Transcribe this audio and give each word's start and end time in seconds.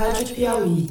Rádio 0.00 0.34
Piauí. 0.34 0.88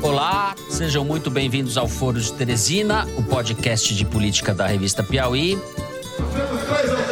Olá, 0.00 0.54
sejam 0.70 1.04
muito 1.04 1.32
bem-vindos 1.32 1.76
ao 1.76 1.88
Foro 1.88 2.20
de 2.20 2.32
Teresina, 2.32 3.04
o 3.18 3.24
podcast 3.24 3.92
de 3.92 4.04
política 4.04 4.54
da 4.54 4.68
revista 4.68 5.02
Piauí. 5.02 5.58
Temos 6.16 6.62
três 6.62 7.03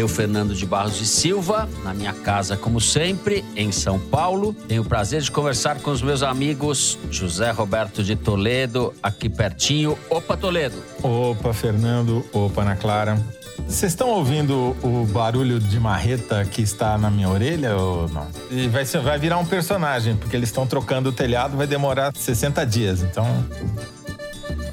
Eu, 0.00 0.08
Fernando 0.08 0.54
de 0.54 0.64
Barros 0.64 0.96
de 0.96 1.06
Silva, 1.06 1.68
na 1.84 1.92
minha 1.92 2.14
casa, 2.14 2.56
como 2.56 2.80
sempre, 2.80 3.44
em 3.54 3.70
São 3.70 3.98
Paulo. 3.98 4.54
Tenho 4.66 4.80
o 4.80 4.84
prazer 4.84 5.20
de 5.20 5.30
conversar 5.30 5.78
com 5.80 5.90
os 5.90 6.00
meus 6.00 6.22
amigos 6.22 6.98
José 7.10 7.50
Roberto 7.50 8.02
de 8.02 8.16
Toledo, 8.16 8.94
aqui 9.02 9.28
pertinho. 9.28 9.98
Opa, 10.08 10.38
Toledo! 10.38 10.82
Opa, 11.02 11.52
Fernando. 11.52 12.24
Opa, 12.32 12.62
Ana 12.62 12.76
Clara. 12.76 13.22
Vocês 13.68 13.92
estão 13.92 14.08
ouvindo 14.08 14.74
o 14.82 15.04
barulho 15.12 15.60
de 15.60 15.78
marreta 15.78 16.46
que 16.46 16.62
está 16.62 16.96
na 16.96 17.10
minha 17.10 17.28
orelha 17.28 17.76
ou 17.76 18.08
não? 18.08 18.26
E 18.50 18.68
vai, 18.68 18.86
ser- 18.86 19.02
vai 19.02 19.18
virar 19.18 19.36
um 19.36 19.44
personagem, 19.44 20.16
porque 20.16 20.34
eles 20.34 20.48
estão 20.48 20.66
trocando 20.66 21.10
o 21.10 21.12
telhado, 21.12 21.58
vai 21.58 21.66
demorar 21.66 22.10
60 22.16 22.64
dias. 22.64 23.02
Então, 23.02 23.26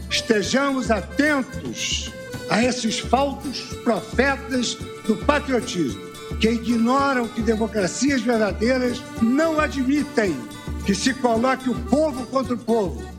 Estejamos 0.09 0.89
atentos 0.89 2.11
a 2.49 2.63
esses 2.63 2.97
falsos 2.99 3.59
profetas 3.83 4.77
do 5.07 5.15
patriotismo, 5.15 6.01
que 6.39 6.49
ignoram 6.49 7.27
que 7.27 7.41
democracias 7.41 8.21
verdadeiras 8.21 9.01
não 9.21 9.59
admitem 9.59 10.37
que 10.85 10.93
se 10.93 11.13
coloque 11.13 11.69
o 11.69 11.75
povo 11.75 12.25
contra 12.27 12.53
o 12.53 12.57
povo. 12.57 13.17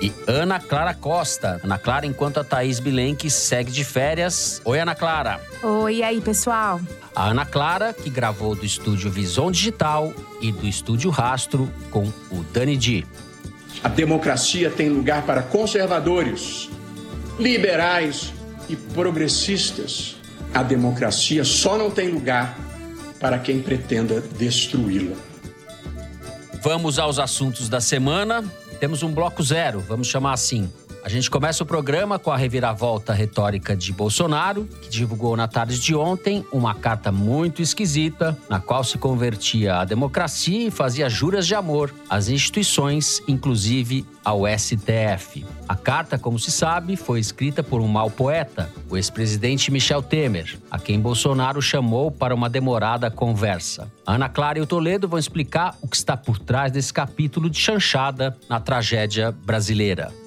E 0.00 0.10
Ana 0.26 0.58
Clara 0.58 0.94
Costa. 0.94 1.60
Ana 1.62 1.76
Clara, 1.76 2.06
enquanto 2.06 2.40
a 2.40 2.44
Thaís 2.44 2.80
Bilenque 2.80 3.30
segue 3.30 3.70
de 3.70 3.84
férias. 3.84 4.62
Oi, 4.64 4.78
Ana 4.78 4.94
Clara. 4.94 5.38
Oi, 5.62 5.96
e 5.96 6.02
aí, 6.02 6.20
pessoal? 6.22 6.80
A 7.14 7.28
Ana 7.28 7.44
Clara, 7.44 7.92
que 7.92 8.08
gravou 8.08 8.54
do 8.54 8.64
estúdio 8.64 9.10
Visão 9.10 9.50
Digital 9.50 10.14
e 10.40 10.50
do 10.50 10.66
estúdio 10.66 11.10
Rastro 11.10 11.70
com 11.90 12.04
o 12.30 12.42
Dani 12.50 12.78
Di. 12.78 13.06
A 13.84 13.88
democracia 13.88 14.70
tem 14.70 14.88
lugar 14.88 15.22
para 15.22 15.42
conservadores, 15.42 16.70
liberais 17.38 18.32
e 18.68 18.76
progressistas. 18.76 20.19
A 20.52 20.62
democracia 20.62 21.44
só 21.44 21.78
não 21.78 21.90
tem 21.90 22.08
lugar 22.08 22.58
para 23.20 23.38
quem 23.38 23.60
pretenda 23.60 24.20
destruí-la. 24.20 25.16
Vamos 26.62 26.98
aos 26.98 27.18
assuntos 27.18 27.68
da 27.68 27.80
semana. 27.80 28.44
Temos 28.78 29.02
um 29.02 29.12
bloco 29.12 29.42
zero, 29.42 29.80
vamos 29.80 30.08
chamar 30.08 30.32
assim. 30.32 30.70
A 31.02 31.08
gente 31.08 31.30
começa 31.30 31.62
o 31.62 31.66
programa 31.66 32.18
com 32.18 32.30
a 32.30 32.36
reviravolta 32.36 33.14
retórica 33.14 33.74
de 33.74 33.90
Bolsonaro, 33.90 34.68
que 34.82 34.90
divulgou 34.90 35.34
na 35.34 35.48
tarde 35.48 35.80
de 35.80 35.94
ontem 35.94 36.44
uma 36.52 36.74
carta 36.74 37.10
muito 37.10 37.62
esquisita, 37.62 38.36
na 38.50 38.60
qual 38.60 38.84
se 38.84 38.98
convertia 38.98 39.76
à 39.76 39.84
democracia 39.86 40.68
e 40.68 40.70
fazia 40.70 41.08
juras 41.08 41.46
de 41.46 41.54
amor 41.54 41.92
às 42.08 42.28
instituições, 42.28 43.22
inclusive 43.26 44.04
ao 44.22 44.42
STF. 44.46 45.46
A 45.66 45.74
carta, 45.74 46.18
como 46.18 46.38
se 46.38 46.50
sabe, 46.50 46.96
foi 46.96 47.18
escrita 47.18 47.62
por 47.62 47.80
um 47.80 47.88
mau 47.88 48.10
poeta, 48.10 48.70
o 48.90 48.96
ex-presidente 48.96 49.70
Michel 49.70 50.02
Temer, 50.02 50.58
a 50.70 50.78
quem 50.78 51.00
Bolsonaro 51.00 51.62
chamou 51.62 52.10
para 52.10 52.34
uma 52.34 52.50
demorada 52.50 53.10
conversa. 53.10 53.90
Ana 54.06 54.28
Clara 54.28 54.58
e 54.58 54.62
o 54.62 54.66
Toledo 54.66 55.08
vão 55.08 55.18
explicar 55.18 55.76
o 55.80 55.88
que 55.88 55.96
está 55.96 56.14
por 56.14 56.38
trás 56.38 56.70
desse 56.70 56.92
capítulo 56.92 57.48
de 57.48 57.58
chanchada 57.58 58.36
na 58.48 58.60
tragédia 58.60 59.32
brasileira. 59.32 60.19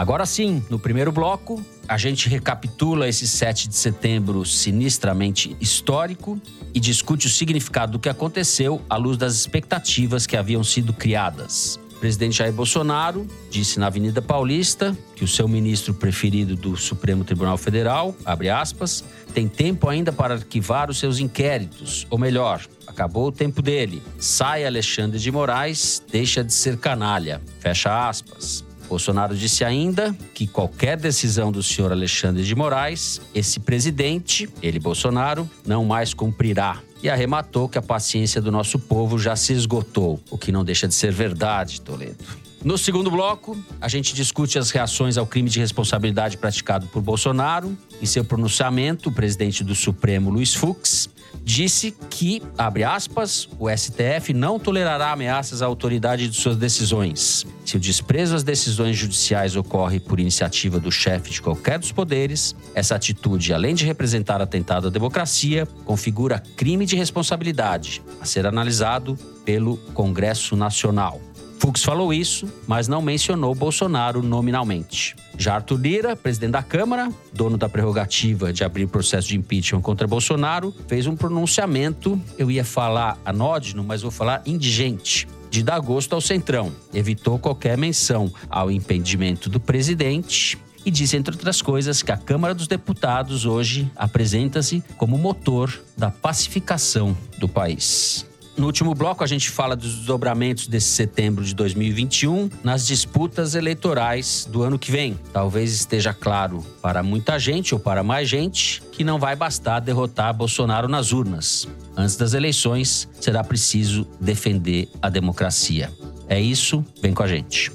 Agora 0.00 0.24
sim, 0.24 0.64
no 0.70 0.78
primeiro 0.78 1.12
bloco, 1.12 1.62
a 1.86 1.98
gente 1.98 2.26
recapitula 2.26 3.06
esse 3.06 3.28
7 3.28 3.68
de 3.68 3.76
setembro 3.76 4.46
sinistramente 4.46 5.54
histórico 5.60 6.40
e 6.72 6.80
discute 6.80 7.26
o 7.26 7.30
significado 7.30 7.92
do 7.92 7.98
que 7.98 8.08
aconteceu 8.08 8.80
à 8.88 8.96
luz 8.96 9.18
das 9.18 9.34
expectativas 9.34 10.26
que 10.26 10.38
haviam 10.38 10.64
sido 10.64 10.94
criadas. 10.94 11.78
O 11.96 12.00
presidente 12.00 12.38
Jair 12.38 12.50
Bolsonaro 12.50 13.26
disse 13.50 13.78
na 13.78 13.88
Avenida 13.88 14.22
Paulista 14.22 14.96
que 15.14 15.22
o 15.22 15.28
seu 15.28 15.46
ministro 15.46 15.92
preferido 15.92 16.56
do 16.56 16.78
Supremo 16.78 17.22
Tribunal 17.22 17.58
Federal, 17.58 18.16
abre 18.24 18.48
aspas, 18.48 19.04
tem 19.34 19.46
tempo 19.46 19.86
ainda 19.86 20.10
para 20.10 20.32
arquivar 20.32 20.88
os 20.88 20.98
seus 20.98 21.18
inquéritos, 21.18 22.06
ou 22.08 22.16
melhor, 22.16 22.66
acabou 22.86 23.26
o 23.26 23.32
tempo 23.32 23.60
dele. 23.60 24.02
Sai 24.18 24.64
Alexandre 24.64 25.18
de 25.18 25.30
Moraes, 25.30 26.02
deixa 26.10 26.42
de 26.42 26.54
ser 26.54 26.78
canalha. 26.78 27.42
Fecha 27.58 28.08
aspas. 28.08 28.69
Bolsonaro 28.90 29.36
disse 29.36 29.64
ainda 29.64 30.12
que 30.34 30.48
qualquer 30.48 30.96
decisão 30.96 31.52
do 31.52 31.62
senhor 31.62 31.92
Alexandre 31.92 32.42
de 32.42 32.56
Moraes, 32.56 33.20
esse 33.32 33.60
presidente, 33.60 34.50
ele 34.60 34.80
Bolsonaro, 34.80 35.48
não 35.64 35.84
mais 35.84 36.12
cumprirá. 36.12 36.80
E 37.00 37.08
arrematou 37.08 37.68
que 37.68 37.78
a 37.78 37.82
paciência 37.82 38.42
do 38.42 38.50
nosso 38.50 38.80
povo 38.80 39.16
já 39.16 39.36
se 39.36 39.52
esgotou, 39.52 40.20
o 40.28 40.36
que 40.36 40.50
não 40.50 40.64
deixa 40.64 40.88
de 40.88 40.94
ser 40.94 41.12
verdade, 41.12 41.80
Toledo. 41.80 42.18
No 42.64 42.76
segundo 42.76 43.12
bloco, 43.12 43.56
a 43.80 43.86
gente 43.86 44.12
discute 44.12 44.58
as 44.58 44.70
reações 44.70 45.16
ao 45.16 45.24
crime 45.24 45.48
de 45.48 45.60
responsabilidade 45.60 46.36
praticado 46.36 46.88
por 46.88 47.00
Bolsonaro. 47.00 47.78
Em 48.02 48.06
seu 48.06 48.24
pronunciamento, 48.24 49.08
o 49.08 49.12
presidente 49.12 49.62
do 49.62 49.74
Supremo, 49.74 50.30
Luiz 50.30 50.52
Fux, 50.52 51.08
disse 51.42 51.94
que, 52.08 52.42
abre 52.56 52.84
aspas, 52.84 53.48
o 53.58 53.68
STF 53.68 54.32
não 54.32 54.58
tolerará 54.58 55.12
ameaças 55.12 55.62
à 55.62 55.66
autoridade 55.66 56.28
de 56.28 56.36
suas 56.36 56.56
decisões. 56.56 57.46
Se 57.64 57.76
o 57.76 57.80
desprezo 57.80 58.34
às 58.34 58.42
decisões 58.42 58.96
judiciais 58.96 59.56
ocorre 59.56 60.00
por 60.00 60.18
iniciativa 60.18 60.80
do 60.80 60.90
chefe 60.90 61.30
de 61.30 61.40
qualquer 61.40 61.78
dos 61.78 61.92
poderes, 61.92 62.54
essa 62.74 62.94
atitude, 62.94 63.52
além 63.52 63.74
de 63.74 63.84
representar 63.84 64.40
atentado 64.40 64.88
à 64.88 64.90
democracia, 64.90 65.66
configura 65.84 66.42
crime 66.56 66.84
de 66.84 66.96
responsabilidade 66.96 68.02
a 68.20 68.24
ser 68.24 68.46
analisado 68.46 69.16
pelo 69.44 69.76
Congresso 69.94 70.56
Nacional. 70.56 71.20
Fux 71.60 71.84
falou 71.84 72.10
isso, 72.10 72.50
mas 72.66 72.88
não 72.88 73.02
mencionou 73.02 73.54
Bolsonaro 73.54 74.22
nominalmente. 74.22 75.14
Já 75.36 75.56
Arthur 75.56 75.78
Lira, 75.78 76.16
presidente 76.16 76.52
da 76.52 76.62
Câmara, 76.62 77.12
dono 77.34 77.58
da 77.58 77.68
prerrogativa 77.68 78.50
de 78.50 78.64
abrir 78.64 78.86
processo 78.86 79.28
de 79.28 79.36
impeachment 79.36 79.82
contra 79.82 80.06
Bolsonaro, 80.06 80.74
fez 80.88 81.06
um 81.06 81.14
pronunciamento, 81.14 82.18
eu 82.38 82.50
ia 82.50 82.64
falar 82.64 83.18
anódino, 83.26 83.84
mas 83.84 84.00
vou 84.00 84.10
falar 84.10 84.40
indigente, 84.46 85.28
de 85.50 85.62
dar 85.62 85.78
gosto 85.80 86.14
ao 86.14 86.20
Centrão. 86.22 86.72
Evitou 86.94 87.38
qualquer 87.38 87.76
menção 87.76 88.32
ao 88.48 88.70
impedimento 88.70 89.50
do 89.50 89.60
presidente 89.60 90.56
e 90.84 90.90
disse, 90.90 91.14
entre 91.18 91.34
outras 91.34 91.60
coisas, 91.60 92.02
que 92.02 92.10
a 92.10 92.16
Câmara 92.16 92.54
dos 92.54 92.66
Deputados 92.66 93.44
hoje 93.44 93.90
apresenta-se 93.94 94.82
como 94.96 95.18
motor 95.18 95.78
da 95.94 96.10
pacificação 96.10 97.14
do 97.36 97.46
país. 97.46 98.29
No 98.60 98.66
último 98.66 98.94
bloco, 98.94 99.24
a 99.24 99.26
gente 99.26 99.48
fala 99.48 99.74
dos 99.74 99.94
desdobramentos 99.94 100.66
desse 100.66 100.88
setembro 100.88 101.42
de 101.42 101.54
2021 101.54 102.50
nas 102.62 102.86
disputas 102.86 103.54
eleitorais 103.54 104.46
do 104.52 104.62
ano 104.62 104.78
que 104.78 104.92
vem. 104.92 105.18
Talvez 105.32 105.72
esteja 105.72 106.12
claro 106.12 106.62
para 106.82 107.02
muita 107.02 107.38
gente 107.38 107.72
ou 107.72 107.80
para 107.80 108.02
mais 108.02 108.28
gente 108.28 108.82
que 108.92 109.02
não 109.02 109.18
vai 109.18 109.34
bastar 109.34 109.80
derrotar 109.80 110.34
Bolsonaro 110.34 110.88
nas 110.88 111.10
urnas. 111.10 111.66
Antes 111.96 112.16
das 112.16 112.34
eleições, 112.34 113.08
será 113.18 113.42
preciso 113.42 114.06
defender 114.20 114.90
a 115.00 115.08
democracia. 115.08 115.90
É 116.28 116.38
isso, 116.38 116.84
vem 117.00 117.14
com 117.14 117.22
a 117.22 117.26
gente. 117.26 117.72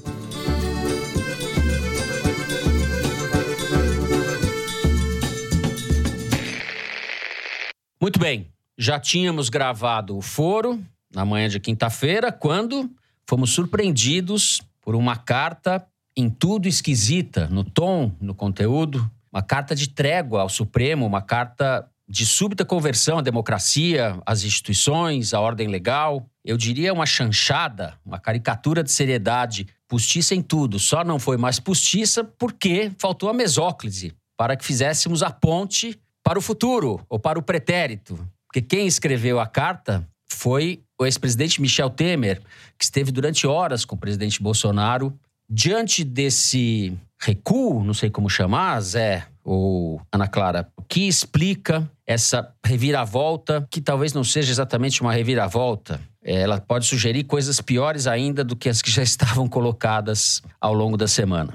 Muito 8.00 8.20
bem, 8.20 8.46
já 8.78 8.98
tínhamos 9.00 9.48
gravado 9.48 10.16
o 10.16 10.22
foro 10.22 10.82
na 11.14 11.24
manhã 11.24 11.48
de 11.48 11.58
quinta-feira, 11.58 12.30
quando 12.30 12.90
fomos 13.28 13.50
surpreendidos 13.50 14.60
por 14.82 14.94
uma 14.94 15.16
carta 15.16 15.86
em 16.16 16.30
tudo 16.30 16.68
esquisita, 16.68 17.46
no 17.48 17.64
tom, 17.64 18.12
no 18.20 18.34
conteúdo, 18.34 19.10
uma 19.32 19.42
carta 19.42 19.74
de 19.74 19.88
trégua 19.88 20.42
ao 20.42 20.48
Supremo, 20.48 21.06
uma 21.06 21.20
carta 21.20 21.88
de 22.08 22.24
súbita 22.24 22.64
conversão 22.64 23.18
à 23.18 23.20
democracia, 23.20 24.18
às 24.24 24.44
instituições, 24.44 25.34
à 25.34 25.40
ordem 25.40 25.68
legal. 25.68 26.24
Eu 26.44 26.56
diria 26.56 26.92
uma 26.92 27.04
chanchada, 27.04 27.98
uma 28.04 28.18
caricatura 28.18 28.82
de 28.82 28.92
seriedade, 28.92 29.66
postiça 29.88 30.34
em 30.34 30.40
tudo. 30.40 30.78
Só 30.78 31.04
não 31.04 31.18
foi 31.18 31.36
mais 31.36 31.58
postiça 31.58 32.22
porque 32.22 32.92
faltou 32.98 33.28
a 33.28 33.34
mesóclise 33.34 34.14
para 34.36 34.56
que 34.56 34.64
fizéssemos 34.64 35.22
a 35.22 35.30
ponte 35.30 35.98
para 36.22 36.38
o 36.38 36.42
futuro 36.42 37.04
ou 37.08 37.18
para 37.18 37.38
o 37.38 37.42
pretérito. 37.42 38.18
Porque 38.56 38.76
quem 38.76 38.86
escreveu 38.86 39.38
a 39.38 39.46
carta 39.46 40.08
foi 40.26 40.80
o 40.98 41.04
ex-presidente 41.04 41.60
Michel 41.60 41.90
Temer, 41.90 42.40
que 42.78 42.84
esteve 42.84 43.12
durante 43.12 43.46
horas 43.46 43.84
com 43.84 43.96
o 43.96 43.98
presidente 43.98 44.42
Bolsonaro. 44.42 45.12
Diante 45.46 46.02
desse 46.02 46.96
recuo, 47.20 47.84
não 47.84 47.92
sei 47.92 48.08
como 48.08 48.30
chamar, 48.30 48.80
Zé 48.80 49.26
ou 49.44 50.00
Ana 50.10 50.26
Clara, 50.26 50.66
o 50.74 50.80
que 50.80 51.06
explica 51.06 51.86
essa 52.06 52.50
reviravolta, 52.64 53.68
que 53.70 53.82
talvez 53.82 54.14
não 54.14 54.24
seja 54.24 54.50
exatamente 54.50 55.02
uma 55.02 55.12
reviravolta. 55.12 56.00
Ela 56.22 56.58
pode 56.58 56.86
sugerir 56.86 57.24
coisas 57.24 57.60
piores 57.60 58.06
ainda 58.06 58.42
do 58.42 58.56
que 58.56 58.70
as 58.70 58.80
que 58.80 58.90
já 58.90 59.02
estavam 59.04 59.46
colocadas 59.46 60.42
ao 60.58 60.72
longo 60.72 60.96
da 60.96 61.06
semana. 61.06 61.52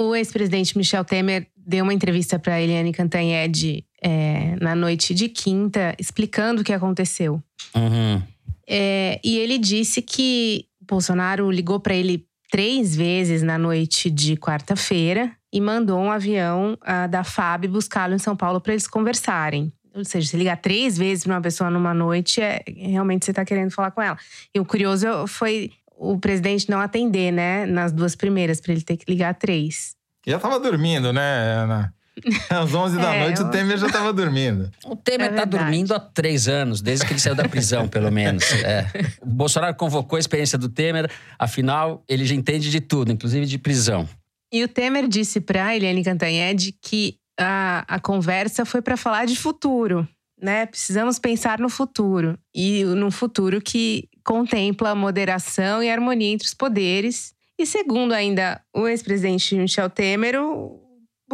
O 0.00 0.14
ex-presidente 0.14 0.78
Michel 0.78 1.04
Temer 1.04 1.48
deu 1.56 1.82
uma 1.82 1.94
entrevista 1.94 2.38
para 2.38 2.60
Eliane 2.60 2.92
Cantanhede 2.92 3.84
é, 4.04 4.56
na 4.60 4.74
noite 4.74 5.14
de 5.14 5.30
quinta, 5.30 5.94
explicando 5.98 6.60
o 6.60 6.64
que 6.64 6.74
aconteceu. 6.74 7.42
Uhum. 7.74 8.22
É, 8.68 9.18
e 9.24 9.38
ele 9.38 9.56
disse 9.56 10.02
que 10.02 10.66
Bolsonaro 10.86 11.50
ligou 11.50 11.80
para 11.80 11.94
ele 11.94 12.26
três 12.50 12.94
vezes 12.94 13.42
na 13.42 13.56
noite 13.56 14.10
de 14.10 14.36
quarta-feira 14.36 15.32
e 15.50 15.60
mandou 15.60 15.98
um 15.98 16.10
avião 16.10 16.78
uh, 16.82 17.08
da 17.08 17.24
FAB 17.24 17.66
buscá-lo 17.66 18.14
em 18.14 18.18
São 18.18 18.36
Paulo 18.36 18.60
para 18.60 18.74
eles 18.74 18.86
conversarem. 18.86 19.72
Ou 19.94 20.04
seja, 20.04 20.28
se 20.28 20.36
ligar 20.36 20.56
três 20.58 20.98
vezes 20.98 21.24
para 21.24 21.34
uma 21.34 21.40
pessoa 21.40 21.70
numa 21.70 21.94
noite, 21.94 22.42
é, 22.42 22.62
realmente 22.66 23.24
você 23.24 23.30
está 23.30 23.44
querendo 23.44 23.70
falar 23.70 23.90
com 23.92 24.02
ela. 24.02 24.18
E 24.54 24.60
o 24.60 24.64
curioso 24.64 25.26
foi 25.26 25.70
o 25.96 26.18
presidente 26.18 26.68
não 26.68 26.80
atender, 26.80 27.32
né? 27.32 27.64
Nas 27.64 27.92
duas 27.92 28.16
primeiras, 28.16 28.60
para 28.60 28.72
ele 28.72 28.82
ter 28.82 28.96
que 28.96 29.04
ligar 29.08 29.34
três. 29.34 29.94
Já 30.26 30.36
estava 30.36 30.58
dormindo, 30.58 31.12
né, 31.12 31.54
Ana? 31.54 31.94
Às 32.48 32.72
11 32.72 32.96
da 32.96 33.14
é, 33.14 33.24
noite 33.24 33.40
eu... 33.40 33.46
o 33.48 33.50
Temer 33.50 33.78
já 33.78 33.86
estava 33.86 34.12
dormindo. 34.12 34.70
O 34.84 34.96
Temer 34.96 35.30
está 35.30 35.42
é 35.42 35.46
dormindo 35.46 35.94
há 35.94 36.00
três 36.00 36.48
anos, 36.48 36.80
desde 36.80 37.06
que 37.06 37.12
ele 37.12 37.20
saiu 37.20 37.34
da 37.34 37.48
prisão, 37.48 37.88
pelo 37.88 38.10
menos. 38.10 38.44
É. 38.52 38.86
O 39.20 39.26
Bolsonaro 39.34 39.74
convocou 39.74 40.16
a 40.16 40.20
experiência 40.20 40.56
do 40.56 40.68
Temer, 40.68 41.10
afinal, 41.38 42.02
ele 42.08 42.24
já 42.24 42.34
entende 42.34 42.70
de 42.70 42.80
tudo, 42.80 43.12
inclusive 43.12 43.46
de 43.46 43.58
prisão. 43.58 44.08
E 44.52 44.62
o 44.62 44.68
Temer 44.68 45.08
disse 45.08 45.40
para 45.40 45.74
Eliane 45.74 46.04
Cantanhede 46.04 46.72
que 46.80 47.16
a, 47.38 47.84
a 47.88 47.98
conversa 47.98 48.64
foi 48.64 48.80
para 48.80 48.96
falar 48.96 49.26
de 49.26 49.36
futuro. 49.36 50.06
Né? 50.40 50.66
Precisamos 50.66 51.18
pensar 51.18 51.58
no 51.58 51.68
futuro. 51.68 52.38
E 52.54 52.84
no 52.84 53.10
futuro 53.10 53.60
que 53.60 54.08
contempla 54.24 54.94
moderação 54.94 55.82
e 55.82 55.90
harmonia 55.90 56.32
entre 56.32 56.46
os 56.46 56.54
poderes. 56.54 57.34
E 57.58 57.66
segundo 57.66 58.12
ainda 58.12 58.60
o 58.74 58.86
ex-presidente 58.86 59.54
Michel 59.56 59.90
Temer, 59.90 60.40
o 60.40 60.83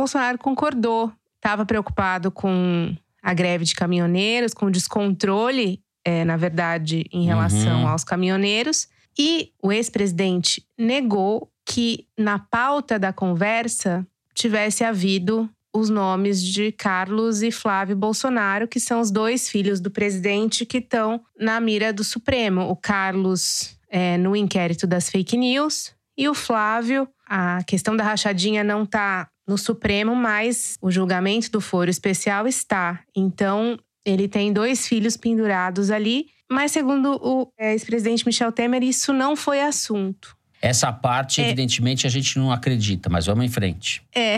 Bolsonaro 0.00 0.38
concordou. 0.38 1.12
Estava 1.36 1.66
preocupado 1.66 2.30
com 2.30 2.96
a 3.22 3.34
greve 3.34 3.64
de 3.64 3.74
caminhoneiros, 3.74 4.54
com 4.54 4.66
o 4.66 4.70
descontrole, 4.70 5.82
é, 6.04 6.24
na 6.24 6.36
verdade, 6.36 7.04
em 7.12 7.26
relação 7.26 7.82
uhum. 7.82 7.88
aos 7.88 8.02
caminhoneiros. 8.02 8.88
E 9.18 9.52
o 9.62 9.70
ex-presidente 9.70 10.64
negou 10.78 11.50
que 11.66 12.06
na 12.16 12.38
pauta 12.38 12.98
da 12.98 13.12
conversa 13.12 14.06
tivesse 14.34 14.84
havido 14.84 15.48
os 15.72 15.90
nomes 15.90 16.42
de 16.42 16.72
Carlos 16.72 17.42
e 17.42 17.52
Flávio 17.52 17.94
Bolsonaro, 17.94 18.66
que 18.66 18.80
são 18.80 19.00
os 19.00 19.10
dois 19.10 19.48
filhos 19.48 19.80
do 19.80 19.90
presidente 19.90 20.64
que 20.64 20.78
estão 20.78 21.20
na 21.38 21.60
mira 21.60 21.92
do 21.92 22.02
Supremo. 22.02 22.62
O 22.62 22.74
Carlos 22.74 23.78
é, 23.88 24.16
no 24.16 24.34
inquérito 24.34 24.86
das 24.86 25.10
fake 25.10 25.36
news 25.36 25.94
e 26.16 26.28
o 26.28 26.34
Flávio, 26.34 27.06
a 27.26 27.62
questão 27.64 27.94
da 27.94 28.02
rachadinha 28.02 28.64
não 28.64 28.82
está 28.82 29.28
no 29.50 29.58
Supremo, 29.58 30.14
mas 30.14 30.76
o 30.80 30.92
julgamento 30.92 31.50
do 31.50 31.60
foro 31.60 31.90
especial 31.90 32.46
está. 32.46 33.00
Então, 33.14 33.76
ele 34.04 34.28
tem 34.28 34.52
dois 34.52 34.86
filhos 34.86 35.16
pendurados 35.16 35.90
ali, 35.90 36.26
mas 36.48 36.70
segundo 36.70 37.18
o 37.20 37.52
é, 37.58 37.72
ex-presidente 37.72 38.24
Michel 38.24 38.52
Temer, 38.52 38.84
isso 38.84 39.12
não 39.12 39.34
foi 39.34 39.60
assunto. 39.60 40.36
Essa 40.62 40.92
parte, 40.92 41.40
é. 41.40 41.46
evidentemente, 41.46 42.06
a 42.06 42.10
gente 42.10 42.38
não 42.38 42.52
acredita, 42.52 43.10
mas 43.10 43.26
vamos 43.26 43.44
em 43.44 43.48
frente. 43.48 44.02
É. 44.14 44.36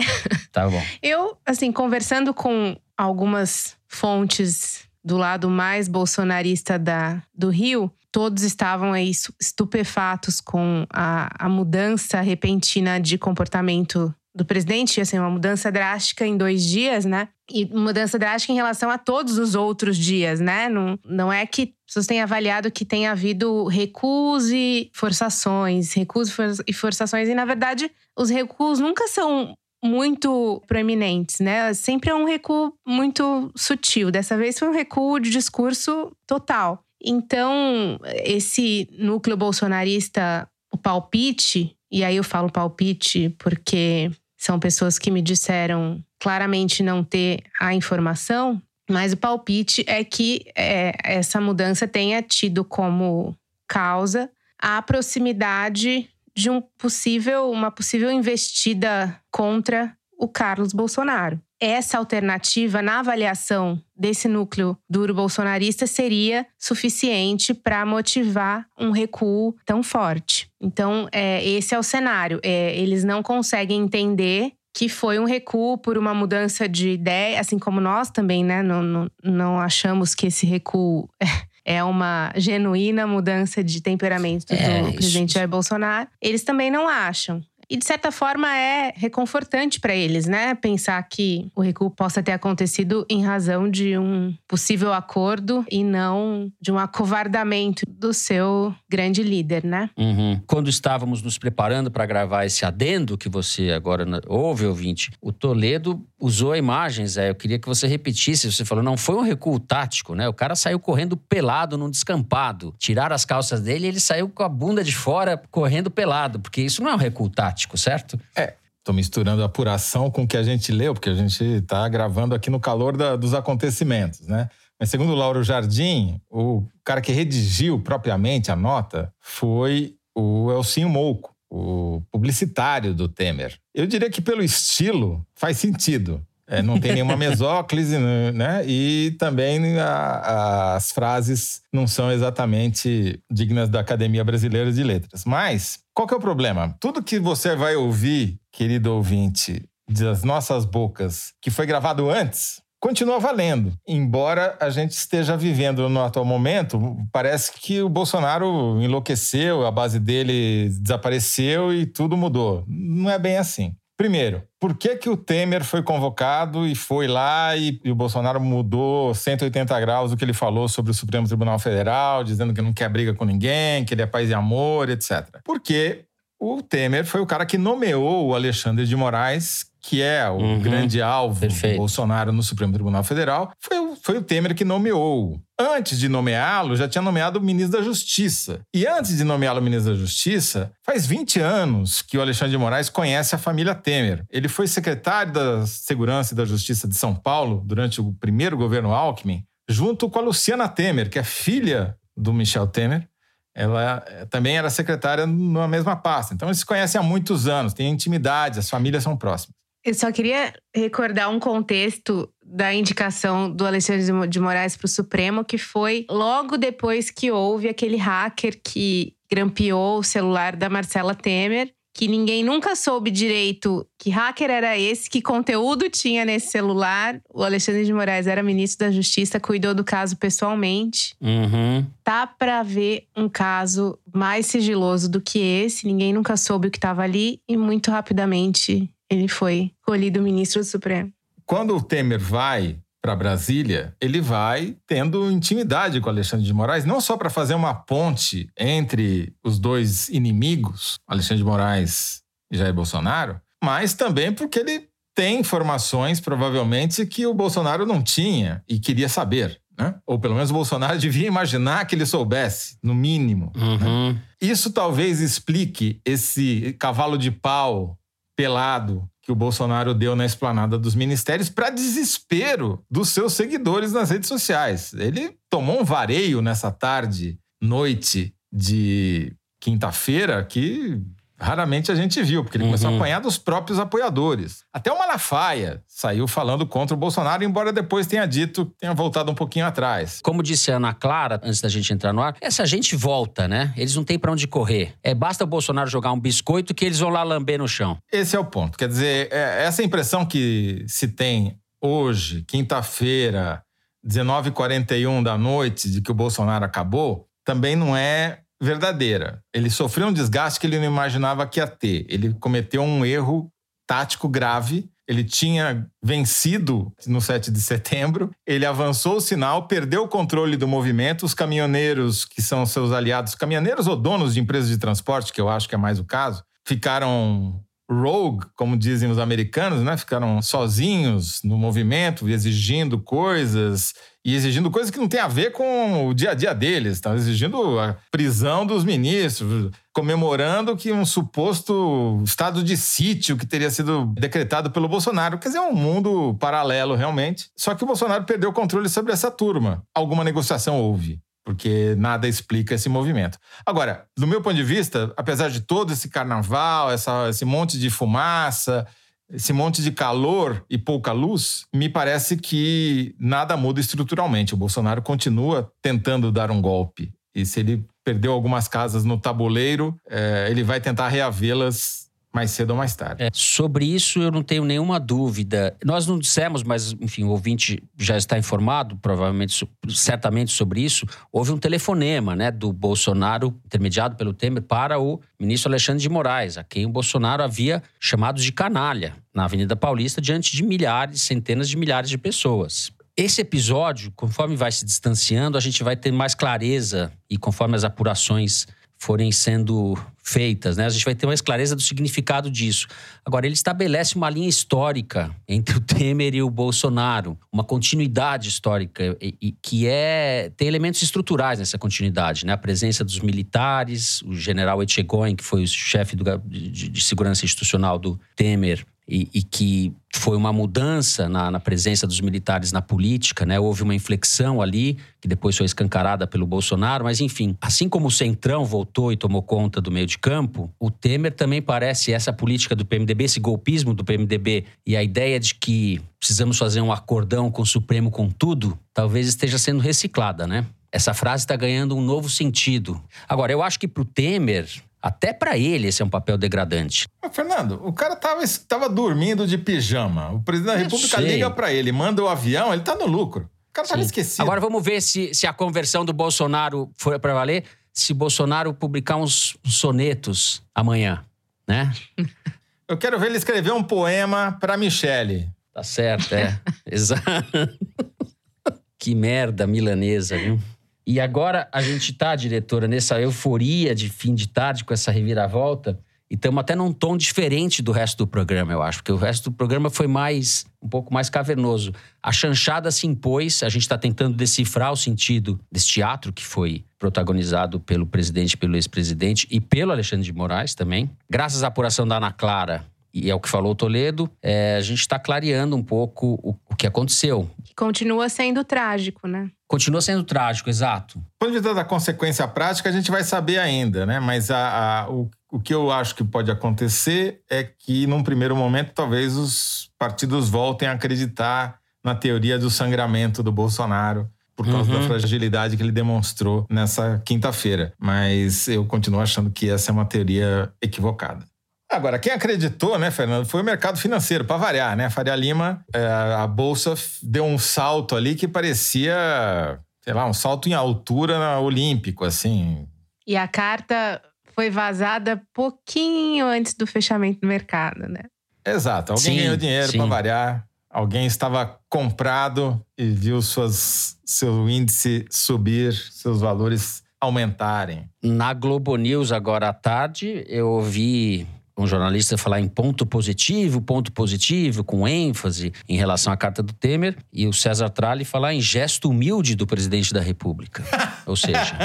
Tá 0.51 0.67
bom. 0.67 0.81
Eu, 1.01 1.37
assim, 1.45 1.71
conversando 1.71 2.33
com 2.33 2.75
algumas 2.97 3.75
fontes 3.87 4.87
do 5.03 5.17
lado 5.17 5.47
mais 5.47 5.87
bolsonarista 5.87 6.79
da, 6.79 7.21
do 7.35 7.49
Rio, 7.49 7.91
todos 8.11 8.41
estavam 8.41 8.93
aí 8.93 9.11
estupefatos 9.39 10.41
com 10.41 10.87
a, 10.89 11.45
a 11.45 11.49
mudança 11.49 12.19
repentina 12.21 12.99
de 12.99 13.17
comportamento 13.17 14.13
do 14.35 14.43
presidente, 14.43 14.99
assim, 14.99 15.19
uma 15.19 15.29
mudança 15.29 15.71
drástica 15.71 16.25
em 16.25 16.35
dois 16.35 16.65
dias, 16.65 17.05
né? 17.05 17.29
E 17.51 17.65
mudança 17.65 18.17
drástica 18.17 18.51
em 18.51 18.55
relação 18.55 18.89
a 18.89 18.97
todos 18.97 19.37
os 19.37 19.53
outros 19.53 19.95
dias, 19.95 20.39
né? 20.39 20.69
Não, 20.69 20.97
não 21.05 21.31
é 21.31 21.45
que 21.45 21.75
pessoas 21.85 22.07
têm 22.07 22.21
avaliado 22.21 22.71
que 22.71 22.83
tem 22.83 23.07
havido 23.07 23.65
recuos 23.65 24.49
e 24.49 24.89
forçações, 24.93 25.93
recuos 25.93 26.35
e 26.65 26.73
forçações, 26.73 27.29
e 27.29 27.35
na 27.35 27.45
verdade 27.45 27.91
os 28.17 28.29
recuos 28.29 28.79
nunca 28.79 29.07
são 29.07 29.55
muito 29.83 30.63
proeminentes, 30.65 31.39
né? 31.39 31.73
Sempre 31.73 32.09
é 32.09 32.15
um 32.15 32.25
recuo 32.25 32.73
muito 32.87 33.51
sutil. 33.55 34.09
Dessa 34.09 34.37
vez 34.37 34.57
foi 34.57 34.69
um 34.69 34.73
recuo 34.73 35.19
de 35.19 35.29
discurso 35.29 36.11
total. 36.25 36.83
Então, 37.03 37.99
esse 38.23 38.87
núcleo 38.97 39.35
bolsonarista, 39.35 40.47
o 40.73 40.77
palpite, 40.77 41.75
e 41.91 42.03
aí 42.03 42.15
eu 42.15 42.23
falo 42.23 42.49
palpite 42.49 43.29
porque 43.37 44.09
são 44.43 44.59
pessoas 44.59 44.99
que 44.99 45.09
me 45.09 45.21
disseram 45.21 46.03
claramente 46.19 46.83
não 46.83 47.01
ter 47.01 47.43
a 47.61 47.73
informação, 47.73 48.61
mas 48.89 49.13
o 49.13 49.17
palpite 49.17 49.85
é 49.87 50.03
que 50.03 50.43
é, 50.53 50.91
essa 51.01 51.39
mudança 51.39 51.87
tenha 51.87 52.21
tido 52.21 52.65
como 52.65 53.33
causa 53.65 54.29
a 54.59 54.81
proximidade 54.81 56.09
de 56.35 56.49
um 56.49 56.59
possível, 56.77 57.49
uma 57.51 57.71
possível 57.71 58.11
investida 58.11 59.17
contra 59.31 59.95
o 60.19 60.27
Carlos 60.27 60.73
Bolsonaro. 60.73 61.39
Essa 61.65 61.97
alternativa, 61.97 62.81
na 62.81 62.99
avaliação 62.99 63.81
desse 63.95 64.27
núcleo 64.27 64.77
duro 64.89 65.13
bolsonarista, 65.13 65.87
seria 65.87 66.45
suficiente 66.59 67.53
para 67.53 67.85
motivar 67.85 68.67
um 68.77 68.91
recuo 68.91 69.55
tão 69.65 69.81
forte. 69.81 70.49
Então, 70.59 71.07
é, 71.09 71.41
esse 71.47 71.73
é 71.73 71.79
o 71.79 71.83
cenário. 71.83 72.41
É, 72.43 72.77
eles 72.77 73.05
não 73.05 73.23
conseguem 73.23 73.79
entender 73.79 74.51
que 74.75 74.89
foi 74.89 75.17
um 75.17 75.23
recuo 75.23 75.77
por 75.77 75.97
uma 75.97 76.13
mudança 76.13 76.67
de 76.67 76.89
ideia, 76.89 77.39
assim 77.39 77.57
como 77.57 77.79
nós 77.79 78.09
também, 78.09 78.43
né? 78.43 78.61
Não, 78.61 78.83
não, 78.83 79.07
não 79.23 79.57
achamos 79.57 80.13
que 80.13 80.27
esse 80.27 80.45
recuo 80.45 81.07
é 81.63 81.81
uma 81.81 82.33
genuína 82.35 83.07
mudança 83.07 83.63
de 83.63 83.81
temperamento 83.81 84.51
é, 84.51 84.81
do 84.81 84.91
presidente 84.91 85.35
Jair 85.35 85.47
Bolsonaro. 85.47 86.09
Eles 86.21 86.43
também 86.43 86.69
não 86.69 86.89
acham. 86.89 87.41
E 87.69 87.77
de 87.77 87.85
certa 87.85 88.11
forma 88.11 88.47
é 88.55 88.93
reconfortante 88.95 89.79
para 89.79 89.95
eles, 89.95 90.25
né? 90.25 90.55
Pensar 90.55 91.01
que 91.03 91.49
o 91.55 91.61
recuo 91.61 91.89
possa 91.89 92.21
ter 92.21 92.31
acontecido 92.31 93.05
em 93.09 93.23
razão 93.23 93.69
de 93.69 93.97
um 93.97 94.33
possível 94.47 94.93
acordo 94.93 95.65
e 95.71 95.83
não 95.83 96.51
de 96.61 96.71
um 96.71 96.77
acovardamento 96.77 97.85
do 97.87 98.13
seu 98.13 98.73
grande 98.89 99.23
líder, 99.23 99.63
né? 99.63 99.89
Uhum. 99.97 100.39
Quando 100.47 100.69
estávamos 100.69 101.21
nos 101.21 101.37
preparando 101.37 101.89
para 101.89 102.05
gravar 102.05 102.45
esse 102.45 102.65
adendo 102.65 103.17
que 103.17 103.29
você 103.29 103.71
agora 103.71 104.05
ouve, 104.27 104.65
ouvinte, 104.65 105.11
o 105.21 105.31
Toledo 105.31 106.05
usou 106.23 106.55
imagens, 106.55 107.17
é, 107.17 107.29
eu 107.29 107.35
queria 107.35 107.59
que 107.59 107.67
você 107.67 107.85
repetisse. 107.85 108.49
Você 108.49 108.63
falou, 108.63 108.81
não 108.81 108.95
foi 108.95 109.15
um 109.15 109.21
recuo 109.21 109.59
tático, 109.59 110.15
né? 110.15 110.25
O 110.29 110.33
cara 110.33 110.55
saiu 110.55 110.79
correndo 110.79 111.17
pelado 111.17 111.77
num 111.77 111.89
descampado. 111.89 112.73
Tiraram 112.79 113.13
as 113.13 113.25
calças 113.25 113.59
dele 113.59 113.85
e 113.85 113.89
ele 113.89 113.99
saiu 113.99 114.29
com 114.29 114.41
a 114.41 114.47
bunda 114.47 114.81
de 114.85 114.95
fora 114.95 115.41
correndo 115.51 115.91
pelado, 115.91 116.39
porque 116.39 116.61
isso 116.61 116.81
não 116.81 116.91
é 116.91 116.93
um 116.95 116.97
recuo 116.97 117.29
tático, 117.29 117.77
certo? 117.77 118.17
É. 118.37 118.53
Tô 118.85 118.93
misturando 118.93 119.41
a 119.41 119.45
apuração 119.47 120.09
com 120.09 120.23
o 120.23 120.27
que 120.27 120.37
a 120.37 120.43
gente 120.43 120.71
leu, 120.71 120.93
porque 120.93 121.09
a 121.09 121.15
gente 121.15 121.43
está 121.43 121.87
gravando 121.89 122.33
aqui 122.33 122.49
no 122.49 122.59
calor 122.59 122.95
da, 122.95 123.17
dos 123.17 123.33
acontecimentos, 123.33 124.25
né? 124.27 124.49
Mas 124.79 124.89
segundo 124.89 125.11
o 125.11 125.15
Lauro 125.15 125.43
Jardim, 125.43 126.21
o 126.29 126.65
cara 126.85 127.01
que 127.01 127.11
redigiu 127.11 127.79
propriamente 127.79 128.49
a 128.49 128.55
nota 128.55 129.13
foi 129.19 129.95
o 130.15 130.51
Elcinho 130.51 130.89
Mouco 130.89 131.32
o 131.55 132.01
publicitário 132.11 132.95
do 132.95 133.07
Temer. 133.07 133.55
Eu 133.75 133.85
diria 133.85 134.09
que 134.09 134.21
pelo 134.21 134.41
estilo 134.41 135.23
faz 135.35 135.57
sentido. 135.57 136.25
É, 136.47 136.63
não 136.63 136.79
tem 136.79 136.93
nenhuma 136.93 137.15
mesóclise, 137.17 137.97
né? 137.99 138.65
E 138.65 139.15
também 139.19 139.77
a, 139.79 140.75
as 140.75 140.91
frases 140.91 141.61
não 141.71 141.85
são 141.85 142.11
exatamente 142.11 143.19
dignas 143.31 143.69
da 143.69 143.79
Academia 143.79 144.23
Brasileira 144.23 144.71
de 144.71 144.83
Letras. 144.83 145.25
Mas 145.25 145.79
qual 145.93 146.07
que 146.07 146.13
é 146.13 146.17
o 146.17 146.21
problema? 146.21 146.75
Tudo 146.79 147.03
que 147.03 147.19
você 147.19 147.55
vai 147.55 147.75
ouvir, 147.75 148.39
querido 148.51 148.91
ouvinte, 148.91 149.63
das 149.87 150.23
nossas 150.23 150.65
bocas, 150.65 151.33
que 151.39 151.51
foi 151.51 151.67
gravado 151.67 152.09
antes, 152.09 152.62
continua 152.83 153.17
valendo. 153.17 153.71
Embora 153.87 154.57
a 154.59 154.69
gente 154.69 154.91
esteja 154.91 155.37
vivendo 155.37 155.87
no 155.87 156.01
atual 156.01 156.25
momento, 156.25 156.97
parece 157.13 157.53
que 157.53 157.81
o 157.81 157.87
Bolsonaro 157.87 158.77
enlouqueceu, 158.81 159.65
a 159.65 159.71
base 159.71 160.01
dele 160.01 160.67
desapareceu 160.81 161.73
e 161.73 161.85
tudo 161.85 162.17
mudou. 162.17 162.65
Não 162.67 163.09
é 163.09 163.17
bem 163.17 163.37
assim. 163.37 163.73
Primeiro, 163.95 164.43
por 164.59 164.75
que, 164.75 164.97
que 164.97 165.09
o 165.09 165.15
Temer 165.15 165.63
foi 165.63 165.81
convocado 165.81 166.67
e 166.67 166.75
foi 166.75 167.07
lá 167.07 167.55
e, 167.55 167.79
e, 167.85 167.91
o 167.91 167.95
Bolsonaro 167.95 168.41
mudou 168.41 169.13
180 169.13 169.79
graus 169.79 170.11
o 170.11 170.17
que 170.17 170.25
ele 170.25 170.33
falou 170.33 170.67
sobre 170.67 170.91
o 170.91 170.93
Supremo 170.93 171.25
Tribunal 171.25 171.59
Federal, 171.59 172.21
dizendo 172.21 172.53
que 172.53 172.61
não 172.61 172.73
quer 172.73 172.89
briga 172.89 173.13
com 173.13 173.23
ninguém, 173.23 173.85
que 173.85 173.93
ele 173.93 174.01
é 174.01 174.05
paz 174.05 174.29
e 174.29 174.33
amor, 174.33 174.89
etc. 174.89 175.39
Porque 175.45 176.03
o 176.43 176.61
Temer 176.61 177.05
foi 177.05 177.21
o 177.21 177.25
cara 177.25 177.45
que 177.45 177.57
nomeou 177.57 178.27
o 178.27 178.35
Alexandre 178.35 178.85
de 178.85 178.95
Moraes, 178.95 179.65
que 179.81 180.01
é 180.01 180.29
o 180.29 180.37
Uhum. 180.37 180.59
grande 180.61 181.01
alvo 181.01 181.39
Perfeito. 181.41 181.73
do 181.75 181.77
Bolsonaro 181.79 182.31
no 182.31 182.41
Supremo 182.41 182.71
Tribunal 182.73 183.03
Federal. 183.03 183.51
Foi, 183.59 183.77
o- 183.79 183.95
foi 184.01 184.17
o 184.17 184.21
Temer 184.21 184.55
que 184.55 184.63
nomeou. 184.63 185.39
Antes 185.59 185.99
de 185.99 186.07
nomeá-lo, 186.07 186.75
já 186.75 186.87
tinha 186.87 187.01
nomeado 187.01 187.37
o 187.39 187.41
ministro 187.41 187.77
da 187.77 187.83
Justiça. 187.83 188.61
E 188.73 188.87
antes 188.87 189.17
de 189.17 189.23
nomeá-lo 189.23 189.61
ministro 189.61 189.91
da 189.93 189.99
Justiça, 189.99 190.71
faz 190.85 191.05
20 191.05 191.39
anos 191.39 192.01
que 192.01 192.17
o 192.17 192.21
Alexandre 192.21 192.51
de 192.51 192.57
Moraes 192.57 192.89
conhece 192.89 193.35
a 193.35 193.37
família 193.37 193.75
Temer. 193.75 194.23
Ele 194.29 194.47
foi 194.47 194.67
secretário 194.67 195.33
da 195.33 195.65
Segurança 195.67 196.33
e 196.33 196.37
da 196.37 196.45
Justiça 196.45 196.87
de 196.87 196.95
São 196.95 197.13
Paulo 197.13 197.61
durante 197.65 197.99
o 198.01 198.13
primeiro 198.19 198.55
governo 198.57 198.93
Alckmin, 198.93 199.43
junto 199.69 200.09
com 200.09 200.19
a 200.19 200.21
Luciana 200.21 200.67
Temer, 200.69 201.09
que 201.09 201.19
é 201.19 201.23
filha 201.23 201.95
do 202.15 202.31
Michel 202.33 202.67
Temer. 202.67 203.07
Ela 203.55 204.03
eh, 204.07 204.25
também 204.25 204.57
era 204.57 204.69
secretária 204.69 205.25
na 205.27 205.67
mesma 205.67 205.95
pasta. 205.95 206.33
Então 206.33 206.47
eles 206.47 206.59
se 206.59 206.65
conhecem 206.65 206.99
há 206.99 207.03
muitos 207.03 207.47
anos, 207.47 207.73
têm 207.73 207.91
intimidade, 207.91 208.59
as 208.59 208.69
famílias 208.69 209.03
são 209.03 209.15
próximas. 209.15 209.55
Eu 209.85 209.93
só 209.93 210.11
queria 210.13 210.53
recordar 210.73 211.29
um 211.29 211.39
contexto 211.39 212.31
da 212.43 212.73
indicação 212.73 213.51
do 213.51 213.65
Alexandre 213.65 214.27
de 214.29 214.39
Moraes 214.39 214.77
para 214.77 214.85
o 214.85 214.89
Supremo, 214.89 215.43
que 215.43 215.57
foi 215.57 216.05
logo 216.09 216.57
depois 216.57 217.11
que 217.11 217.29
houve 217.29 217.67
aquele 217.67 217.97
hacker 217.97 218.59
que 218.63 219.13
grampeou 219.29 219.99
o 219.99 220.03
celular 220.03 220.55
da 220.55 220.69
Marcela 220.69 221.13
Temer, 221.13 221.73
que 221.93 222.07
ninguém 222.07 222.43
nunca 222.43 222.75
soube 222.75 223.11
direito 223.11 223.85
que 223.99 224.09
hacker 224.09 224.49
era 224.49 224.77
esse, 224.77 225.09
que 225.09 225.21
conteúdo 225.21 225.89
tinha 225.89 226.25
nesse 226.25 226.47
celular. 226.47 227.21
O 227.31 227.43
Alexandre 227.43 227.85
de 227.85 227.93
Moraes 227.93 228.25
era 228.25 228.41
ministro 228.41 228.87
da 228.87 228.91
Justiça, 228.91 229.39
cuidou 229.39 229.75
do 229.75 229.83
caso 229.83 230.17
pessoalmente. 230.17 231.15
Uhum. 231.21 231.85
Tá 232.03 232.25
para 232.25 232.63
ver 232.63 233.07
um 233.15 233.29
caso 233.29 233.97
mais 234.11 234.47
sigiloso 234.47 235.09
do 235.09 235.21
que 235.21 235.39
esse. 235.39 235.85
Ninguém 235.85 236.11
nunca 236.11 236.35
soube 236.35 236.67
o 236.67 236.71
que 236.71 236.77
estava 236.77 237.03
ali 237.03 237.39
e 237.47 237.55
muito 237.55 237.91
rapidamente 237.91 238.89
ele 239.09 239.27
foi 239.27 239.71
escolhido 239.79 240.21
ministro 240.21 240.61
do 240.61 240.65
Supremo. 240.65 241.11
Quando 241.45 241.75
o 241.75 241.81
Temer 241.81 242.19
vai 242.19 242.77
para 243.03 243.17
Brasília, 243.17 243.93
ele 243.99 244.21
vai 244.21 244.77
tendo 244.87 245.29
intimidade 245.29 245.99
com 245.99 246.07
Alexandre 246.07 246.45
de 246.45 246.53
Moraes, 246.53 246.85
não 246.85 247.01
só 247.01 247.17
para 247.17 247.29
fazer 247.29 247.53
uma 247.53 247.73
ponte 247.73 248.49
entre 248.57 249.35
os 249.43 249.59
dois 249.59 250.07
inimigos, 250.07 250.95
Alexandre 251.05 251.39
de 251.39 251.43
Moraes 251.43 252.21
e 252.49 252.57
Jair 252.57 252.73
Bolsonaro, 252.73 253.41
mas 253.61 253.93
também 253.93 254.31
porque 254.31 254.59
ele 254.59 254.87
tem 255.13 255.41
informações, 255.41 256.21
provavelmente, 256.21 257.05
que 257.05 257.27
o 257.27 257.33
Bolsonaro 257.33 257.85
não 257.85 258.01
tinha 258.01 258.63
e 258.69 258.79
queria 258.79 259.09
saber. 259.09 259.59
Né? 259.77 259.93
Ou 260.07 260.17
pelo 260.17 260.35
menos 260.35 260.49
o 260.49 260.53
Bolsonaro 260.53 260.97
devia 260.99 261.27
imaginar 261.27 261.85
que 261.85 261.95
ele 261.95 262.05
soubesse, 262.05 262.77
no 262.81 262.95
mínimo. 262.95 263.51
Uhum. 263.55 264.17
Isso 264.41 264.71
talvez 264.71 265.19
explique 265.19 265.99
esse 266.05 266.73
cavalo 266.79 267.17
de 267.17 267.31
pau 267.31 267.99
pelado 268.35 269.07
que 269.23 269.31
o 269.31 269.35
Bolsonaro 269.35 269.93
deu 269.93 270.15
na 270.15 270.25
esplanada 270.25 270.77
dos 270.77 270.93
ministérios 270.93 271.49
para 271.49 271.69
desespero 271.69 272.83
dos 272.91 273.09
seus 273.09 273.33
seguidores 273.33 273.93
nas 273.93 274.09
redes 274.09 274.27
sociais. 274.27 274.93
Ele 274.93 275.37
tomou 275.49 275.81
um 275.81 275.85
vareio 275.85 276.41
nessa 276.41 276.69
tarde, 276.69 277.39
noite 277.61 278.35
de 278.51 279.33
quinta-feira 279.61 280.43
que 280.43 281.01
raramente 281.39 281.91
a 281.91 281.95
gente 281.95 282.21
viu, 282.23 282.43
porque 282.43 282.57
ele 282.57 282.65
começou 282.65 282.87
a 282.87 282.91
Uhum. 282.91 282.97
apanhar 282.97 283.19
dos 283.19 283.37
próprios 283.37 283.79
apoiadores. 283.79 284.63
Até 284.71 284.91
o 284.91 284.97
Malafaia 284.97 285.81
saiu 285.87 286.27
falando 286.27 286.65
contra 286.65 286.95
o 286.95 286.97
Bolsonaro, 286.97 287.43
embora 287.43 287.73
depois 287.73 288.07
tenha 288.07 288.25
dito, 288.25 288.65
tenha 288.79 288.93
voltado 288.93 289.31
um 289.31 289.35
pouquinho 289.35 289.65
atrás. 289.65 290.19
Como 290.23 290.41
disse 290.43 290.71
a 290.71 290.77
Ana 290.77 290.93
Clara, 290.93 291.39
antes 291.43 291.59
da 291.61 291.69
gente 291.69 291.91
entrar 291.93 292.13
no 292.13 292.21
ar, 292.21 292.35
essa 292.39 292.65
gente 292.65 292.95
volta, 292.95 293.47
né? 293.47 293.73
Eles 293.75 293.95
não 293.95 294.03
têm 294.03 294.17
pra 294.17 294.31
onde 294.31 294.47
correr. 294.47 294.93
É 295.03 295.13
basta 295.13 295.43
o 295.43 295.47
Bolsonaro 295.47 295.89
jogar 295.89 296.11
um 296.11 296.19
biscoito 296.19 296.73
que 296.73 296.85
eles 296.85 296.99
vão 296.99 297.09
lá 297.09 297.23
lamber 297.23 297.59
no 297.59 297.67
chão. 297.67 297.97
Esse 298.11 298.35
é 298.35 298.39
o 298.39 298.45
ponto. 298.45 298.77
Quer 298.77 298.87
dizer, 298.87 299.27
é- 299.31 299.63
essa 299.65 299.83
impressão 299.83 300.25
que 300.25 300.85
se 300.87 301.07
tem 301.09 301.57
hoje, 301.81 302.43
quinta-feira, 302.47 303.61
19h41 304.05 305.21
da 305.23 305.37
noite, 305.37 305.89
de 305.89 306.01
que 306.01 306.11
o 306.11 306.13
Bolsonaro 306.13 306.63
acabou, 306.65 307.27
também 307.45 307.75
não 307.75 307.95
é 307.95 308.39
verdadeira. 308.63 309.41
Ele 309.53 309.69
sofreu 309.69 310.07
um 310.07 310.13
desgaste 310.13 310.59
que 310.59 310.67
ele 310.67 310.79
não 310.79 310.85
imaginava 310.85 311.45
que 311.45 311.59
ia 311.59 311.67
ter. 311.67 312.05
Ele 312.09 312.33
cometeu 312.35 312.81
um 312.81 313.05
erro 313.05 313.51
tático 313.87 314.27
grave. 314.27 314.89
Ele 315.07 315.23
tinha 315.23 315.85
vencido 316.01 316.91
no 317.05 317.19
7 317.19 317.51
de 317.51 317.59
setembro, 317.59 318.31
ele 318.47 318.65
avançou 318.65 319.17
o 319.17 319.21
sinal, 319.21 319.67
perdeu 319.67 320.03
o 320.03 320.07
controle 320.07 320.55
do 320.55 320.65
movimento. 320.65 321.25
Os 321.25 321.33
caminhoneiros, 321.33 322.23
que 322.23 322.41
são 322.41 322.65
seus 322.65 322.93
aliados, 322.93 323.35
caminhoneiros 323.35 323.85
ou 323.85 323.97
donos 323.97 324.33
de 324.33 324.39
empresas 324.39 324.69
de 324.69 324.77
transporte, 324.77 325.33
que 325.33 325.41
eu 325.41 325.49
acho 325.49 325.67
que 325.67 325.75
é 325.75 325.77
mais 325.77 325.99
o 325.99 326.05
caso, 326.05 326.41
ficaram 326.65 327.61
rogue, 327.91 328.45
como 328.55 328.77
dizem 328.77 329.11
os 329.11 329.19
americanos, 329.19 329.81
né? 329.81 329.97
Ficaram 329.97 330.41
sozinhos 330.41 331.41
no 331.43 331.57
movimento, 331.57 332.29
exigindo 332.29 332.97
coisas 332.97 333.93
e 334.25 334.35
exigindo 334.35 334.71
coisas 334.71 334.89
que 334.89 334.99
não 334.99 335.07
tem 335.07 335.19
a 335.19 335.27
ver 335.27 335.51
com 335.51 336.07
o 336.07 336.13
dia 336.13 336.31
a 336.31 336.33
dia 336.33 336.53
deles. 336.53 336.93
Estão 336.93 337.13
exigindo 337.15 337.79
a 337.79 337.97
prisão 338.09 338.65
dos 338.65 338.83
ministros, 338.83 339.71
comemorando 339.91 340.77
que 340.77 340.91
um 340.91 341.05
suposto 341.05 342.21
estado 342.23 342.63
de 342.63 342.77
sítio 342.77 343.37
que 343.37 343.45
teria 343.45 343.69
sido 343.69 344.05
decretado 344.15 344.71
pelo 344.71 344.87
Bolsonaro. 344.87 345.37
Quer 345.37 345.49
dizer, 345.49 345.59
é 345.59 345.61
um 345.61 345.75
mundo 345.75 346.35
paralelo 346.39 346.95
realmente. 346.95 347.49
Só 347.55 347.75
que 347.75 347.83
o 347.83 347.87
Bolsonaro 347.87 348.23
perdeu 348.23 348.49
o 348.49 348.53
controle 348.53 348.87
sobre 348.87 349.11
essa 349.11 349.29
turma. 349.29 349.83
Alguma 349.93 350.23
negociação 350.23 350.79
houve 350.79 351.19
porque 351.45 351.93
nada 351.97 352.27
explica 352.27 352.75
esse 352.75 352.87
movimento. 352.87 353.37
Agora, 353.65 354.05
do 354.17 354.25
meu 354.25 354.41
ponto 354.41 354.55
de 354.55 354.63
vista, 354.63 355.13
apesar 355.17 355.49
de 355.49 355.59
todo 355.59 355.91
esse 355.91 356.07
carnaval, 356.07 356.89
essa, 356.89 357.27
esse 357.29 357.43
monte 357.43 357.77
de 357.77 357.89
fumaça, 357.89 358.87
esse 359.33 359.51
monte 359.51 359.81
de 359.81 359.91
calor 359.91 360.63
e 360.69 360.77
pouca 360.77 361.11
luz, 361.11 361.65
me 361.73 361.89
parece 361.89 362.37
que 362.37 363.15
nada 363.19 363.57
muda 363.57 363.79
estruturalmente. 363.79 364.53
O 364.53 364.57
Bolsonaro 364.57 365.01
continua 365.01 365.71
tentando 365.81 366.31
dar 366.31 366.51
um 366.51 366.61
golpe. 366.61 367.11
E 367.35 367.43
se 367.45 367.59
ele 367.59 367.83
perdeu 368.03 368.31
algumas 368.31 368.67
casas 368.67 369.03
no 369.03 369.17
tabuleiro, 369.17 369.99
eh, 370.07 370.47
ele 370.51 370.63
vai 370.63 370.79
tentar 370.79 371.07
reavê-las 371.07 372.02
mais 372.33 372.51
cedo 372.51 372.71
ou 372.71 372.77
mais 372.77 372.95
tarde. 372.95 373.23
É, 373.23 373.29
sobre 373.31 373.85
isso 373.85 374.19
eu 374.19 374.31
não 374.31 374.41
tenho 374.41 374.65
nenhuma 374.65 374.99
dúvida. 374.99 375.75
Nós 375.85 376.07
não 376.07 376.17
dissemos, 376.17 376.63
mas 376.63 376.93
enfim, 376.99 377.23
o 377.23 377.29
ouvinte 377.29 377.81
já 377.97 378.17
está 378.17 378.37
informado, 378.37 378.97
provavelmente, 378.97 379.67
certamente 379.89 380.51
sobre 380.51 380.81
isso. 380.81 381.05
Houve 381.31 381.51
um 381.51 381.57
telefonema, 381.57 382.35
né, 382.35 382.49
do 382.49 382.73
Bolsonaro, 382.73 383.55
intermediado 383.65 384.15
pelo 384.15 384.33
Temer, 384.33 384.63
para 384.63 384.99
o 384.99 385.21
ministro 385.39 385.69
Alexandre 385.69 386.01
de 386.01 386.09
Moraes, 386.09 386.57
a 386.57 386.63
quem 386.63 386.85
o 386.85 386.89
Bolsonaro 386.89 387.43
havia 387.43 387.83
chamado 387.99 388.41
de 388.41 388.51
canalha 388.51 389.13
na 389.33 389.45
Avenida 389.45 389.75
Paulista 389.75 390.19
diante 390.19 390.55
de 390.55 390.63
milhares, 390.63 391.21
centenas 391.21 391.69
de 391.69 391.77
milhares 391.77 392.09
de 392.09 392.17
pessoas. 392.17 392.91
Esse 393.15 393.41
episódio, 393.41 394.11
conforme 394.15 394.55
vai 394.55 394.71
se 394.71 394.83
distanciando, 394.83 395.55
a 395.55 395.61
gente 395.61 395.83
vai 395.83 395.95
ter 395.95 396.11
mais 396.11 396.33
clareza 396.33 397.11
e 397.29 397.37
conforme 397.37 397.75
as 397.75 397.83
apurações 397.83 398.65
forem 399.03 399.33
sendo 399.33 399.97
feitas, 400.23 400.77
né? 400.77 400.85
A 400.85 400.89
gente 400.89 401.03
vai 401.03 401.13
ter 401.13 401.25
mais 401.25 401.41
clareza 401.41 401.75
do 401.75 401.81
significado 401.81 402.49
disso. 402.49 402.87
Agora, 403.25 403.45
ele 403.45 403.53
estabelece 403.53 404.15
uma 404.15 404.29
linha 404.29 404.47
histórica 404.47 405.29
entre 405.45 405.75
o 405.75 405.81
Temer 405.83 406.33
e 406.33 406.41
o 406.41 406.49
Bolsonaro, 406.49 407.37
uma 407.51 407.65
continuidade 407.65 408.47
histórica 408.47 409.17
e, 409.21 409.35
e 409.41 409.51
que 409.51 409.85
é 409.87 410.49
tem 410.55 410.69
elementos 410.69 411.01
estruturais 411.01 411.59
nessa 411.59 411.77
continuidade, 411.77 412.45
né? 412.45 412.53
A 412.53 412.57
presença 412.57 413.03
dos 413.03 413.19
militares, 413.19 414.21
o 414.21 414.33
general 414.33 414.81
Etchegoyen, 414.81 415.35
que 415.35 415.43
foi 415.43 415.63
o 415.63 415.67
chefe 415.67 416.15
do 416.15 416.23
de, 416.45 416.87
de 416.87 417.01
segurança 417.01 417.43
institucional 417.43 417.99
do 417.99 418.17
Temer, 418.37 418.85
e, 419.07 419.29
e 419.33 419.41
que 419.43 419.93
foi 420.15 420.37
uma 420.37 420.53
mudança 420.53 421.27
na, 421.27 421.51
na 421.51 421.59
presença 421.59 422.07
dos 422.07 422.21
militares 422.21 422.71
na 422.71 422.81
política, 422.81 423.45
né? 423.45 423.59
Houve 423.59 423.83
uma 423.83 423.95
inflexão 423.95 424.61
ali, 424.61 424.97
que 425.19 425.27
depois 425.27 425.57
foi 425.57 425.65
escancarada 425.65 426.25
pelo 426.25 426.45
Bolsonaro, 426.45 427.03
mas 427.03 427.19
enfim, 427.19 427.57
assim 427.59 427.89
como 427.89 428.07
o 428.07 428.11
Centrão 428.11 428.63
voltou 428.63 429.11
e 429.11 429.17
tomou 429.17 429.41
conta 429.41 429.81
do 429.81 429.91
meio 429.91 430.05
de 430.05 430.17
campo, 430.17 430.71
o 430.79 430.89
Temer 430.89 431.33
também 431.33 431.61
parece 431.61 432.13
essa 432.13 432.31
política 432.31 432.75
do 432.75 432.85
PMDB, 432.85 433.25
esse 433.25 433.39
golpismo 433.39 433.93
do 433.93 434.05
PMDB 434.05 434.65
e 434.85 434.95
a 434.95 435.03
ideia 435.03 435.39
de 435.39 435.55
que 435.55 435.99
precisamos 436.19 436.57
fazer 436.57 436.79
um 436.79 436.91
acordão 436.91 437.51
com 437.51 437.63
o 437.63 437.65
Supremo 437.65 438.09
com 438.09 438.29
tudo, 438.29 438.77
talvez 438.93 439.27
esteja 439.27 439.57
sendo 439.57 439.81
reciclada, 439.81 440.47
né? 440.47 440.65
Essa 440.91 441.13
frase 441.13 441.43
está 441.43 441.55
ganhando 441.55 441.97
um 441.97 442.01
novo 442.01 442.29
sentido. 442.29 443.01
Agora, 443.27 443.51
eu 443.51 443.63
acho 443.63 443.79
que 443.79 443.87
para 443.87 444.03
o 444.03 444.05
Temer, 444.05 444.69
até 445.03 445.33
para 445.33 445.57
ele, 445.57 445.89
esse 445.89 446.01
é 446.01 446.05
um 446.05 446.09
papel 446.09 446.37
degradante. 446.37 447.09
Mas, 447.21 447.35
Fernando, 447.35 447.77
o 447.83 447.91
cara 447.91 448.15
tava, 448.15 448.41
tava 448.65 448.87
dormindo 448.87 449.45
de 449.45 449.57
pijama. 449.57 450.31
O 450.31 450.41
presidente 450.41 450.67
da 450.75 450.79
Eu 450.79 450.83
República 450.85 451.17
sei. 451.17 451.27
liga 451.27 451.51
pra 451.51 451.73
ele, 451.73 451.91
manda 451.91 452.23
o 452.23 452.29
avião, 452.29 452.71
ele 452.73 452.83
tá 452.83 452.95
no 452.95 453.05
lucro. 453.05 453.43
O 453.69 453.73
cara 453.73 453.85
tava 453.85 454.01
Sim. 454.01 454.05
esquecido. 454.05 454.41
Agora 454.43 454.61
vamos 454.61 454.81
ver 454.81 455.01
se, 455.01 455.33
se 455.33 455.45
a 455.45 455.51
conversão 455.51 456.05
do 456.05 456.13
Bolsonaro 456.13 456.89
for 456.95 457.19
para 457.19 457.33
valer, 457.33 457.65
se 457.91 458.13
Bolsonaro 458.13 458.73
publicar 458.73 459.17
uns 459.17 459.57
sonetos 459.65 460.63
amanhã, 460.73 461.21
né? 461.67 461.91
Eu 462.87 462.97
quero 462.97 463.19
ver 463.19 463.27
ele 463.27 463.37
escrever 463.37 463.73
um 463.73 463.83
poema 463.83 464.57
pra 464.61 464.77
Michele. 464.77 465.49
Tá 465.73 465.83
certo, 465.83 466.33
é. 466.33 466.57
Exato. 466.89 467.23
que 468.97 469.13
merda 469.13 469.67
milanesa, 469.67 470.37
viu? 470.37 470.59
E 471.05 471.19
agora 471.19 471.67
a 471.71 471.81
gente 471.81 472.13
tá, 472.13 472.35
diretora, 472.35 472.87
nessa 472.87 473.19
euforia 473.19 473.93
de 473.93 474.09
fim 474.09 474.33
de 474.33 474.47
tarde 474.47 474.85
com 474.85 474.93
essa 474.93 475.11
reviravolta 475.11 475.99
E 476.29 476.35
estamos 476.35 476.59
até 476.59 476.75
num 476.75 476.91
tom 476.91 477.15
diferente 477.15 477.81
do 477.83 477.91
resto 477.91 478.19
do 478.19 478.27
programa, 478.27 478.71
eu 478.71 478.81
acho, 478.81 478.99
porque 478.99 479.11
o 479.11 479.17
resto 479.17 479.51
do 479.51 479.55
programa 479.55 479.89
foi 479.89 480.07
mais 480.07 480.65
um 480.81 480.87
pouco 480.87 481.13
mais 481.13 481.29
cavernoso. 481.29 481.93
A 482.21 482.31
chanchada 482.31 482.89
se 482.89 483.05
impôs, 483.05 483.61
a 483.63 483.69
gente 483.69 483.83
está 483.83 483.97
tentando 483.97 484.35
decifrar 484.35 484.91
o 484.91 484.97
sentido 484.97 485.59
desse 485.71 485.87
teatro 485.87 486.33
que 486.33 486.43
foi 486.43 486.83
protagonizado 486.97 487.79
pelo 487.79 488.05
presidente, 488.07 488.57
pelo 488.57 488.75
ex-presidente 488.75 489.47
e 489.51 489.61
pelo 489.61 489.91
Alexandre 489.91 490.25
de 490.25 490.33
Moraes 490.33 490.73
também. 490.73 491.09
Graças 491.29 491.63
à 491.63 491.67
apuração 491.67 492.07
da 492.07 492.17
Ana 492.17 492.31
Clara, 492.31 492.83
e 493.13 493.29
é 493.29 493.35
o 493.35 493.39
que 493.39 493.47
falou 493.47 493.73
o 493.73 493.75
Toledo, 493.75 494.29
é, 494.41 494.75
a 494.75 494.81
gente 494.81 494.99
está 494.99 495.19
clareando 495.19 495.75
um 495.75 495.83
pouco 495.83 496.39
o, 496.41 496.55
o 496.69 496.75
que 496.75 496.87
aconteceu. 496.87 497.49
Continua 497.75 498.27
sendo 498.27 498.63
trágico, 498.63 499.27
né? 499.27 499.49
Continua 499.67 500.01
sendo 500.01 500.23
trágico, 500.23 500.69
exato. 500.69 501.19
Do 501.19 501.25
ponto 501.39 501.51
de 501.51 501.59
vista 501.59 501.73
da 501.73 501.85
consequência 501.85 502.47
prática, 502.47 502.89
a 502.89 502.91
gente 502.91 503.11
vai 503.11 503.23
saber 503.23 503.59
ainda, 503.59 504.05
né? 504.05 504.19
Mas 504.19 504.49
a, 504.49 505.03
a, 505.03 505.09
o, 505.11 505.29
o 505.51 505.59
que 505.59 505.73
eu 505.73 505.91
acho 505.91 506.15
que 506.15 506.23
pode 506.23 506.49
acontecer 506.49 507.41
é 507.49 507.63
que, 507.63 508.07
num 508.07 508.23
primeiro 508.23 508.55
momento, 508.55 508.91
talvez 508.93 509.37
os 509.37 509.91
partidos 509.97 510.49
voltem 510.49 510.87
a 510.87 510.93
acreditar 510.93 511.79
na 512.03 512.15
teoria 512.15 512.57
do 512.57 512.69
sangramento 512.69 513.43
do 513.43 513.51
Bolsonaro 513.51 514.27
por 514.55 514.65
causa 514.67 514.91
uhum. 514.91 515.01
da 515.01 515.07
fragilidade 515.07 515.75
que 515.75 515.83
ele 515.83 515.91
demonstrou 515.91 516.65
nessa 516.69 517.21
quinta-feira. 517.25 517.93
Mas 517.97 518.67
eu 518.67 518.85
continuo 518.85 519.19
achando 519.19 519.49
que 519.49 519.69
essa 519.69 519.91
é 519.91 519.93
uma 519.93 520.05
teoria 520.05 520.71
equivocada. 520.81 521.45
Agora, 521.93 522.17
quem 522.17 522.33
acreditou, 522.33 522.97
né, 522.97 523.11
Fernando, 523.11 523.45
foi 523.45 523.61
o 523.61 523.63
mercado 523.63 523.97
financeiro, 523.97 524.43
para 524.43 524.57
variar, 524.57 524.97
né? 524.97 525.05
A 525.05 525.09
Faria 525.09 525.35
Lima, 525.35 525.85
é, 525.93 526.05
a 526.37 526.47
bolsa 526.47 526.95
deu 527.21 527.45
um 527.45 527.57
salto 527.57 528.15
ali 528.15 528.33
que 528.33 528.47
parecia, 528.47 529.79
sei 530.01 530.13
lá, 530.13 530.25
um 530.25 530.33
salto 530.33 530.67
em 530.67 530.73
altura 530.73 531.59
olímpico, 531.59 532.25
assim. 532.25 532.87
E 533.27 533.37
a 533.37 533.47
carta 533.47 534.21
foi 534.55 534.69
vazada 534.69 535.41
pouquinho 535.53 536.45
antes 536.47 536.73
do 536.73 536.87
fechamento 536.87 537.41
do 537.41 537.47
mercado, 537.47 538.07
né? 538.07 538.23
Exato. 538.65 539.13
Alguém 539.13 539.23
sim, 539.25 539.37
ganhou 539.37 539.57
dinheiro 539.57 539.93
para 539.93 540.05
variar. 540.05 540.67
Alguém 540.89 541.25
estava 541.25 541.79
comprado 541.89 542.83
e 542.97 543.05
viu 543.05 543.41
suas, 543.41 544.17
seu 544.25 544.69
índice 544.69 545.25
subir, 545.29 545.93
seus 545.93 546.41
valores 546.41 547.03
aumentarem. 547.19 548.09
Na 548.23 548.53
Globo 548.53 548.95
News, 548.95 549.31
agora 549.31 549.69
à 549.69 549.73
tarde, 549.73 550.43
eu 550.47 550.69
ouvi 550.69 551.47
um 551.77 551.87
jornalista 551.87 552.37
falar 552.37 552.59
em 552.59 552.67
ponto 552.67 553.05
positivo, 553.05 553.81
ponto 553.81 554.11
positivo, 554.11 554.83
com 554.83 555.07
ênfase 555.07 555.73
em 555.87 555.97
relação 555.97 556.31
à 556.31 556.37
carta 556.37 556.61
do 556.61 556.73
Temer, 556.73 557.17
e 557.31 557.47
o 557.47 557.53
César 557.53 557.89
Tralli 557.89 558.23
falar 558.25 558.53
em 558.53 558.61
gesto 558.61 559.09
humilde 559.09 559.55
do 559.55 559.65
presidente 559.65 560.13
da 560.13 560.21
República. 560.21 560.83
Ou 561.25 561.35
seja. 561.35 561.75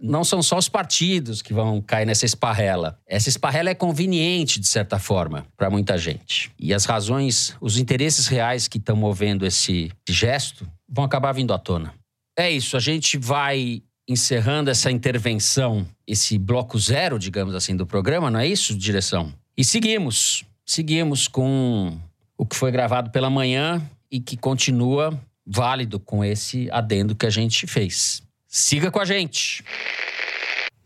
não 0.00 0.24
são 0.24 0.42
só 0.42 0.56
os 0.56 0.68
partidos 0.68 1.42
que 1.42 1.52
vão 1.52 1.80
cair 1.80 2.06
nessa 2.06 2.24
esparrela. 2.24 2.98
Essa 3.06 3.28
esparrela 3.28 3.70
é 3.70 3.74
conveniente, 3.74 4.60
de 4.60 4.66
certa 4.66 4.98
forma, 4.98 5.46
para 5.56 5.70
muita 5.70 5.98
gente. 5.98 6.50
E 6.58 6.72
as 6.72 6.84
razões, 6.84 7.56
os 7.60 7.78
interesses 7.78 8.26
reais 8.26 8.68
que 8.68 8.78
estão 8.78 8.96
movendo 8.96 9.44
esse 9.44 9.90
gesto 10.08 10.66
vão 10.88 11.04
acabar 11.04 11.32
vindo 11.32 11.52
à 11.52 11.58
tona. 11.58 11.92
É 12.38 12.50
isso, 12.50 12.76
a 12.76 12.80
gente 12.80 13.16
vai 13.16 13.82
encerrando 14.08 14.70
essa 14.70 14.90
intervenção, 14.90 15.86
esse 16.06 16.38
bloco 16.38 16.78
zero, 16.78 17.18
digamos 17.18 17.54
assim, 17.54 17.76
do 17.76 17.86
programa, 17.86 18.30
não 18.30 18.40
é 18.40 18.46
isso, 18.46 18.76
direção? 18.76 19.32
E 19.56 19.64
seguimos. 19.64 20.44
Seguimos 20.64 21.28
com 21.28 21.98
o 22.36 22.44
que 22.44 22.56
foi 22.56 22.70
gravado 22.70 23.10
pela 23.10 23.30
manhã 23.30 23.82
e 24.10 24.20
que 24.20 24.36
continua 24.36 25.18
válido 25.46 25.98
com 26.00 26.24
esse 26.24 26.68
adendo 26.70 27.14
que 27.14 27.26
a 27.26 27.30
gente 27.30 27.66
fez. 27.66 28.22
Siga 28.48 28.90
com 28.90 28.98
a 28.98 29.04
gente. 29.04 29.64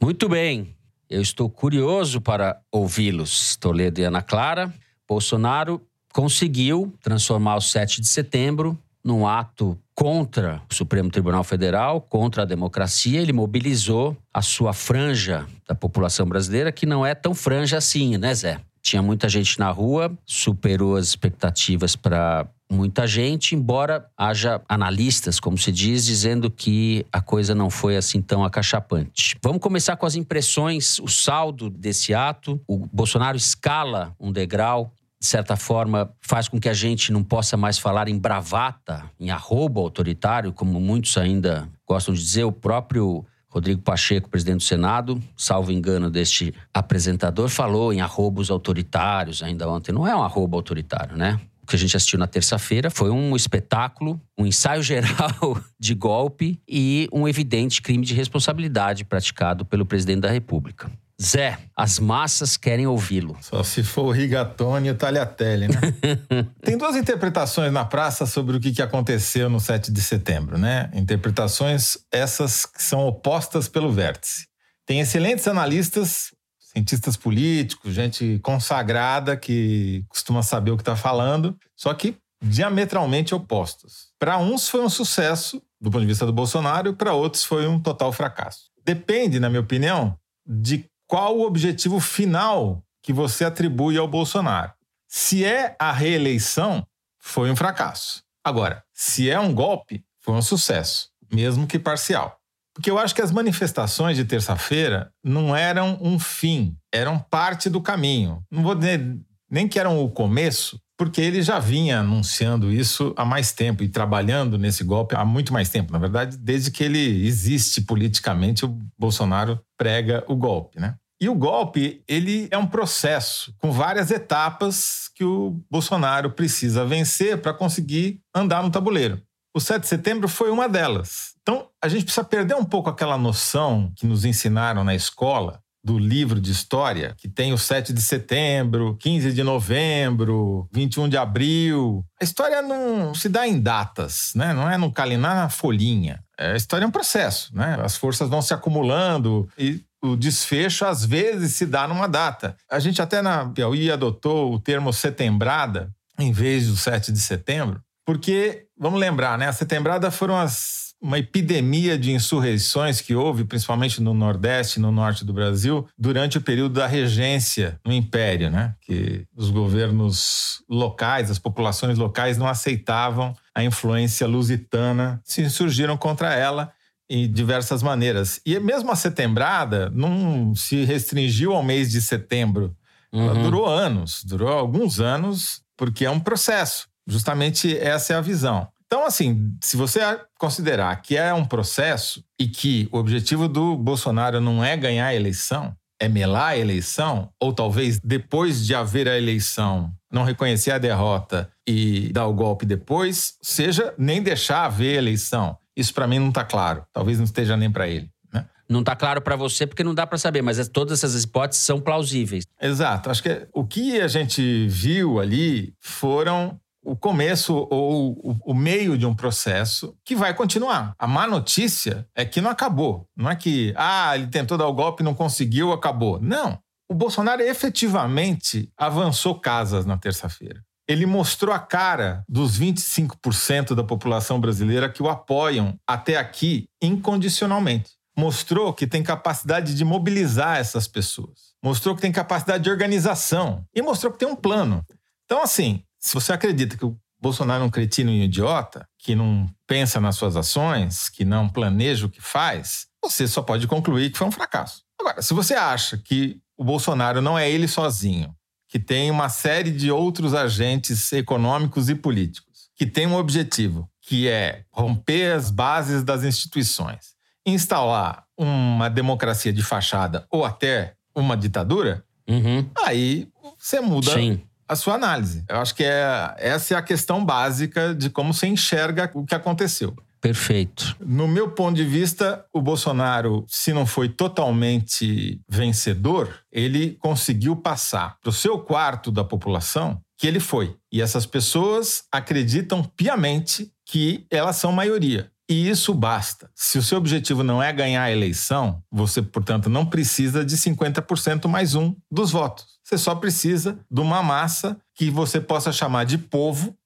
Muito 0.01 0.29
bem. 0.29 0.75
Eu 1.09 1.21
estou 1.21 1.49
curioso 1.51 2.21
para 2.21 2.61
ouvi-los, 2.71 3.57
Toledo 3.57 4.01
e 4.01 4.05
Ana 4.05 4.23
Clara. 4.23 4.73
Bolsonaro 5.09 5.81
conseguiu 6.13 6.93
transformar 7.03 7.57
o 7.57 7.61
7 7.61 8.01
de 8.01 8.09
setembro 8.09 8.79
num 9.05 9.27
ato 9.27 9.79
contra 9.95 10.63
o 10.71 10.75
Supremo 10.75 11.11
Tribunal 11.11 11.45
Federal, 11.45 12.01
contra 12.01 12.43
a 12.43 12.47
democracia. 12.47 13.21
Ele 13.21 13.33
mobilizou 13.33 14.17
a 14.33 14.43
sua 14.43 14.73
franja 14.73 15.47
da 15.69 15.75
população 15.75 16.27
brasileira, 16.27 16.73
que 16.73 16.87
não 16.87 17.05
é 17.05 17.15
tão 17.15 17.35
franja 17.35 17.77
assim, 17.79 18.17
né, 18.17 18.35
Zé? 18.35 18.61
Tinha 18.83 19.03
muita 19.03 19.29
gente 19.29 19.59
na 19.59 19.71
rua, 19.71 20.11
superou 20.25 20.97
as 20.97 21.07
expectativas 21.09 21.95
para 21.95 22.47
muita 22.71 23.07
gente, 23.07 23.55
embora 23.55 24.07
haja 24.17 24.63
analistas, 24.69 25.41
como 25.41 25.59
se 25.59 25.73
diz, 25.73 26.07
dizendo 26.07 26.51
que 26.51 27.05
a 27.13 27.21
coisa 27.21 27.55
não 27.55 27.69
foi 27.69 27.97
assim 27.97 28.23
tão 28.23 28.45
acachapante. 28.45 29.37
Vamos 29.43 29.61
começar 29.61 29.97
com 29.97 30.07
as 30.07 30.15
impressões, 30.15 30.99
o 31.01 31.09
saldo 31.09 31.69
desse 31.69 32.15
ato. 32.15 32.61
O 32.67 32.79
Bolsonaro 32.93 33.37
escala 33.37 34.15
um 34.21 34.33
degrau 34.33 34.95
de 35.21 35.27
certa 35.27 35.55
forma, 35.55 36.11
faz 36.23 36.49
com 36.49 36.59
que 36.59 36.69
a 36.69 36.73
gente 36.73 37.13
não 37.13 37.23
possa 37.23 37.55
mais 37.55 37.79
falar 37.79 38.09
em 38.09 38.19
bravata, 38.19 39.05
em 39.21 39.31
arrobo 39.31 39.81
autoritário, 39.81 40.51
como 40.51 40.81
muitos 40.81 41.19
ainda 41.19 41.69
gostam 41.87 42.15
de 42.15 42.21
dizer. 42.21 42.45
O 42.45 42.53
próprio 42.53 43.27
Rodrigo 43.51 43.83
Pacheco, 43.83 44.31
presidente 44.31 44.59
do 44.59 44.63
Senado, 44.63 45.23
salvo 45.37 45.73
engano 45.73 46.09
deste 46.09 46.55
apresentador, 46.73 47.51
falou 47.51 47.93
em 47.93 48.01
arrobos 48.01 48.51
autoritários 48.51 49.43
ainda 49.43 49.69
ontem. 49.69 49.93
Não 49.93 50.07
é 50.07 50.17
um 50.17 50.23
arrobo 50.23 50.57
autoritário, 50.57 51.19
né? 51.19 51.39
O 51.63 51.67
que 51.67 51.77
a 51.77 51.79
gente 51.79 51.95
assistiu 51.95 52.19
na 52.19 52.27
terça-feira 52.27 52.91
foi 52.91 53.11
um 53.11 53.37
espetáculo, 53.37 54.19
um 54.39 54.47
ensaio 54.47 54.83
geral 54.83 55.61
de 55.79 55.95
golpe 55.95 56.59
e 56.67 57.07
um 57.13 57.29
evidente 57.29 57.83
crime 57.83 58.07
de 58.07 58.15
responsabilidade 58.15 59.05
praticado 59.05 59.67
pelo 59.67 59.85
presidente 59.85 60.21
da 60.21 60.31
República. 60.31 60.91
Zé, 61.21 61.59
as 61.77 61.99
massas 61.99 62.57
querem 62.57 62.87
ouvi-lo. 62.87 63.37
Só 63.43 63.63
se 63.63 63.83
for 63.83 64.07
o 64.07 64.11
Rigatoni 64.11 64.89
e 64.89 64.91
o 64.91 64.95
Tagliatelli, 64.95 65.69
né? 65.69 65.81
Tem 66.65 66.79
duas 66.79 66.97
interpretações 66.97 67.71
na 67.71 67.85
praça 67.85 68.25
sobre 68.25 68.57
o 68.57 68.61
que 68.61 68.81
aconteceu 68.81 69.51
no 69.51 69.61
7 69.61 69.93
de 69.93 70.01
setembro, 70.01 70.57
né? 70.57 70.91
Interpretações 70.95 71.99
essas 72.11 72.65
que 72.65 72.83
são 72.83 73.07
opostas 73.07 73.69
pelo 73.69 73.93
vértice. 73.93 74.47
Tem 74.87 75.01
excelentes 75.01 75.47
analistas, 75.47 76.33
cientistas 76.59 77.17
políticos, 77.17 77.93
gente 77.93 78.41
consagrada 78.43 79.37
que 79.37 80.05
costuma 80.09 80.43
saber 80.43 80.71
o 80.71 80.77
que 80.77 80.83
está 80.83 80.97
falando, 80.97 81.55
só 81.77 81.93
que 81.93 82.17
diametralmente 82.43 83.35
opostos. 83.35 84.09
Para 84.19 84.39
uns 84.39 84.69
foi 84.69 84.81
um 84.81 84.89
sucesso 84.89 85.63
do 85.81 85.91
ponto 85.91 86.03
de 86.03 86.07
vista 86.07 86.27
do 86.27 86.33
Bolsonaro, 86.33 86.95
para 86.95 87.15
outros 87.15 87.45
foi 87.45 87.67
um 87.67 87.81
total 87.81 88.13
fracasso. 88.13 88.71
Depende, 88.85 89.41
na 89.41 89.49
minha 89.49 89.63
opinião, 89.63 90.17
de 90.47 90.85
qual 91.11 91.37
o 91.37 91.45
objetivo 91.45 91.99
final 91.99 92.85
que 93.03 93.13
você 93.13 93.45
atribui 93.45 93.99
ao 93.99 94.07
Bolsonaro. 94.07 94.73
Se 95.09 95.45
é 95.45 95.75
a 95.77 95.91
reeleição, 95.91 96.87
foi 97.19 97.51
um 97.51 97.57
fracasso. 97.57 98.23
Agora, 98.45 98.85
se 98.93 99.29
é 99.29 99.41
um 99.41 99.53
golpe, 99.53 100.05
foi 100.21 100.35
um 100.35 100.43
sucesso, 100.43 101.11
mesmo 101.33 101.67
que 101.67 101.81
parcial. 101.81 102.39
Porque 102.73 102.89
eu 102.89 102.97
acho 102.97 103.13
que 103.13 103.21
as 103.21 103.33
manifestações 103.33 104.17
de 104.17 104.25
terça-feira 104.25 105.13
não 105.25 105.55
eram 105.57 105.99
um 106.01 106.17
fim, 106.17 106.77
eram 106.95 107.19
parte 107.19 107.69
do 107.69 107.83
caminho. 107.83 108.45
Não 108.49 108.63
vou 108.63 108.77
dizer 108.77 109.19
nem 109.51 109.67
que 109.67 109.81
eram 109.81 109.99
o 109.99 110.09
começo, 110.09 110.81
porque 111.01 111.23
ele 111.23 111.41
já 111.41 111.59
vinha 111.59 112.01
anunciando 112.01 112.71
isso 112.71 113.15
há 113.17 113.25
mais 113.25 113.53
tempo 113.53 113.83
e 113.83 113.89
trabalhando 113.89 114.59
nesse 114.59 114.85
golpe 114.85 115.17
há 115.17 115.25
muito 115.25 115.51
mais 115.51 115.71
tempo. 115.71 115.95
Na 115.95 115.99
verdade, 115.99 116.37
desde 116.37 116.71
que 116.71 116.85
ele 116.85 117.27
existe 117.27 117.81
politicamente, 117.81 118.67
o 118.67 118.79
Bolsonaro 118.99 119.59
prega 119.79 120.23
o 120.29 120.37
golpe, 120.37 120.79
né? 120.79 120.97
E 121.19 121.27
o 121.27 121.35
golpe, 121.35 122.05
ele 122.07 122.49
é 122.51 122.59
um 122.59 122.67
processo 122.67 123.55
com 123.57 123.73
várias 123.73 124.11
etapas 124.11 125.09
que 125.15 125.25
o 125.25 125.59
Bolsonaro 125.71 126.33
precisa 126.33 126.85
vencer 126.85 127.41
para 127.41 127.55
conseguir 127.55 128.21
andar 128.35 128.63
no 128.63 128.71
tabuleiro. 128.71 129.23
O 129.57 129.59
7 129.59 129.81
de 129.81 129.89
setembro 129.89 130.29
foi 130.29 130.51
uma 130.51 130.69
delas. 130.69 131.35
Então, 131.41 131.67
a 131.83 131.89
gente 131.89 132.05
precisa 132.05 132.25
perder 132.25 132.57
um 132.57 132.65
pouco 132.65 132.91
aquela 132.91 133.17
noção 133.17 133.91
que 133.97 134.07
nos 134.07 134.27
ensinaram 134.27 134.85
na 134.85 134.95
escola 134.95 135.63
do 135.83 135.99
livro 135.99 136.41
de 136.41 136.51
história, 136.51 137.15
que 137.17 137.29
tem 137.29 137.53
o 137.53 137.59
7 137.59 137.93
de 137.93 138.03
setembro, 138.03 138.97
15 139.01 139.33
de 139.33 139.43
novembro, 139.43 140.69
21 140.73 141.09
de 141.09 141.17
abril. 141.17 142.05
A 142.21 142.25
história 142.25 142.61
não 142.61 143.15
se 143.15 143.29
dá 143.29 143.47
em 143.49 143.59
datas, 143.59 144.33
né? 144.35 144.53
não 144.53 144.71
é 144.71 144.77
no 144.77 144.93
calendário, 144.93 145.41
na 145.41 145.49
folhinha. 145.49 146.23
A 146.39 146.57
história 146.57 146.85
é 146.85 146.89
um 146.89 146.93
processo, 146.93 147.55
né? 147.55 147.79
As 147.83 147.97
forças 147.97 148.29
vão 148.29 148.41
se 148.41 148.55
acumulando 148.55 149.49
e 149.59 149.83
o 150.03 150.17
desfecho 150.17 150.87
às 150.87 151.05
vezes 151.05 151.55
se 151.55 151.67
dá 151.67 151.87
numa 151.87 152.09
data. 152.09 152.57
A 152.71 152.79
gente 152.79 153.03
até 153.03 153.21
na 153.21 153.47
Piauí 153.47 153.91
adotou 153.91 154.55
o 154.55 154.59
termo 154.59 154.93
setembrada 154.93 155.91
em 156.19 156.33
vez 156.33 156.67
do 156.67 156.77
7 156.77 157.13
de 157.13 157.21
setembro, 157.21 157.81
porque, 158.05 158.67
vamos 158.79 158.99
lembrar, 158.99 159.39
né? 159.39 159.49
A 159.49 159.53
setembrada 159.53 160.11
foram 160.11 160.37
as 160.37 160.90
uma 161.03 161.19
epidemia 161.19 161.97
de 161.99 162.13
insurreições 162.13 163.01
que 163.01 163.15
houve, 163.15 163.45
principalmente 163.45 164.03
no 164.03 164.13
Nordeste 164.13 164.79
e 164.79 164.83
no 164.83 164.93
Norte 164.93 165.25
do 165.25 165.33
Brasil, 165.33 165.87
durante 165.99 166.37
o 166.37 166.41
período 166.43 166.75
da 166.75 166.87
regência 166.87 167.81
no 167.87 167.93
Império, 167.93 168.51
né? 168.51 168.75
Que 168.83 169.25
os 169.35 169.49
governos 169.51 170.63
locais, 170.69 171.31
as 171.31 171.39
populações 171.39 171.97
locais 171.99 172.37
não 172.37 172.47
aceitavam 172.47 173.35
a 173.55 173.65
influência 173.65 174.27
lusitana, 174.27 175.21
se 175.25 175.41
insurgiram 175.43 175.97
contra 175.97 176.35
ela 176.35 176.71
em 177.09 177.31
diversas 177.31 177.83
maneiras. 177.83 178.41
E 178.47 178.59
mesmo 178.61 178.91
a 178.93 178.97
setembrada 178.97 179.91
não 179.91 180.55
se 180.55 180.85
restringiu 180.85 181.53
ao 181.55 181.63
mês 181.63 181.91
de 181.91 182.01
setembro. 182.01 182.77
Ela 183.13 183.33
Uhum. 183.35 183.43
durou 183.43 183.67
anos, 183.67 184.23
durou 184.25 184.49
alguns 184.49 185.01
anos, 185.01 185.63
porque 185.77 186.05
é 186.05 186.11
um 186.11 186.21
processo. 186.21 186.87
Justamente 187.07 187.77
essa 187.77 188.13
é 188.13 188.17
a 188.17 188.21
visão. 188.21 188.69
Então, 188.93 189.07
assim, 189.07 189.57
se 189.63 189.77
você 189.77 190.01
considerar 190.37 191.01
que 191.01 191.17
é 191.17 191.33
um 191.33 191.45
processo 191.45 192.25
e 192.37 192.49
que 192.49 192.89
o 192.91 192.99
objetivo 192.99 193.47
do 193.47 193.77
Bolsonaro 193.77 194.41
não 194.41 194.65
é 194.65 194.77
ganhar 194.77 195.07
a 195.07 195.15
eleição, 195.15 195.73
é 196.01 196.09
melar 196.09 196.49
a 196.49 196.59
eleição, 196.59 197.31
ou 197.41 197.53
talvez 197.53 198.01
depois 198.01 198.67
de 198.67 198.75
haver 198.75 199.07
a 199.07 199.17
eleição, 199.17 199.93
não 200.11 200.25
reconhecer 200.25 200.73
a 200.73 200.79
derrota 200.79 201.49
e 201.65 202.11
dar 202.13 202.27
o 202.27 202.35
golpe 202.35 202.67
depois, 202.67 203.35
seja 203.41 203.95
nem 203.97 204.21
deixar 204.21 204.65
haver 204.65 204.97
a 204.97 204.99
eleição. 204.99 205.57
Isso 205.77 205.95
para 205.95 206.09
mim 206.09 206.19
não 206.19 206.31
está 206.31 206.43
claro. 206.43 206.85
Talvez 206.93 207.19
não 207.19 207.25
esteja 207.25 207.57
nem 207.57 207.71
para 207.71 207.87
ele. 207.87 208.11
Né? 208.35 208.45
Não 208.69 208.83
tá 208.83 208.97
claro 208.97 209.21
pra 209.21 209.37
você 209.37 209.69
porque 209.69 209.85
não 209.85 209.95
dá 209.95 210.05
pra 210.05 210.19
saber, 210.19 210.43
mas 210.43 210.69
todas 210.69 210.99
essas 210.99 211.23
hipóteses 211.23 211.65
são 211.65 211.81
plausíveis. 211.81 212.45
Exato. 212.61 213.09
Acho 213.09 213.23
que 213.23 213.47
o 213.55 213.65
que 213.65 214.01
a 214.01 214.09
gente 214.09 214.67
viu 214.67 215.21
ali 215.21 215.75
foram 215.79 216.59
o 216.83 216.97
começo 216.97 217.55
ou 217.71 218.39
o, 218.45 218.55
meio 218.55 218.97
de 218.97 219.07
um 219.07 219.15
processo 219.15 219.95
que 220.05 220.17
vai 220.17 220.35
continuar. 220.35 220.95
A 220.99 221.07
má 221.07 221.27
notícia 221.27 222.07
é 222.15 222.25
que 222.25 222.41
não 222.41 222.51
acabou. 222.51 223.07
Não 223.17 223.31
é 223.31 223.37
que, 223.37 223.75
ah, 223.77 224.17
ele 224.17 224.29
tentou 224.29 224.57
dar 224.57 224.67
o 224.67 224.73
golpe, 224.73 225.03
não 225.03 225.15
conseguiu, 225.15 225.73
acabou. 225.73 226.19
Não. 226.21 226.59
O 226.89 226.95
Bolsonaro 226.95 227.43
efetivamente 227.43 228.71
avançou 228.77 229.39
casas 229.39 229.87
na 229.87 229.97
terça-feira. 229.97 230.63
Ele 230.89 231.07
mostrou 231.07 231.55
a 231.55 231.59
cara 231.59 232.25
dos 232.29 232.59
25% 232.59 233.75
da 233.75 233.85
população 233.85 234.41
brasileira 234.41 234.89
que 234.89 235.03
o 235.03 235.09
apoiam 235.09 235.79
até 235.87 236.17
aqui 236.17 236.67
incondicionalmente. 236.83 237.93
Mostrou 238.17 238.73
que 238.73 238.89
tem 238.89 239.03
capacidade 239.03 239.75
de 239.75 239.85
mobilizar 239.85 240.59
essas 240.59 240.89
pessoas. 240.89 241.51
Mostrou 241.63 241.95
que 241.95 242.03
tem 242.03 242.11
capacidade 242.11 242.65
de 242.65 242.71
organização. 242.71 243.65
E 243.73 243.81
mostrou 243.81 244.13
que 244.13 244.19
tem 244.19 244.27
um 244.27 244.35
plano. 244.35 244.85
Então, 245.27 245.41
assim, 245.41 245.85
se 246.01 246.15
você 246.15 246.33
acredita 246.33 246.77
que 246.77 246.85
o 246.85 246.97
Bolsonaro 247.21 247.63
é 247.63 247.67
um 247.67 247.71
cretino 247.71 248.11
e 248.11 248.21
um 248.21 248.25
idiota, 248.25 248.89
que 248.99 249.15
não 249.15 249.47
pensa 249.67 250.01
nas 250.01 250.17
suas 250.17 250.37
ações, 250.37 251.09
que 251.09 251.25
não 251.25 251.49
planeja 251.49 252.07
o 252.07 252.11
que 252.11 252.21
faz, 252.21 252.87
você 253.05 253.29
só 253.29 253.43
pode 253.43 253.67
concluir 253.67 254.11
que 254.11 254.19
foi 254.19 254.27
um 254.27 254.33
fracasso. 254.33 254.83
Agora, 254.99 255.21
se 255.23 255.35
você 255.35 255.55
acha 255.55 255.99
que 255.99 256.41
o 256.57 256.65
Bolsonaro 256.65 257.21
não 257.21 257.39
é 257.39 257.51
ele 257.51 257.69
sozinho, 257.69 258.35
que 258.69 258.79
tem 258.79 259.11
uma 259.11 259.29
série 259.29 259.71
de 259.71 259.91
outros 259.91 260.33
agentes 260.35 261.13
econômicos 261.13 261.89
e 261.89 261.95
políticos, 261.95 262.71
que 262.75 262.87
tem 262.87 263.07
um 263.07 263.17
objetivo, 263.17 263.91
que 264.01 264.29
é 264.29 264.65
romper 264.73 265.33
as 265.33 265.51
bases 265.51 266.03
das 266.03 266.25
instituições, 266.25 267.15
instalar 267.45 268.25
uma 268.37 268.89
democracia 268.89 269.53
de 269.53 269.63
fachada 269.63 270.27
ou 270.31 270.45
até 270.45 270.95
uma 271.15 271.37
ditadura, 271.37 272.05
Uhum. 272.29 272.71
aí 272.85 273.29
você 273.59 273.81
muda 273.81 274.13
Sim. 274.13 274.41
A 274.71 274.77
sua 274.77 274.95
análise. 274.95 275.45
Eu 275.49 275.57
acho 275.57 275.75
que 275.75 275.83
é, 275.83 276.33
essa 276.39 276.75
é 276.75 276.77
a 276.77 276.83
questão 276.83 277.25
básica 277.25 277.93
de 277.93 278.09
como 278.09 278.33
você 278.33 278.47
enxerga 278.47 279.11
o 279.15 279.27
que 279.27 279.35
aconteceu. 279.35 279.97
Perfeito. 280.21 280.97
No 281.01 281.27
meu 281.27 281.51
ponto 281.51 281.75
de 281.75 281.85
vista, 281.85 282.45
o 282.53 282.61
Bolsonaro, 282.63 283.45
se 283.49 283.73
não 283.73 283.85
foi 283.85 284.09
totalmente 284.09 285.41
vencedor, 285.49 286.33
ele 286.53 286.97
conseguiu 287.01 287.57
passar 287.57 288.17
para 288.21 288.31
o 288.31 288.33
seu 288.33 288.61
quarto 288.61 289.11
da 289.11 289.25
população 289.25 290.01
que 290.17 290.27
ele 290.27 290.39
foi. 290.39 290.77
E 290.93 291.03
essas 291.03 291.27
pessoas 291.27 292.05
acreditam 292.13 292.85
piamente 292.85 293.73
que 293.85 294.25
elas 294.31 294.57
são 294.57 294.71
maioria. 294.71 295.33
E 295.51 295.69
isso 295.69 295.93
basta. 295.93 296.49
Se 296.55 296.79
o 296.79 296.83
seu 296.83 296.97
objetivo 296.97 297.43
não 297.43 297.61
é 297.61 297.73
ganhar 297.73 298.05
a 298.05 298.13
eleição, 298.13 298.85
você, 298.89 299.21
portanto, 299.21 299.69
não 299.69 299.85
precisa 299.85 300.45
de 300.45 300.57
50% 300.57 301.49
mais 301.49 301.75
um 301.75 301.93
dos 302.09 302.31
votos. 302.31 302.79
Você 302.85 302.97
só 302.97 303.17
precisa 303.17 303.77
de 303.91 304.01
uma 304.01 304.23
massa 304.23 304.81
que 304.95 305.11
você 305.11 305.41
possa 305.41 305.73
chamar 305.73 306.05
de 306.05 306.17
povo 306.19 306.79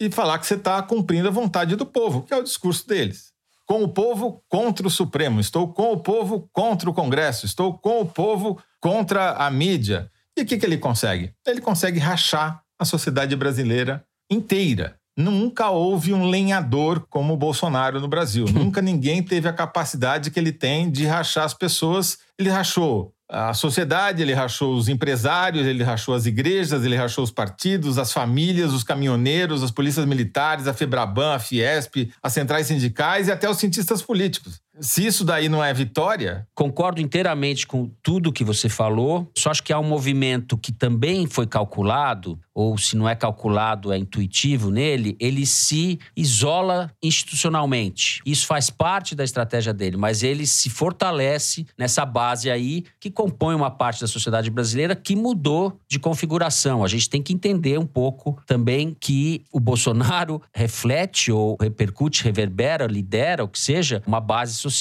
e 0.00 0.08
falar 0.08 0.38
que 0.38 0.46
você 0.46 0.54
está 0.54 0.80
cumprindo 0.82 1.26
a 1.26 1.32
vontade 1.32 1.74
do 1.74 1.84
povo, 1.84 2.22
que 2.22 2.32
é 2.32 2.36
o 2.36 2.44
discurso 2.44 2.86
deles. 2.86 3.32
Com 3.66 3.82
o 3.82 3.88
povo 3.88 4.40
contra 4.48 4.86
o 4.86 4.90
Supremo, 4.90 5.40
estou 5.40 5.72
com 5.72 5.90
o 5.90 5.98
povo 5.98 6.48
contra 6.52 6.88
o 6.88 6.94
Congresso, 6.94 7.44
estou 7.44 7.76
com 7.76 8.02
o 8.02 8.06
povo 8.06 8.62
contra 8.80 9.32
a 9.32 9.50
mídia. 9.50 10.08
E 10.36 10.42
o 10.42 10.46
que, 10.46 10.58
que 10.58 10.64
ele 10.64 10.78
consegue? 10.78 11.34
Ele 11.44 11.60
consegue 11.60 11.98
rachar 11.98 12.62
a 12.78 12.84
sociedade 12.84 13.34
brasileira 13.34 14.06
inteira. 14.30 15.01
Nunca 15.16 15.70
houve 15.70 16.14
um 16.14 16.28
lenhador 16.28 17.06
como 17.10 17.34
o 17.34 17.36
Bolsonaro 17.36 18.00
no 18.00 18.08
Brasil. 18.08 18.46
Nunca 18.52 18.80
ninguém 18.80 19.22
teve 19.22 19.48
a 19.48 19.52
capacidade 19.52 20.30
que 20.30 20.38
ele 20.38 20.52
tem 20.52 20.90
de 20.90 21.06
rachar 21.06 21.44
as 21.44 21.54
pessoas. 21.54 22.18
Ele 22.38 22.48
rachou 22.48 23.12
a 23.32 23.54
sociedade, 23.54 24.20
ele 24.20 24.34
rachou 24.34 24.74
os 24.74 24.88
empresários, 24.88 25.66
ele 25.66 25.82
rachou 25.82 26.14
as 26.14 26.26
igrejas, 26.26 26.84
ele 26.84 26.96
rachou 26.96 27.24
os 27.24 27.30
partidos, 27.30 27.96
as 27.96 28.12
famílias, 28.12 28.74
os 28.74 28.84
caminhoneiros, 28.84 29.62
as 29.62 29.70
polícias 29.70 30.04
militares, 30.04 30.66
a 30.66 30.74
Febraban, 30.74 31.34
a 31.34 31.38
Fiesp, 31.38 32.12
as 32.22 32.34
centrais 32.34 32.66
sindicais 32.66 33.28
e 33.28 33.32
até 33.32 33.48
os 33.48 33.56
cientistas 33.56 34.02
políticos. 34.02 34.60
Se 34.80 35.04
isso 35.06 35.24
daí 35.24 35.48
não 35.48 35.62
é 35.62 35.72
vitória, 35.74 36.46
Concordo 36.62 37.00
inteiramente 37.00 37.66
com 37.66 37.90
tudo 38.00 38.32
que 38.32 38.44
você 38.44 38.68
falou. 38.68 39.28
Só 39.36 39.50
acho 39.50 39.64
que 39.64 39.72
há 39.72 39.80
um 39.80 39.88
movimento 39.88 40.56
que 40.56 40.70
também 40.70 41.26
foi 41.26 41.44
calculado, 41.44 42.38
ou 42.54 42.78
se 42.78 42.94
não 42.94 43.08
é 43.08 43.16
calculado, 43.16 43.92
é 43.92 43.98
intuitivo 43.98 44.70
nele, 44.70 45.16
ele 45.18 45.44
se 45.44 45.98
isola 46.16 46.92
institucionalmente. 47.02 48.22
Isso 48.24 48.46
faz 48.46 48.70
parte 48.70 49.16
da 49.16 49.24
estratégia 49.24 49.72
dele, 49.74 49.96
mas 49.96 50.22
ele 50.22 50.46
se 50.46 50.70
fortalece 50.70 51.66
nessa 51.76 52.06
base 52.06 52.48
aí 52.48 52.84
que 53.00 53.10
compõe 53.10 53.56
uma 53.56 53.70
parte 53.70 54.02
da 54.02 54.06
sociedade 54.06 54.48
brasileira 54.48 54.94
que 54.94 55.16
mudou 55.16 55.80
de 55.88 55.98
configuração. 55.98 56.84
A 56.84 56.88
gente 56.88 57.10
tem 57.10 57.20
que 57.20 57.32
entender 57.32 57.76
um 57.76 57.86
pouco 57.86 58.40
também 58.46 58.96
que 59.00 59.42
o 59.50 59.58
Bolsonaro 59.58 60.40
reflete 60.54 61.32
ou 61.32 61.56
repercute, 61.60 62.22
reverbera, 62.22 62.86
lidera, 62.86 63.42
o 63.42 63.48
que 63.48 63.58
seja, 63.58 64.00
uma 64.06 64.20
base 64.20 64.54
social 64.54 64.71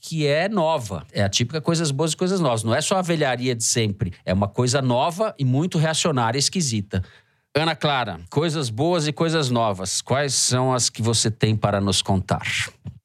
que 0.00 0.26
é 0.26 0.48
nova. 0.48 1.06
É 1.12 1.22
a 1.22 1.28
típica 1.28 1.60
coisas 1.60 1.90
boas 1.90 2.12
e 2.12 2.16
coisas 2.16 2.40
novas. 2.40 2.64
Não 2.64 2.74
é 2.74 2.80
só 2.80 2.96
a 2.96 3.02
velharia 3.02 3.54
de 3.54 3.62
sempre. 3.62 4.12
É 4.24 4.34
uma 4.34 4.48
coisa 4.48 4.82
nova 4.82 5.34
e 5.38 5.44
muito 5.44 5.78
reacionária, 5.78 6.38
esquisita. 6.38 7.02
Ana 7.54 7.76
Clara, 7.76 8.18
coisas 8.30 8.70
boas 8.70 9.06
e 9.06 9.12
coisas 9.12 9.50
novas. 9.50 10.00
Quais 10.00 10.32
são 10.32 10.72
as 10.72 10.88
que 10.88 11.02
você 11.02 11.30
tem 11.30 11.54
para 11.54 11.82
nos 11.82 12.00
contar? 12.00 12.46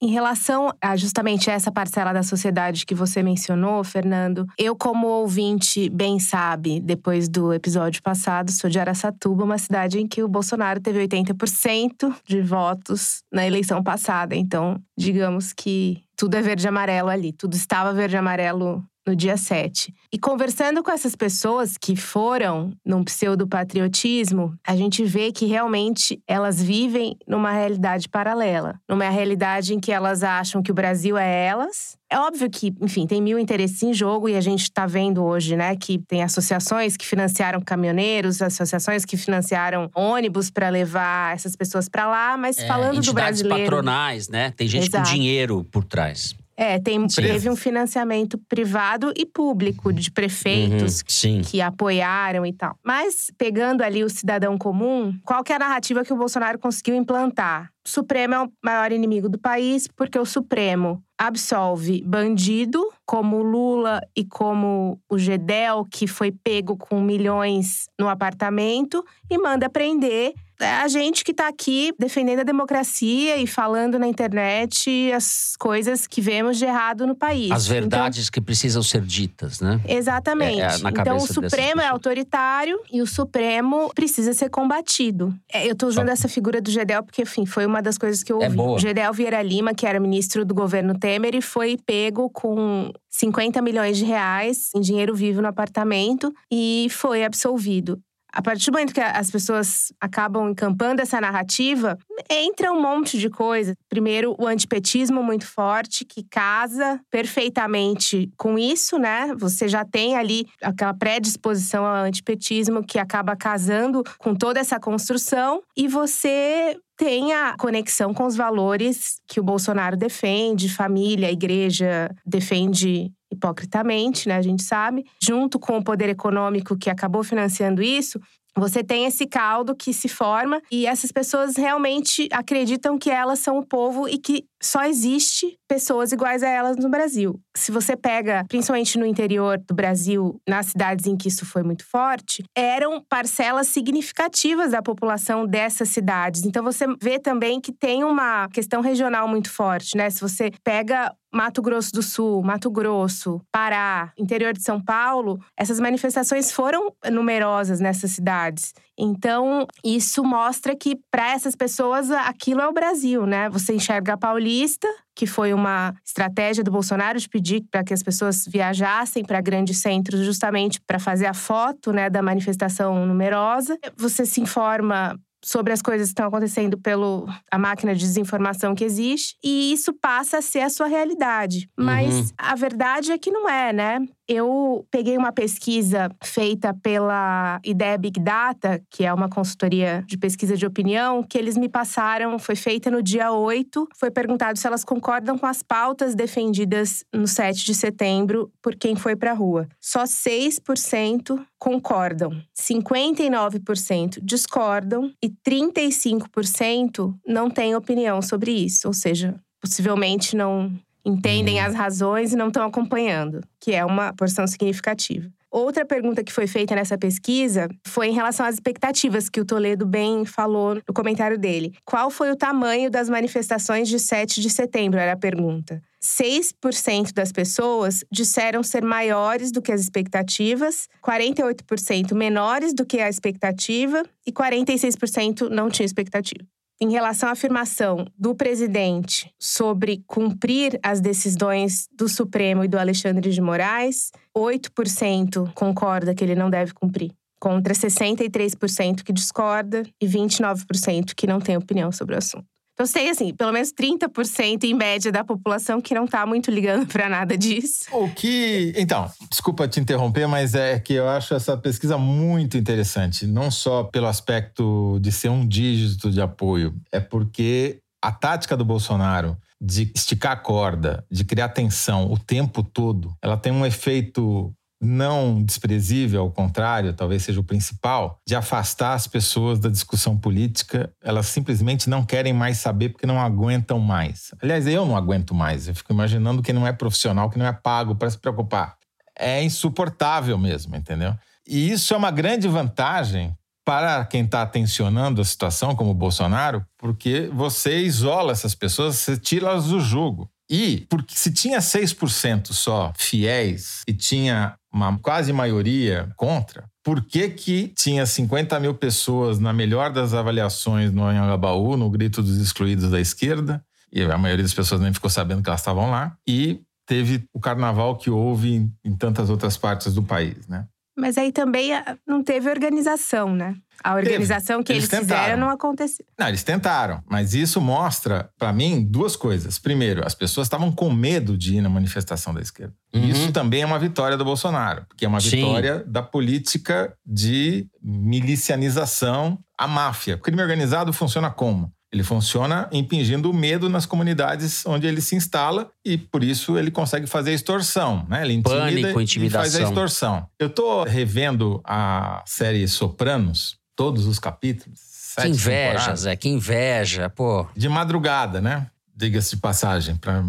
Em 0.01 0.09
relação 0.09 0.71
a 0.81 0.95
justamente 0.95 1.49
essa 1.49 1.69
parcela 1.69 2.13
da 2.13 2.23
sociedade 2.23 2.85
que 2.85 2.95
você 2.95 3.21
mencionou, 3.21 3.83
Fernando, 3.83 4.47
eu, 4.57 4.73
como 4.73 5.07
ouvinte 5.07 5.89
bem 5.89 6.17
sabe, 6.17 6.79
depois 6.79 7.27
do 7.27 7.51
episódio 7.51 8.01
passado, 8.01 8.49
sou 8.51 8.69
de 8.69 8.79
Araçatuba, 8.79 9.43
uma 9.43 9.57
cidade 9.57 9.99
em 9.99 10.07
que 10.07 10.23
o 10.23 10.29
Bolsonaro 10.29 10.79
teve 10.79 11.05
80% 11.05 12.13
de 12.25 12.41
votos 12.41 13.23
na 13.29 13.45
eleição 13.45 13.83
passada. 13.83 14.33
Então, 14.33 14.79
digamos 14.97 15.51
que 15.51 16.03
tudo 16.15 16.35
é 16.35 16.41
verde 16.41 16.65
e 16.65 16.69
amarelo 16.69 17.09
ali, 17.09 17.33
tudo 17.33 17.55
estava 17.55 17.91
verde 17.91 18.15
e 18.15 18.19
amarelo 18.19 18.81
no 19.07 19.15
dia 19.15 19.37
7. 19.37 19.93
E 20.11 20.19
conversando 20.19 20.83
com 20.83 20.91
essas 20.91 21.15
pessoas 21.15 21.77
que 21.77 21.95
foram 21.95 22.71
num 22.85 23.03
pseudo-patriotismo, 23.03 24.53
a 24.65 24.75
gente 24.75 25.03
vê 25.03 25.31
que 25.31 25.45
realmente 25.45 26.21
elas 26.27 26.61
vivem 26.61 27.17
numa 27.27 27.51
realidade 27.51 28.07
paralela. 28.09 28.79
Numa 28.87 29.09
realidade 29.09 29.73
em 29.73 29.79
que 29.79 29.91
elas 29.91 30.23
acham 30.23 30.61
que 30.61 30.71
o 30.71 30.73
Brasil 30.75 31.17
é 31.17 31.45
elas. 31.47 31.97
É 32.09 32.17
óbvio 32.19 32.49
que, 32.49 32.73
enfim, 32.81 33.05
tem 33.05 33.21
mil 33.21 33.37
interesses 33.37 33.83
em 33.83 33.93
jogo 33.93 34.29
e 34.29 34.35
a 34.35 34.41
gente 34.41 34.63
está 34.63 34.85
vendo 34.85 35.23
hoje, 35.23 35.57
né, 35.57 35.75
que 35.75 35.97
tem 35.99 36.23
associações 36.23 36.95
que 36.95 37.05
financiaram 37.05 37.59
caminhoneiros, 37.61 38.41
associações 38.41 39.03
que 39.03 39.17
financiaram 39.17 39.89
ônibus 39.93 40.49
para 40.49 40.69
levar 40.69 41.33
essas 41.35 41.55
pessoas 41.55 41.89
para 41.89 42.07
lá, 42.07 42.37
mas 42.37 42.57
falando 42.65 43.01
do 43.01 43.09
É, 43.09 43.13
brasileiro. 43.13 43.63
patronais, 43.63 44.29
né? 44.29 44.51
Tem 44.51 44.67
gente 44.67 44.87
Exato. 44.87 45.05
com 45.05 45.13
dinheiro 45.13 45.65
por 45.65 45.83
trás. 45.83 46.33
É, 46.59 46.79
tem, 46.79 47.05
teve 47.05 47.49
um 47.51 47.55
financiamento 47.55 48.35
privado 48.49 49.13
e 49.15 49.27
público 49.27 49.93
de 49.93 50.09
prefeitos 50.09 51.03
Uhum, 51.23 51.41
que 51.43 51.61
apoiaram 51.61 52.43
e 52.43 52.51
tal. 52.51 52.75
Mas, 52.83 53.31
pegando 53.37 53.83
ali 53.83 54.03
o 54.03 54.09
cidadão 54.09 54.57
comum, 54.57 55.13
qual 55.23 55.43
que 55.43 55.53
é 55.53 55.55
a 55.55 55.59
narrativa 55.59 56.03
que 56.03 56.11
o 56.11 56.17
Bolsonaro 56.17 56.57
conseguiu 56.57 56.95
implantar? 56.95 57.69
O 57.85 57.89
Supremo 57.89 58.33
é 58.33 58.43
o 58.43 58.51
maior 58.63 58.91
inimigo 58.91 59.29
do 59.29 59.37
país, 59.37 59.87
porque 59.87 60.17
o 60.17 60.25
Supremo 60.25 61.01
absolve 61.17 62.03
bandido, 62.03 62.83
como 63.05 63.37
o 63.37 63.43
Lula 63.43 64.01
e 64.15 64.25
como 64.25 64.99
o 65.09 65.17
Gedel, 65.17 65.85
que 65.89 66.07
foi 66.07 66.31
pego 66.31 66.75
com 66.75 66.99
milhões 67.01 67.87
no 67.99 68.09
apartamento, 68.09 69.05
e 69.29 69.37
manda 69.37 69.69
prender 69.69 70.33
a 70.59 70.87
gente 70.87 71.23
que 71.23 71.31
está 71.31 71.47
aqui 71.47 71.93
defendendo 71.99 72.39
a 72.39 72.43
democracia 72.43 73.37
e 73.37 73.45
falando 73.45 73.99
na 73.99 74.07
internet 74.07 75.11
as 75.11 75.55
coisas 75.59 76.07
que 76.07 76.19
vemos 76.21 76.57
de 76.57 76.65
errado 76.65 77.05
no 77.05 77.15
país. 77.15 77.51
As 77.51 77.67
verdades 77.67 78.27
então, 78.27 78.31
que 78.33 78.41
precisam 78.41 78.81
ser 78.81 79.01
ditas, 79.01 79.61
né? 79.61 79.79
Exatamente. 79.87 80.61
É, 80.61 80.65
é 80.65 80.89
então 80.89 81.17
o 81.17 81.27
Supremo 81.27 81.81
é 81.81 81.87
autoritário 81.87 82.79
e 82.91 83.01
o 83.01 83.07
Supremo 83.07 83.91
precisa 83.93 84.33
ser 84.33 84.49
combatido. 84.49 85.33
É, 85.51 85.67
eu 85.67 85.73
estou 85.73 85.89
usando 85.89 86.07
Só... 86.07 86.13
essa 86.13 86.27
figura 86.27 86.61
do 86.61 86.71
Gedel 86.71 87.03
porque, 87.03 87.21
enfim, 87.21 87.45
foi 87.45 87.65
uma 87.65 87.81
das 87.81 87.97
coisas 87.97 88.23
que 88.23 88.31
eu 88.31 88.41
é 88.41 88.45
ouvi. 88.45 88.53
É 88.53 88.57
boa. 88.57 88.75
O 88.75 88.79
Gedel 88.79 89.13
Vieira 89.13 89.41
Lima, 89.41 89.73
que 89.73 89.85
era 89.85 89.99
ministro 89.99 90.43
do 90.43 90.53
governo 90.53 90.97
Temer, 90.97 91.35
e 91.35 91.41
foi 91.41 91.77
pego 91.85 92.29
com 92.29 92.91
50 93.09 93.61
milhões 93.61 93.97
de 93.97 94.05
reais 94.05 94.69
em 94.75 94.81
dinheiro 94.81 95.15
vivo 95.15 95.41
no 95.41 95.47
apartamento 95.47 96.33
e 96.51 96.87
foi 96.89 97.23
absolvido 97.23 97.99
a 98.37 98.41
partir 98.41 98.69
do 98.69 98.73
momento 98.73 98.93
que 98.93 99.01
as 99.01 99.31
pessoas 99.31 99.91
acabam 99.99 100.47
encampando 100.51 101.01
essa 101.01 101.19
narrativa, 101.19 101.97
entra 102.29 102.71
um 102.71 102.79
monte 102.79 103.17
de 103.17 103.31
coisa. 103.31 103.73
Primeiro, 103.89 104.35
o 104.37 104.45
antipetismo 104.45 105.23
muito 105.23 105.47
forte, 105.47 106.05
que 106.05 106.23
casa 106.23 106.99
perfeitamente 107.09 108.29
com 108.37 108.59
isso, 108.59 108.99
né? 108.99 109.33
Você 109.39 109.67
já 109.67 109.83
tem 109.83 110.15
ali 110.15 110.45
aquela 110.61 110.93
predisposição 110.93 111.83
ao 111.83 112.05
antipetismo 112.05 112.85
que 112.85 112.99
acaba 112.99 113.35
casando 113.35 114.03
com 114.19 114.35
toda 114.35 114.59
essa 114.59 114.79
construção, 114.79 115.63
e 115.75 115.87
você 115.87 116.77
tem 116.95 117.33
a 117.33 117.55
conexão 117.57 118.13
com 118.13 118.25
os 118.25 118.35
valores 118.35 119.19
que 119.27 119.39
o 119.39 119.43
Bolsonaro 119.43 119.97
defende, 119.97 120.67
família, 120.67 121.31
igreja 121.31 122.09
defende 122.25 123.11
hipocritamente, 123.31 124.27
né? 124.27 124.35
A 124.35 124.41
gente 124.41 124.63
sabe, 124.63 125.05
junto 125.21 125.59
com 125.59 125.77
o 125.77 125.83
poder 125.83 126.09
econômico 126.09 126.77
que 126.77 126.89
acabou 126.89 127.23
financiando 127.23 127.81
isso, 127.81 128.19
você 128.57 128.83
tem 128.83 129.05
esse 129.05 129.27
caldo 129.27 129.75
que 129.75 129.93
se 129.93 130.07
forma 130.07 130.59
e 130.71 130.87
essas 130.87 131.11
pessoas 131.11 131.55
realmente 131.55 132.27
acreditam 132.31 132.97
que 132.97 133.09
elas 133.09 133.37
são 133.37 133.59
o 133.59 133.65
povo 133.65 134.09
e 134.09 134.17
que 134.17 134.45
só 134.61 134.83
existe 134.83 135.55
pessoas 135.67 136.11
iguais 136.11 136.41
a 136.41 136.49
elas 136.49 136.75
no 136.77 136.89
Brasil. 136.89 137.39
Se 137.55 137.71
você 137.71 137.95
pega, 137.95 138.43
principalmente 138.47 138.97
no 138.97 139.05
interior 139.05 139.59
do 139.59 139.75
Brasil, 139.75 140.41
nas 140.47 140.67
cidades 140.67 141.05
em 141.05 141.15
que 141.15 141.27
isso 141.27 141.45
foi 141.45 141.61
muito 141.61 141.85
forte, 141.85 142.43
eram 142.55 143.03
parcelas 143.07 143.67
significativas 143.67 144.71
da 144.71 144.81
população 144.81 145.45
dessas 145.45 145.89
cidades. 145.89 146.43
Então 146.43 146.63
você 146.63 146.85
vê 146.99 147.19
também 147.19 147.61
que 147.61 147.71
tem 147.71 148.03
uma 148.03 148.47
questão 148.49 148.81
regional 148.81 149.27
muito 149.27 149.51
forte, 149.51 149.95
né? 149.95 150.09
Se 150.09 150.19
você 150.19 150.51
pega 150.63 151.13
Mato 151.37 151.61
Grosso 151.61 151.91
do 151.91 152.01
Sul, 152.01 152.41
Mato 152.41 152.71
Grosso, 152.71 153.39
Pará, 153.51 154.11
interior 154.17 154.53
de 154.53 154.63
São 154.63 154.81
Paulo, 154.81 155.39
essas 155.55 155.79
manifestações 155.79 156.51
foram 156.51 156.91
numerosas 157.11 157.79
nessas 157.79 158.09
cidades. 158.09 158.73
Então, 158.97 159.67
isso 159.85 160.23
mostra 160.23 160.75
que 160.75 160.97
para 161.11 161.31
essas 161.33 161.55
pessoas 161.55 162.09
aquilo 162.09 162.61
é 162.61 162.67
o 162.67 162.73
Brasil, 162.73 163.27
né? 163.27 163.47
Você 163.49 163.75
enxerga 163.75 164.13
a 164.13 164.17
Paulista, 164.17 164.87
que 165.15 165.27
foi 165.27 165.53
uma 165.53 165.93
estratégia 166.03 166.63
do 166.63 166.71
Bolsonaro 166.71 167.19
de 167.19 167.29
pedir 167.29 167.63
para 167.69 167.83
que 167.83 167.93
as 167.93 168.01
pessoas 168.01 168.45
viajassem 168.47 169.23
para 169.23 169.39
grandes 169.39 169.77
centros 169.77 170.25
justamente 170.25 170.81
para 170.87 170.97
fazer 170.97 171.27
a 171.27 171.35
foto, 171.35 171.91
né, 171.91 172.09
da 172.09 172.23
manifestação 172.23 173.05
numerosa. 173.05 173.77
Você 173.95 174.25
se 174.25 174.41
informa 174.41 175.15
sobre 175.47 175.71
as 175.71 175.81
coisas 175.81 176.09
que 176.09 176.11
estão 176.11 176.27
acontecendo 176.27 176.77
pelo 176.77 177.25
a 177.49 177.57
máquina 177.57 177.95
de 177.95 178.01
desinformação 178.01 178.75
que 178.75 178.83
existe 178.83 179.37
e 179.41 179.71
isso 179.71 179.93
passa 179.93 180.39
a 180.39 180.41
ser 180.41 180.59
a 180.59 180.69
sua 180.69 180.87
realidade. 180.87 181.69
Mas 181.77 182.13
uhum. 182.13 182.27
a 182.37 182.53
verdade 182.53 183.13
é 183.13 183.17
que 183.17 183.31
não 183.31 183.47
é, 183.47 183.71
né? 183.71 183.99
Eu 184.27 184.85
peguei 184.91 185.17
uma 185.17 185.31
pesquisa 185.31 186.09
feita 186.21 186.73
pela 186.73 187.61
Ideia 187.63 187.97
Big 187.97 188.19
Data, 188.19 188.83
que 188.89 189.05
é 189.05 189.13
uma 189.13 189.29
consultoria 189.29 190.03
de 190.05 190.17
pesquisa 190.17 190.57
de 190.57 190.65
opinião, 190.65 191.23
que 191.23 191.37
eles 191.37 191.55
me 191.55 191.69
passaram, 191.69 192.37
foi 192.37 192.55
feita 192.55 192.91
no 192.91 193.01
dia 193.01 193.31
8. 193.31 193.87
Foi 193.95 194.11
perguntado 194.11 194.59
se 194.59 194.67
elas 194.67 194.83
concordam 194.83 195.37
com 195.37 195.45
as 195.45 195.63
pautas 195.63 196.13
defendidas 196.13 197.05
no 197.13 197.25
7 197.25 197.65
de 197.65 197.73
setembro 197.73 198.51
por 198.61 198.75
quem 198.75 198.97
foi 198.97 199.15
para 199.15 199.31
a 199.31 199.35
rua. 199.35 199.67
Só 199.79 200.03
6% 200.03 201.39
concordam, 201.57 202.31
59% 202.53 204.19
discordam 204.21 205.11
e 205.23 205.29
35% 205.29 207.15
não 207.25 207.49
têm 207.49 207.75
opinião 207.75 208.21
sobre 208.21 208.51
isso, 208.51 208.87
ou 208.87 208.93
seja, 208.93 209.39
possivelmente 209.61 210.35
não 210.35 210.71
entendem 211.07 211.59
uhum. 211.59 211.65
as 211.65 211.73
razões 211.73 212.33
e 212.33 212.35
não 212.35 212.47
estão 212.47 212.65
acompanhando, 212.65 213.41
que 213.59 213.73
é 213.73 213.85
uma 213.85 214.13
porção 214.13 214.45
significativa. 214.45 215.29
Outra 215.49 215.85
pergunta 215.85 216.23
que 216.23 216.33
foi 216.33 216.45
feita 216.45 216.75
nessa 216.75 216.97
pesquisa 216.97 217.69
foi 217.87 218.09
em 218.09 218.13
relação 218.13 218.45
às 218.45 218.55
expectativas 218.55 219.29
que 219.29 219.39
o 219.39 219.45
Toledo 219.45 219.85
bem 219.85 220.25
falou 220.25 220.75
no 220.75 220.93
comentário 220.93 221.37
dele. 221.37 221.73
Qual 221.85 222.11
foi 222.11 222.29
o 222.29 222.35
tamanho 222.35 222.91
das 222.91 223.09
manifestações 223.09 223.87
de 223.87 223.97
7 223.97 224.41
de 224.41 224.49
setembro? 224.49 224.99
Era 224.99 225.13
a 225.13 225.17
pergunta. 225.17 225.81
6% 226.03 227.13
das 227.13 227.31
pessoas 227.31 228.03
disseram 228.11 228.61
ser 228.61 228.83
maiores 228.83 229.51
do 229.51 229.61
que 229.61 229.71
as 229.71 229.81
expectativas, 229.81 230.87
48% 231.03 232.13
menores 232.13 232.73
do 232.73 232.85
que 232.85 232.99
a 232.99 233.09
expectativa 233.09 234.03
e 234.25 234.31
46% 234.31 235.49
não 235.49 235.69
tinha 235.69 235.85
expectativa 235.85 236.45
em 236.79 236.91
relação 236.91 237.29
à 237.29 237.31
afirmação 237.31 238.05
do 238.17 238.35
presidente 238.35 239.31
sobre 239.39 240.03
cumprir 240.05 240.79
as 240.83 241.01
decisões 241.01 241.87
do 241.91 242.07
Supremo 242.07 242.63
e 242.63 242.67
do 242.67 242.77
Alexandre 242.77 243.31
de 243.31 243.41
Moraes, 243.41 244.11
8% 244.35 245.51
concorda 245.53 246.13
que 246.13 246.23
ele 246.23 246.35
não 246.35 246.49
deve 246.49 246.73
cumprir, 246.73 247.11
contra 247.39 247.73
63% 247.73 249.03
que 249.03 249.13
discorda 249.13 249.83
e 250.01 250.07
29% 250.07 251.13
que 251.15 251.27
não 251.27 251.39
tem 251.39 251.57
opinião 251.57 251.91
sobre 251.91 252.15
o 252.15 252.17
assunto. 252.17 252.56
Então, 252.77 252.85
sei 252.85 253.09
assim, 253.09 253.33
pelo 253.33 253.51
menos 253.51 253.73
30% 253.73 254.65
em 254.65 254.75
média 254.75 255.11
da 255.11 255.23
população 255.23 255.81
que 255.81 255.95
não 255.95 256.05
tá 256.05 256.27
muito 256.27 256.51
ligando 256.51 256.85
para 256.85 257.09
nada 257.09 257.35
disso. 257.35 257.85
O 257.91 258.07
que. 258.11 258.71
Então, 258.77 259.11
desculpa 259.31 259.67
te 259.67 259.79
interromper, 259.79 260.27
mas 260.27 260.53
é 260.53 260.79
que 260.79 260.93
eu 260.93 261.09
acho 261.09 261.33
essa 261.33 261.57
pesquisa 261.57 261.97
muito 261.97 262.55
interessante. 262.55 263.25
Não 263.25 263.49
só 263.49 263.83
pelo 263.83 264.05
aspecto 264.05 264.99
de 265.01 265.11
ser 265.11 265.29
um 265.29 265.47
dígito 265.47 266.11
de 266.11 266.21
apoio, 266.21 266.75
é 266.91 266.99
porque 266.99 267.79
a 267.99 268.11
tática 268.11 268.55
do 268.55 268.63
Bolsonaro 268.63 269.35
de 269.59 269.91
esticar 269.95 270.33
a 270.33 270.35
corda, 270.35 271.03
de 271.09 271.25
criar 271.25 271.49
tensão 271.49 272.11
o 272.11 272.19
tempo 272.19 272.61
todo, 272.61 273.11
ela 273.23 273.35
tem 273.35 273.51
um 273.51 273.65
efeito 273.65 274.53
não 274.81 275.43
desprezível, 275.43 276.21
ao 276.21 276.31
contrário, 276.31 276.93
talvez 276.93 277.23
seja 277.23 277.39
o 277.39 277.43
principal, 277.43 278.19
de 278.27 278.35
afastar 278.35 278.93
as 278.93 279.07
pessoas 279.07 279.59
da 279.59 279.69
discussão 279.69 280.17
política. 280.17 280.91
Elas 281.03 281.27
simplesmente 281.27 281.89
não 281.89 282.05
querem 282.05 282.33
mais 282.33 282.59
saber 282.59 282.89
porque 282.89 283.07
não 283.07 283.19
aguentam 283.19 283.79
mais. 283.79 284.31
Aliás, 284.41 284.67
eu 284.67 284.85
não 284.85 284.95
aguento 284.95 285.33
mais. 285.33 285.67
Eu 285.67 285.75
fico 285.75 285.91
imaginando 285.91 286.43
que 286.43 286.53
não 286.53 286.67
é 286.67 286.71
profissional, 286.71 287.29
que 287.29 287.39
não 287.39 287.45
é 287.45 287.53
pago 287.53 287.95
para 287.95 288.09
se 288.09 288.17
preocupar. 288.17 288.75
É 289.17 289.43
insuportável 289.43 290.37
mesmo, 290.37 290.75
entendeu? 290.75 291.15
E 291.47 291.71
isso 291.71 291.93
é 291.93 291.97
uma 291.97 292.11
grande 292.11 292.47
vantagem 292.47 293.35
para 293.65 294.05
quem 294.05 294.23
está 294.23 294.45
tensionando 294.45 295.19
a 295.19 295.25
situação, 295.25 295.75
como 295.75 295.91
o 295.91 295.93
Bolsonaro, 295.93 296.65
porque 296.77 297.29
você 297.33 297.79
isola 297.79 298.31
essas 298.31 298.55
pessoas, 298.55 298.95
você 298.95 299.17
tira 299.17 299.47
elas 299.47 299.65
do 299.65 299.81
jogo. 299.81 300.29
E 300.49 300.85
porque 300.89 301.15
se 301.15 301.31
tinha 301.31 301.59
6% 301.59 302.53
só 302.53 302.93
fiéis 302.95 303.81
e 303.87 303.93
tinha 303.93 304.55
uma 304.71 304.97
quase 304.99 305.33
maioria 305.33 306.09
contra, 306.15 306.65
por 306.83 307.03
que, 307.03 307.29
que 307.29 307.67
tinha 307.75 308.05
50 308.05 308.59
mil 308.59 308.73
pessoas 308.73 309.39
na 309.39 309.51
melhor 309.51 309.91
das 309.91 310.13
avaliações 310.13 310.91
no 310.91 311.03
Anhangabaú, 311.03 311.75
no 311.75 311.89
grito 311.89 312.21
dos 312.21 312.37
excluídos 312.37 312.89
da 312.89 312.99
esquerda, 312.99 313.61
e 313.91 314.03
a 314.03 314.17
maioria 314.17 314.43
das 314.43 314.53
pessoas 314.53 314.79
nem 314.79 314.93
ficou 314.93 315.09
sabendo 315.09 315.43
que 315.43 315.49
elas 315.49 315.59
estavam 315.59 315.91
lá, 315.91 316.15
e 316.25 316.61
teve 316.85 317.25
o 317.33 317.39
carnaval 317.39 317.97
que 317.97 318.09
houve 318.09 318.53
em, 318.53 318.73
em 318.85 318.95
tantas 318.95 319.29
outras 319.29 319.57
partes 319.57 319.93
do 319.93 320.01
país, 320.01 320.47
né? 320.47 320.65
Mas 320.97 321.17
aí 321.17 321.31
também 321.31 321.73
ah, 321.73 321.97
não 322.07 322.23
teve 322.23 322.49
organização, 322.49 323.35
né? 323.35 323.55
A 323.83 323.95
organização 323.95 324.57
Teve. 324.57 324.63
que 324.63 324.73
eles, 324.73 324.91
eles 324.91 325.05
fizeram 325.05 325.37
não 325.37 325.49
aconteceu. 325.49 326.05
Não, 326.17 326.27
eles 326.27 326.43
tentaram. 326.43 327.03
Mas 327.09 327.33
isso 327.33 327.61
mostra, 327.61 328.29
para 328.37 328.51
mim, 328.51 328.83
duas 328.83 329.15
coisas. 329.15 329.59
Primeiro, 329.59 330.05
as 330.05 330.15
pessoas 330.15 330.47
estavam 330.47 330.71
com 330.71 330.91
medo 330.91 331.37
de 331.37 331.55
ir 331.55 331.61
na 331.61 331.69
manifestação 331.69 332.33
da 332.33 332.41
esquerda. 332.41 332.73
Uhum. 332.93 333.03
E 333.03 333.11
isso 333.11 333.31
também 333.31 333.61
é 333.61 333.65
uma 333.65 333.79
vitória 333.79 334.17
do 334.17 334.25
Bolsonaro, 334.25 334.85
porque 334.87 335.05
é 335.05 335.07
uma 335.07 335.21
Sim. 335.21 335.37
vitória 335.37 335.83
da 335.85 336.01
política 336.01 336.93
de 337.05 337.67
milicianização 337.81 339.39
à 339.57 339.67
máfia. 339.67 340.15
O 340.15 340.19
crime 340.19 340.41
organizado 340.41 340.91
funciona 340.93 341.29
como? 341.29 341.71
Ele 341.91 342.03
funciona 342.03 342.67
impingindo 342.71 343.31
o 343.31 343.33
medo 343.33 343.69
nas 343.69 343.85
comunidades 343.85 344.65
onde 344.65 344.85
ele 344.85 344.99
se 344.99 345.15
instala 345.15 345.69
e 345.85 345.97
por 345.97 346.21
isso 346.21 346.57
ele 346.57 346.69
consegue 346.69 347.07
fazer 347.07 347.31
a 347.31 347.33
extorsão, 347.33 348.05
né? 348.09 348.23
Ele 348.23 348.33
intimida 348.33 348.59
Pânico, 348.59 349.01
intimidação. 349.01 349.47
e 349.47 349.51
faz 349.51 349.55
a 349.55 349.63
extorsão. 349.63 350.27
Eu 350.37 350.49
tô 350.49 350.83
revendo 350.83 351.61
a 351.63 352.23
série 352.25 352.67
Sopranos, 352.67 353.55
todos 353.77 354.05
os 354.05 354.19
capítulos. 354.19 354.81
Que 355.15 355.29
inveja, 355.29 355.95
Zé, 355.95 356.15
que 356.17 356.27
inveja, 356.27 357.09
pô. 357.09 357.47
De 357.55 357.69
madrugada, 357.69 358.41
né? 358.41 358.67
Diga-se 358.93 359.35
de 359.35 359.37
passagem, 359.37 359.95
para 359.95 360.21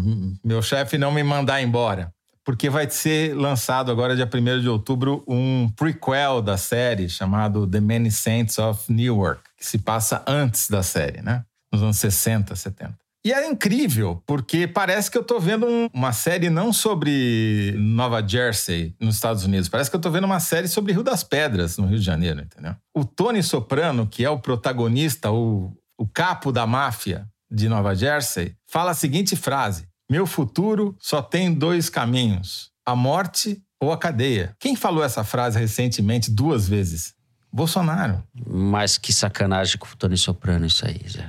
meu 0.43 0.61
chefe 0.61 0.97
não 0.97 1.11
me 1.11 1.23
mandar 1.23 1.61
embora. 1.61 2.13
Porque 2.45 2.69
vai 2.69 2.89
ser 2.89 3.35
lançado 3.35 3.91
agora, 3.91 4.15
dia 4.15 4.27
1 4.31 4.61
de 4.61 4.69
outubro, 4.69 5.23
um 5.27 5.69
prequel 5.75 6.41
da 6.41 6.57
série 6.57 7.09
chamado 7.09 7.67
The 7.67 7.81
Many 7.81 8.09
Saints 8.09 8.57
of 8.57 8.91
Newark 8.91 9.41
que 9.59 9.65
se 9.65 9.77
passa 9.77 10.23
antes 10.25 10.69
da 10.69 10.81
série, 10.81 11.21
né? 11.21 11.43
Nos 11.71 11.83
anos 11.83 11.97
60, 11.97 12.55
70. 12.55 12.97
E 13.23 13.33
é 13.33 13.49
incrível, 13.49 14.23
porque 14.25 14.65
parece 14.65 15.11
que 15.11 15.17
eu 15.17 15.23
tô 15.23 15.39
vendo 15.39 15.65
um, 15.67 15.89
uma 15.93 16.13
série 16.13 16.49
não 16.49 16.71
sobre 16.71 17.73
Nova 17.77 18.25
Jersey, 18.25 18.95
nos 18.99 19.15
Estados 19.15 19.43
Unidos. 19.43 19.67
Parece 19.67 19.89
que 19.89 19.95
eu 19.95 20.01
tô 20.01 20.09
vendo 20.09 20.23
uma 20.23 20.39
série 20.39 20.69
sobre 20.69 20.93
Rio 20.93 21.03
das 21.03 21.21
Pedras, 21.21 21.77
no 21.77 21.85
Rio 21.85 21.99
de 21.99 22.05
Janeiro, 22.05 22.39
entendeu? 22.39 22.75
O 22.95 23.03
Tony 23.03 23.43
Soprano, 23.43 24.07
que 24.07 24.23
é 24.23 24.29
o 24.29 24.39
protagonista, 24.39 25.31
o, 25.31 25.73
o 25.97 26.07
capo 26.07 26.49
da 26.51 26.65
máfia 26.65 27.27
de 27.51 27.67
Nova 27.67 27.93
Jersey, 27.93 28.55
fala 28.65 28.91
a 28.91 28.95
seguinte 28.95 29.35
frase: 29.35 29.85
Meu 30.09 30.25
futuro 30.25 30.95
só 30.97 31.21
tem 31.21 31.53
dois 31.53 31.89
caminhos: 31.89 32.71
a 32.85 32.95
morte 32.95 33.61
ou 33.81 33.91
a 33.91 33.97
cadeia. 33.97 34.55
Quem 34.59 34.77
falou 34.77 35.03
essa 35.03 35.25
frase 35.25 35.59
recentemente 35.59 36.31
duas 36.31 36.69
vezes? 36.69 37.13
Bolsonaro. 37.51 38.23
Mas 38.47 38.97
que 38.97 39.11
sacanagem 39.11 39.77
com 39.77 39.87
o 39.87 39.95
Tony 39.97 40.17
Soprano 40.17 40.65
isso 40.65 40.85
aí, 40.85 41.01
Zé. 41.07 41.25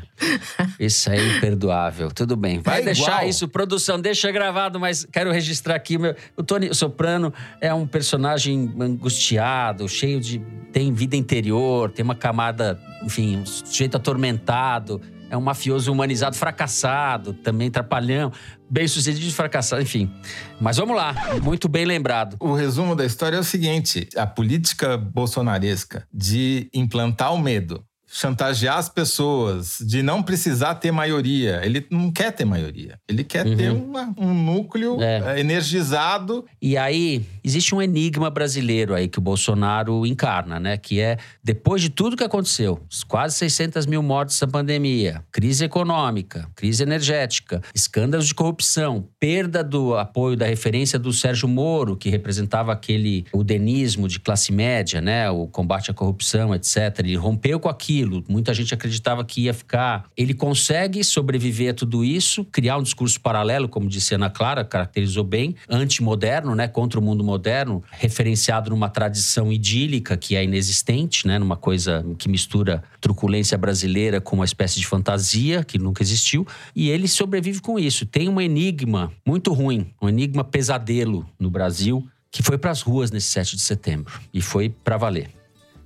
Isso 0.79 1.11
aí 1.11 1.19
é 1.19 1.37
imperdoável. 1.37 2.11
Tudo 2.11 2.37
bem. 2.37 2.59
Vai 2.61 2.81
É 2.81 2.85
deixar 2.85 3.13
igual. 3.19 3.29
isso, 3.29 3.49
produção, 3.49 3.99
deixa 4.01 4.31
gravado, 4.31 4.79
mas 4.79 5.07
quero 5.11 5.33
registrar 5.33 5.75
aqui. 5.77 5.97
Meu, 5.97 6.15
o 6.37 6.43
Tony 6.43 6.75
Soprano 6.75 7.33
é 7.61 7.73
um 7.73 7.87
personagem 7.87 8.71
angustiado, 8.79 9.89
cheio 9.89 10.21
de. 10.21 10.39
tem 10.73 10.93
vida 10.93 11.17
interior, 11.17 11.91
tem 11.91 12.05
uma 12.05 12.15
camada, 12.15 12.79
enfim, 13.03 13.39
um 13.39 13.47
sujeito 13.47 13.97
atormentado. 13.97 15.01
É 15.31 15.37
um 15.37 15.41
mafioso 15.41 15.93
humanizado, 15.93 16.37
fracassado, 16.37 17.33
também 17.33 17.71
trapalhão, 17.71 18.33
bem 18.69 18.87
sucedido 18.89 19.33
fracassado, 19.33 19.81
enfim. 19.81 20.13
Mas 20.61 20.77
vamos 20.77 20.97
lá, 20.97 21.15
muito 21.43 21.69
bem 21.69 21.85
lembrado. 21.85 22.37
O 22.41 22.53
resumo 22.53 22.97
da 22.97 23.07
história 23.07 23.37
é 23.37 23.41
o 23.41 23.45
seguinte: 23.45 24.09
a 24.17 24.27
política 24.27 24.99
bolsonaresca 24.99 26.07
de 26.13 26.69
implantar 26.75 27.33
o 27.33 27.39
medo, 27.39 27.85
chantagear 28.13 28.77
as 28.77 28.89
pessoas, 28.89 29.79
de 29.81 30.03
não 30.03 30.21
precisar 30.23 30.75
ter 30.75 30.91
maioria. 30.91 31.61
Ele 31.65 31.87
não 31.91 32.11
quer 32.11 32.33
ter 32.33 32.45
maioria. 32.45 32.99
Ele 33.09 33.23
quer 33.23 33.47
Uhum. 33.47 33.57
ter 33.57 33.71
uma- 33.71 34.13
um 34.19 34.35
núcleo 34.35 35.01
É. 35.01 35.37
eh, 35.37 35.41
energizado. 35.41 36.45
E 36.61 36.77
aí, 36.77 37.23
existe 37.45 37.73
um 37.75 37.81
enigma 37.81 38.29
brasileiro 38.29 38.95
aí 38.95 39.07
que 39.07 39.19
o 39.19 39.23
Bolsonaro 39.23 40.05
encarna, 40.05 40.59
né? 40.59 40.77
Que 40.77 40.99
é, 41.01 41.19
depois 41.43 41.81
de 41.83 41.89
tudo 41.89 42.17
que 42.17 42.25
aconteceu, 42.25 42.81
quase 43.07 43.37
600 43.37 43.87
mil 43.87 44.03
mortes 44.03 44.39
da 44.41 44.47
pandemia, 44.49 45.23
crise 45.31 45.65
econômica, 45.65 46.49
crise 46.57 46.83
energética, 46.83 47.63
escândalos 47.73 48.27
de 48.27 48.35
corrupção, 48.35 49.07
perda 49.21 49.63
do 49.63 49.95
apoio 49.97 50.37
da 50.37 50.47
referência 50.47 50.99
do 50.99 51.13
Sérgio 51.13 51.49
Moro, 51.49 51.97
que 51.97 52.11
representava 52.11 52.73
aquele 52.73 53.25
udenismo 53.33 54.09
de 54.09 54.19
classe 54.19 54.51
média, 54.53 55.01
né? 55.01 55.31
O 55.31 55.47
combate 55.47 55.91
à 55.93 55.95
corrupção, 55.95 56.53
etc. 56.55 56.99
Ele 56.99 57.15
rompeu 57.17 57.61
com 57.61 57.69
aquilo. 57.69 58.00
Muita 58.29 58.55
gente 58.55 58.73
acreditava 58.73 59.25
que 59.25 59.43
ia 59.43 59.55
ficar. 59.55 60.09
Ele 60.17 60.35
consegue 60.35 61.03
sobreviver 61.05 61.71
a 61.71 61.75
tudo 61.75 62.05
isso, 62.05 62.45
criar 62.45 62.79
um 62.79 62.83
discurso 62.83 63.21
paralelo, 63.21 63.69
como 63.69 63.89
disse 63.89 64.15
Ana 64.15 64.31
Clara, 64.31 64.65
caracterizou 64.65 65.25
bem, 65.25 65.55
antimoderno, 65.69 66.55
né? 66.55 66.69
Contra 66.69 66.99
o 66.99 67.03
mundo 67.03 67.23
moderno, 67.23 67.83
referenciado 67.91 68.71
numa 68.71 68.89
tradição 68.89 69.53
idílica 69.53 70.17
que 70.17 70.37
é 70.37 70.45
inexistente, 70.45 71.27
né? 71.27 71.39
Numa 71.39 71.57
coisa 71.57 72.05
que 72.19 72.29
mistura 72.29 72.83
truculência 73.01 73.57
brasileira 73.57 74.21
com 74.21 74.37
uma 74.37 74.45
espécie 74.45 74.79
de 74.79 74.87
fantasia 74.87 75.65
que 75.65 75.79
nunca 75.79 76.03
existiu. 76.03 76.47
E 76.75 76.91
ele 76.91 77.09
sobrevive 77.09 77.61
com 77.61 77.79
isso. 77.79 78.07
Tem 78.07 78.29
um 78.29 78.41
enigma 78.41 79.13
muito 79.27 79.53
ruim, 79.53 79.91
um 80.01 80.09
enigma 80.09 80.45
pesadelo 80.45 81.27
no 81.39 81.51
Brasil, 81.51 82.07
que 82.31 82.43
foi 82.43 82.57
para 82.57 82.71
as 82.71 82.83
ruas 82.83 83.11
nesse 83.11 83.29
7 83.29 83.57
de 83.57 83.63
setembro. 83.63 84.21
E 84.33 84.41
foi 84.41 84.69
para 84.69 84.97
valer. 84.97 85.40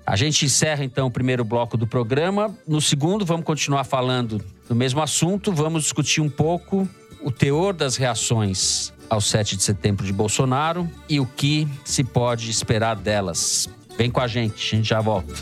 A 0.07 0.17
gente 0.17 0.45
encerra 0.45 0.85
então 0.85 1.07
o 1.07 1.11
primeiro 1.11 1.45
bloco 1.45 1.77
do 1.77 1.87
programa. 1.87 2.55
No 2.67 2.81
segundo, 2.81 3.25
vamos 3.25 3.47
continuar 3.47 3.85
falando 3.85 4.41
do 4.69 4.75
mesmo 4.75 5.01
assunto. 5.01 5.53
Vamos 5.53 5.85
discutir 5.85 6.21
um 6.21 6.29
pouco 6.29 6.89
o 7.23 7.31
teor 7.31 7.73
das 7.73 7.97
reações 7.97 8.93
ao 9.09 9.21
7 9.21 9.57
de 9.57 9.63
setembro 9.63 10.05
de 10.05 10.13
Bolsonaro 10.13 10.89
e 11.09 11.21
o 11.21 11.27
que 11.27 11.67
se 11.85 12.05
pode 12.05 12.51
esperar 12.51 12.97
delas. 12.97 13.69
Vem 13.97 14.11
com 14.11 14.21
a 14.21 14.27
gente, 14.27 14.55
a 14.55 14.77
gente 14.77 14.89
já 14.89 15.01
volta. 15.01 15.33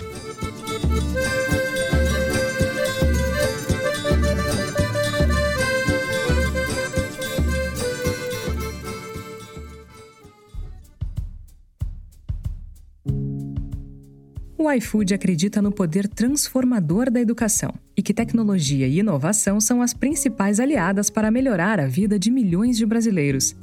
O 14.63 14.71
iFood 14.71 15.13
acredita 15.13 15.61
no 15.61 15.73
poder 15.73 16.07
transformador 16.07 17.11
da 17.11 17.21
educação 17.21 17.75
e 17.97 18.01
que 18.01 18.15
tecnologia 18.15 18.87
e 18.87 19.01
inovação 19.01 19.61
são 19.61 19.83
as 19.83 19.93
principais 19.93 20.61
aliadas 20.61 21.11
para 21.11 21.33
melhorar 21.33 21.81
a 21.81 21.89
vida 21.89 22.17
de 22.17 22.31
milhões 22.31 22.77
de 22.77 22.87
brasileiros. 22.87 23.57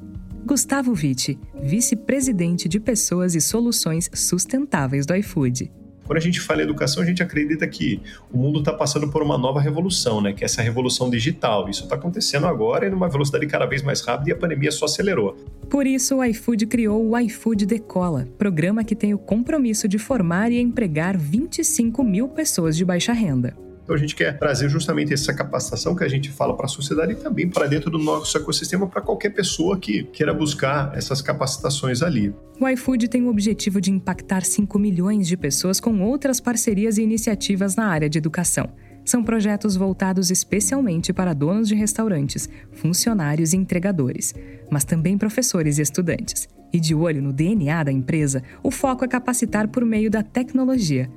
Gustavo 0.46 0.94
Vitti, 0.94 1.40
vice-presidente 1.64 2.68
de 2.68 2.82
Pessoas 2.82 3.34
e 3.34 3.40
Soluções 3.40 4.10
Sustentáveis 4.14 5.06
do 5.06 5.16
iFood. 5.16 5.72
Quando 6.10 6.18
a 6.18 6.22
gente 6.22 6.42
fala 6.42 6.62
em 6.62 6.64
educação, 6.64 7.04
a 7.04 7.06
gente 7.06 7.22
acredita 7.22 7.68
que 7.68 8.02
o 8.34 8.38
mundo 8.40 8.58
está 8.58 8.74
passando 8.74 9.12
por 9.12 9.22
uma 9.22 9.38
nova 9.38 9.62
revolução, 9.62 10.20
né? 10.20 10.34
Que 10.34 10.44
é 10.44 10.46
essa 10.46 10.60
revolução 10.60 11.08
digital. 11.08 11.70
Isso 11.70 11.84
está 11.84 11.94
acontecendo 11.94 12.48
agora 12.48 12.88
e 12.88 12.90
numa 12.90 13.08
velocidade 13.08 13.46
cada 13.46 13.68
vez 13.68 13.84
mais 13.84 14.02
rápida 14.02 14.32
e 14.32 14.34
a 14.34 14.36
pandemia 14.36 14.72
só 14.72 14.86
acelerou. 14.86 15.38
Por 15.70 15.86
isso, 15.86 16.16
o 16.16 16.24
iFood 16.24 16.66
criou 16.66 17.08
o 17.08 17.16
iFood 17.16 17.64
Decola, 17.64 18.28
programa 18.40 18.84
que 18.84 18.96
tem 18.96 19.14
o 19.14 19.20
compromisso 19.20 19.88
de 19.88 20.00
formar 20.00 20.52
e 20.52 20.60
empregar 20.60 21.16
25 21.16 22.04
mil 22.04 22.28
pessoas 22.28 22.76
de 22.76 22.84
baixa 22.84 23.14
renda. 23.14 23.56
Então 23.90 23.96
a 23.96 24.00
gente 24.00 24.16
quer 24.16 24.38
trazer 24.38 24.70
justamente 24.70 25.12
essa 25.12 25.34
capacitação 25.34 25.96
que 25.96 26.04
a 26.04 26.08
gente 26.08 26.30
fala 26.30 26.56
para 26.56 26.68
a 26.68 26.70
sociedade 26.70 27.14
e 27.14 27.16
também 27.16 27.50
para 27.50 27.66
dentro 27.66 27.90
do 27.90 27.98
nosso 27.98 28.38
ecossistema 28.38 28.86
para 28.86 29.02
qualquer 29.02 29.32
pessoa 29.32 29.80
que 29.80 30.04
queira 30.04 30.32
buscar 30.32 30.96
essas 30.96 31.24
capacitações 31.24 32.04
ali. 32.04 32.32
O 32.62 32.70
iFood 32.70 33.08
tem 33.08 33.24
o 33.24 33.30
objetivo 33.30 33.82
de 33.82 33.90
impactar 33.90 34.46
5 34.46 34.78
milhões 34.78 35.28
de 35.28 35.36
pessoas 35.36 35.80
com 35.80 36.04
outras 36.04 36.40
parcerias 36.40 37.00
e 37.00 37.02
iniciativas 37.02 37.76
na 37.76 37.88
área 37.88 38.08
de 38.08 38.20
educação. 38.20 38.70
São 39.04 39.24
projetos 39.24 39.76
voltados 39.76 40.30
especialmente 40.30 41.12
para 41.12 41.34
donos 41.34 41.68
de 41.68 41.74
restaurantes, 41.74 42.48
funcionários 42.74 43.54
e 43.54 43.58
entregadores, 43.58 44.36
mas 44.70 44.84
também 44.84 45.18
professores 45.18 45.80
e 45.80 45.82
estudantes. 45.82 46.48
E 46.72 46.80
de 46.80 46.94
olho 46.94 47.24
no 47.24 47.34
DNA 47.34 47.86
da 47.86 47.92
empresa, 47.92 48.44
o 48.62 48.70
foco 48.70 49.04
é 49.04 49.08
capacitar 49.08 49.68
por 49.68 49.84
meio 49.84 50.12
da 50.12 50.22
tecnologia. 50.22 51.10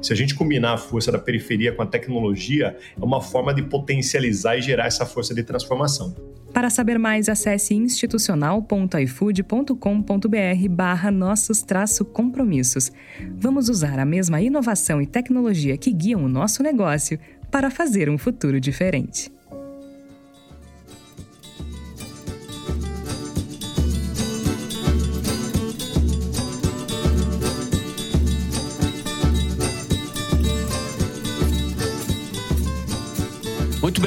Se 0.00 0.12
a 0.12 0.16
gente 0.16 0.34
combinar 0.34 0.74
a 0.74 0.78
força 0.78 1.10
da 1.10 1.18
periferia 1.18 1.72
com 1.72 1.82
a 1.82 1.86
tecnologia, 1.86 2.76
é 3.00 3.04
uma 3.04 3.20
forma 3.20 3.52
de 3.52 3.62
potencializar 3.62 4.56
e 4.56 4.62
gerar 4.62 4.86
essa 4.86 5.04
força 5.04 5.34
de 5.34 5.42
transformação. 5.42 6.14
Para 6.52 6.70
saber 6.70 6.98
mais, 6.98 7.28
acesse 7.28 7.74
institucional.ifood.com.br 7.74 10.68
barra 10.70 11.10
nossos 11.10 11.64
compromissos. 12.12 12.92
Vamos 13.36 13.68
usar 13.68 13.98
a 13.98 14.04
mesma 14.04 14.40
inovação 14.40 15.02
e 15.02 15.06
tecnologia 15.06 15.76
que 15.76 15.92
guiam 15.92 16.24
o 16.24 16.28
nosso 16.28 16.62
negócio 16.62 17.18
para 17.50 17.70
fazer 17.70 18.08
um 18.08 18.18
futuro 18.18 18.60
diferente. 18.60 19.32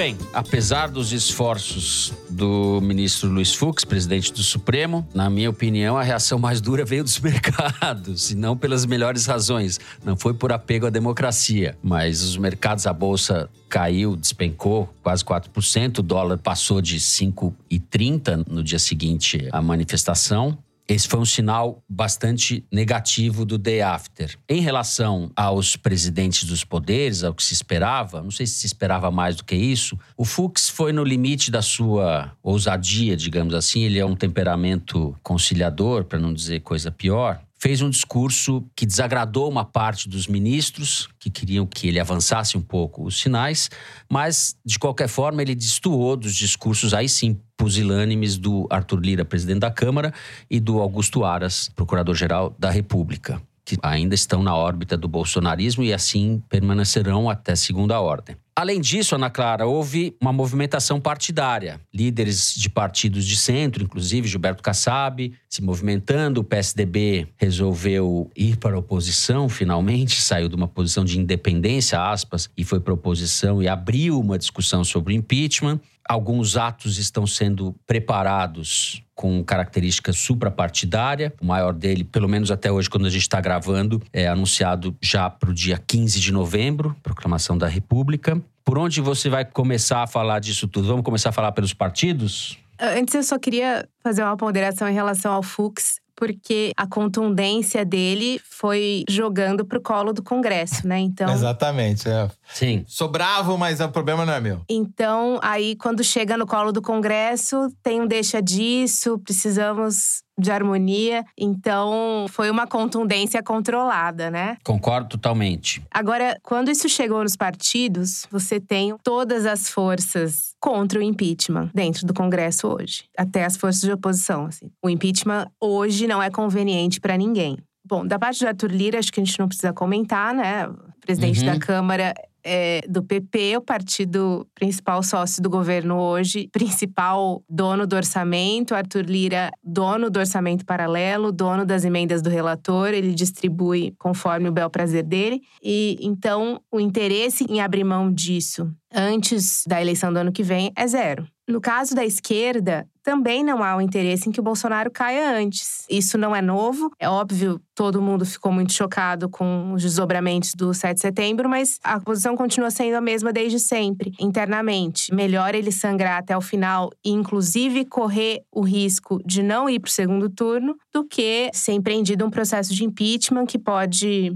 Bem, 0.02 0.18
apesar 0.34 0.90
dos 0.90 1.12
esforços 1.12 2.12
do 2.28 2.82
ministro 2.82 3.30
Luiz 3.30 3.54
Fux, 3.54 3.86
presidente 3.86 4.34
do 4.34 4.42
Supremo, 4.42 5.08
na 5.14 5.30
minha 5.30 5.48
opinião, 5.48 5.96
a 5.96 6.02
reação 6.02 6.40
mais 6.40 6.60
dura 6.60 6.84
veio 6.84 7.04
dos 7.04 7.20
mercados, 7.22 8.32
e 8.32 8.36
não 8.36 8.58
pelas 8.58 8.84
melhores 8.84 9.28
razões. 9.28 9.80
Não 10.04 10.18
foi 10.18 10.34
por 10.34 10.52
apego 10.52 10.88
à 10.88 10.90
democracia, 10.90 11.78
mas 11.84 12.24
os 12.24 12.36
mercados, 12.36 12.88
a 12.88 12.94
bolsa 12.94 13.48
caiu, 13.70 14.16
despencou 14.16 14.92
quase 15.04 15.24
4%, 15.24 16.00
o 16.00 16.02
dólar 16.02 16.40
passou 16.40 16.82
de 16.82 16.98
5,30 16.98 18.48
no 18.50 18.64
dia 18.64 18.80
seguinte 18.80 19.50
à 19.52 19.62
manifestação. 19.62 20.58
Esse 20.92 21.08
foi 21.08 21.22
um 21.22 21.26
sinal 21.26 21.82
bastante 21.88 22.66
negativo 22.70 23.46
do 23.46 23.58
day 23.58 23.82
after. 23.82 24.38
Em 24.50 24.60
relação 24.60 25.32
aos 25.38 25.78
presidentes 25.78 26.44
dos 26.44 26.66
poderes, 26.66 27.24
ao 27.24 27.34
que 27.34 27.42
se 27.42 27.54
esperava, 27.54 28.22
não 28.22 28.30
sei 28.30 28.46
se 28.46 28.56
se 28.56 28.66
esperava 28.66 29.10
mais 29.10 29.38
do 29.38 29.46
que 29.46 29.56
isso, 29.56 29.98
o 30.18 30.26
Fux 30.26 30.68
foi 30.68 30.92
no 30.92 31.02
limite 31.02 31.50
da 31.50 31.62
sua 31.62 32.34
ousadia, 32.44 33.16
digamos 33.16 33.54
assim. 33.54 33.84
Ele 33.84 34.00
é 34.00 34.06
um 34.06 34.18
temperamento 34.18 35.16
conciliador, 35.24 36.04
para 36.04 36.20
não 36.20 36.34
dizer 36.34 36.60
coisa 36.60 36.92
pior. 36.92 37.42
Fez 37.62 37.80
um 37.80 37.92
discurso 37.92 38.66
que 38.76 38.88
desagradou 38.88 39.48
uma 39.48 39.64
parte 39.64 40.10
dos 40.10 40.26
ministros, 40.26 41.08
que 41.20 41.30
queriam 41.30 41.68
que 41.68 41.88
ele 41.88 42.00
avançasse 42.00 42.58
um 42.58 42.62
pouco 42.62 43.06
os 43.06 43.22
sinais, 43.22 43.70
mas, 44.10 44.56
de 44.66 44.80
qualquer 44.80 45.08
forma, 45.08 45.44
ele 45.44 45.54
destoou 45.54 46.18
dos 46.18 46.34
discursos, 46.36 46.92
aí 46.92 47.08
sim, 47.08 47.40
pusilânimes 47.56 48.36
do 48.36 48.66
Arthur 48.68 49.00
Lira, 49.00 49.24
presidente 49.24 49.60
da 49.60 49.70
Câmara, 49.70 50.12
e 50.50 50.60
do 50.60 50.80
Augusto 50.80 51.24
Aras, 51.24 51.70
procurador-geral 51.76 52.56
da 52.58 52.72
República, 52.72 53.40
que 53.72 53.78
ainda 53.82 54.14
estão 54.14 54.44
na 54.44 54.54
órbita 54.54 54.98
do 54.98 55.08
bolsonarismo 55.08 55.82
e 55.82 55.94
assim 55.94 56.44
permanecerão 56.50 57.30
até 57.30 57.56
segunda 57.56 58.02
ordem. 58.02 58.36
Além 58.54 58.82
disso, 58.82 59.16
Ana 59.16 59.30
Clara, 59.30 59.66
houve 59.66 60.14
uma 60.20 60.34
movimentação 60.34 61.00
partidária. 61.00 61.80
Líderes 61.94 62.54
de 62.54 62.70
partidos 62.70 63.26
de 63.26 63.38
centro, 63.38 63.82
inclusive 63.82 64.28
Gilberto 64.28 64.62
Kassab, 64.62 65.34
se 65.50 65.64
movimentando. 65.64 66.42
O 66.42 66.44
PSDB 66.44 67.30
resolveu 67.38 68.30
ir 68.36 68.58
para 68.58 68.76
a 68.76 68.80
oposição, 68.80 69.48
finalmente, 69.48 70.20
saiu 70.22 70.50
de 70.50 70.56
uma 70.56 70.68
posição 70.68 71.06
de 71.06 71.18
independência, 71.18 72.02
aspas, 72.02 72.50
e 72.58 72.66
foi 72.66 72.82
para 72.82 72.92
a 72.92 72.96
oposição 72.96 73.64
e 73.64 73.70
abriu 73.70 74.20
uma 74.20 74.38
discussão 74.38 74.84
sobre 74.84 75.14
o 75.14 75.16
impeachment. 75.16 75.80
Alguns 76.08 76.58
atos 76.58 76.98
estão 76.98 77.26
sendo 77.26 77.74
preparados 77.88 79.02
com 79.22 79.44
característica 79.44 80.12
suprapartidária. 80.12 81.32
O 81.40 81.46
maior 81.46 81.74
dele, 81.74 82.04
pelo 82.04 82.28
menos 82.28 82.50
até 82.50 82.72
hoje, 82.72 82.90
quando 82.90 83.06
a 83.06 83.10
gente 83.10 83.22
está 83.22 83.40
gravando, 83.40 84.02
é 84.12 84.28
anunciado 84.28 84.98
já 85.00 85.30
para 85.30 85.52
o 85.52 85.54
dia 85.54 85.78
15 85.78 86.20
de 86.20 86.32
novembro, 86.32 86.96
proclamação 87.04 87.56
da 87.56 87.68
República. 87.68 88.42
Por 88.66 88.80
onde 88.80 89.00
você 89.00 89.30
vai 89.30 89.46
começar 89.46 90.02
a 90.02 90.08
falar 90.08 90.40
disso 90.40 90.68
tudo? 90.68 90.88
Vamos 90.88 91.06
começar 91.06 91.30
a 91.30 91.32
falar 91.32 91.52
pelos 91.52 91.72
partidos? 91.72 92.58
Antes, 92.80 93.14
eu 93.14 93.22
só 93.22 93.38
queria 93.38 93.88
fazer 94.04 94.24
uma 94.24 94.36
ponderação 94.36 94.90
em 94.90 94.94
relação 94.94 95.32
ao 95.32 95.44
Fux 95.44 96.01
porque 96.22 96.72
a 96.78 96.86
contundência 96.86 97.84
dele 97.84 98.40
foi 98.48 99.04
jogando 99.10 99.66
pro 99.66 99.82
colo 99.82 100.14
do 100.14 100.22
Congresso, 100.22 100.88
né? 100.88 101.00
Então. 101.00 101.28
Exatamente, 101.34 102.08
é. 102.08 102.30
Sim. 102.54 102.86
Sou 102.88 103.08
bravo, 103.08 103.58
mas 103.58 103.80
o 103.80 103.90
problema 103.90 104.24
não 104.24 104.34
é 104.34 104.40
meu. 104.40 104.62
Então, 104.70 105.40
aí 105.42 105.76
quando 105.76 106.04
chega 106.04 106.38
no 106.38 106.46
colo 106.46 106.72
do 106.72 106.80
Congresso, 106.80 107.74
tem 107.82 108.00
um 108.00 108.06
deixa 108.06 108.40
disso, 108.40 109.18
precisamos 109.18 110.22
de 110.42 110.52
harmonia. 110.52 111.24
Então, 111.38 112.26
foi 112.30 112.50
uma 112.50 112.68
contundência 112.68 113.42
controlada, 113.44 114.30
né? 114.30 114.58
Concordo 114.64 115.10
totalmente. 115.10 115.82
Agora, 115.92 116.38
quando 116.44 116.70
isso 116.70 116.90
chegou 116.90 117.24
nos 117.24 117.36
partidos, 117.36 118.26
você 118.32 118.60
tem 118.60 118.96
todas 119.04 119.46
as 119.46 119.70
forças 119.70 120.54
contra 120.60 121.00
o 121.00 121.02
impeachment 121.02 121.70
dentro 121.74 122.06
do 122.06 122.14
Congresso 122.14 122.68
hoje, 122.68 123.06
até 123.18 123.46
as 123.46 123.58
forças 123.58 123.82
de 123.82 123.92
oposição. 123.92 124.46
Assim. 124.46 124.70
O 124.84 124.90
impeachment 124.90 125.48
hoje 125.60 126.08
não 126.08 126.22
é 126.22 126.30
conveniente 126.30 127.00
para 127.00 127.18
ninguém. 127.18 127.58
Bom, 127.84 128.06
da 128.06 128.18
parte 128.20 128.40
do 128.40 128.48
Arthur 128.48 128.72
Lira, 128.72 129.00
acho 129.00 129.12
que 129.12 129.20
a 129.20 129.24
gente 129.24 129.38
não 129.40 129.48
precisa 129.48 129.74
comentar, 129.74 130.34
né? 130.34 130.68
O 130.68 130.76
presidente 131.02 131.40
Uhum. 131.40 131.46
da 131.48 131.60
Câmara 131.60 132.14
é 132.44 132.82
do 132.88 133.04
PP, 133.04 133.58
o 133.58 133.62
partido 133.62 134.48
principal 134.54 135.02
sócio 135.04 135.42
do 135.42 135.50
governo 135.50 135.98
hoje, 135.98 136.50
principal 136.52 137.44
dono 137.50 137.86
do 137.88 137.96
orçamento. 137.96 138.76
Arthur 138.76 139.06
Lira, 139.06 139.52
dono 139.64 140.10
do 140.10 140.20
orçamento 140.20 140.66
paralelo, 140.66 141.32
dono 141.32 141.66
das 141.66 141.84
emendas 141.84 142.22
do 142.22 142.30
relator. 142.30 142.90
Ele 142.90 143.14
distribui 143.14 143.94
conforme 143.98 144.50
o 144.50 144.52
bel 144.52 144.70
prazer 144.70 145.04
dele. 145.04 145.42
E 145.64 145.98
então 146.02 146.62
o 146.72 146.80
interesse 146.80 147.46
em 147.50 147.62
abrir 147.62 147.84
mão 147.84 148.12
disso 148.12 148.72
antes 148.94 149.64
da 149.66 149.82
eleição 149.82 150.12
do 150.12 150.20
ano 150.20 150.32
que 150.32 150.44
vem 150.44 150.72
é 150.76 150.86
zero. 150.86 151.26
No 151.48 151.60
caso 151.60 151.96
da 151.96 152.06
esquerda, 152.06 152.88
também 153.04 153.44
não 153.44 153.64
há 153.64 153.76
o 153.76 153.82
interesse 153.82 154.30
em 154.30 154.32
que 154.32 154.40
o 154.40 154.44
Bolsonaro 154.44 154.92
caia 154.92 155.36
antes. 155.36 155.86
Isso 155.90 156.18
não 156.18 156.36
é 156.36 156.42
novo. 156.42 156.92
É 157.00 157.10
óbvio, 157.10 157.60
todo 157.74 158.02
mundo 158.02 158.26
ficou 158.26 158.52
muito 158.52 158.74
chocado 158.74 159.28
com 159.28 159.74
os 159.74 159.82
desdobramentos 159.82 160.54
do 160.54 160.74
7 160.74 160.96
de 160.96 161.02
setembro, 161.02 161.50
mas 161.50 161.80
a 161.84 162.00
posição 162.00 162.36
continua 162.36 162.70
sendo 162.70 162.96
a 162.96 163.02
mesma 163.02 163.34
desde 163.34 163.60
sempre, 163.60 164.12
internamente. 164.20 165.14
Melhor 165.14 165.56
ele 165.56 165.72
sangrar 165.72 166.20
até 166.20 166.38
o 166.38 166.42
final 166.42 166.92
e, 167.04 167.10
inclusive, 167.10 167.86
correr 167.86 168.42
o 168.52 168.62
risco 168.62 169.20
de 169.26 169.42
não 169.42 169.70
ir 169.70 169.80
para 169.80 169.90
o 169.90 169.92
segundo 169.92 170.30
turno, 170.30 170.76
do 170.94 171.04
que 171.04 171.50
ser 171.54 171.74
empreendido 171.74 172.26
um 172.26 172.30
processo 172.30 172.74
de 172.74 172.86
impeachment 172.86 173.46
que 173.46 173.58
pode 173.58 174.32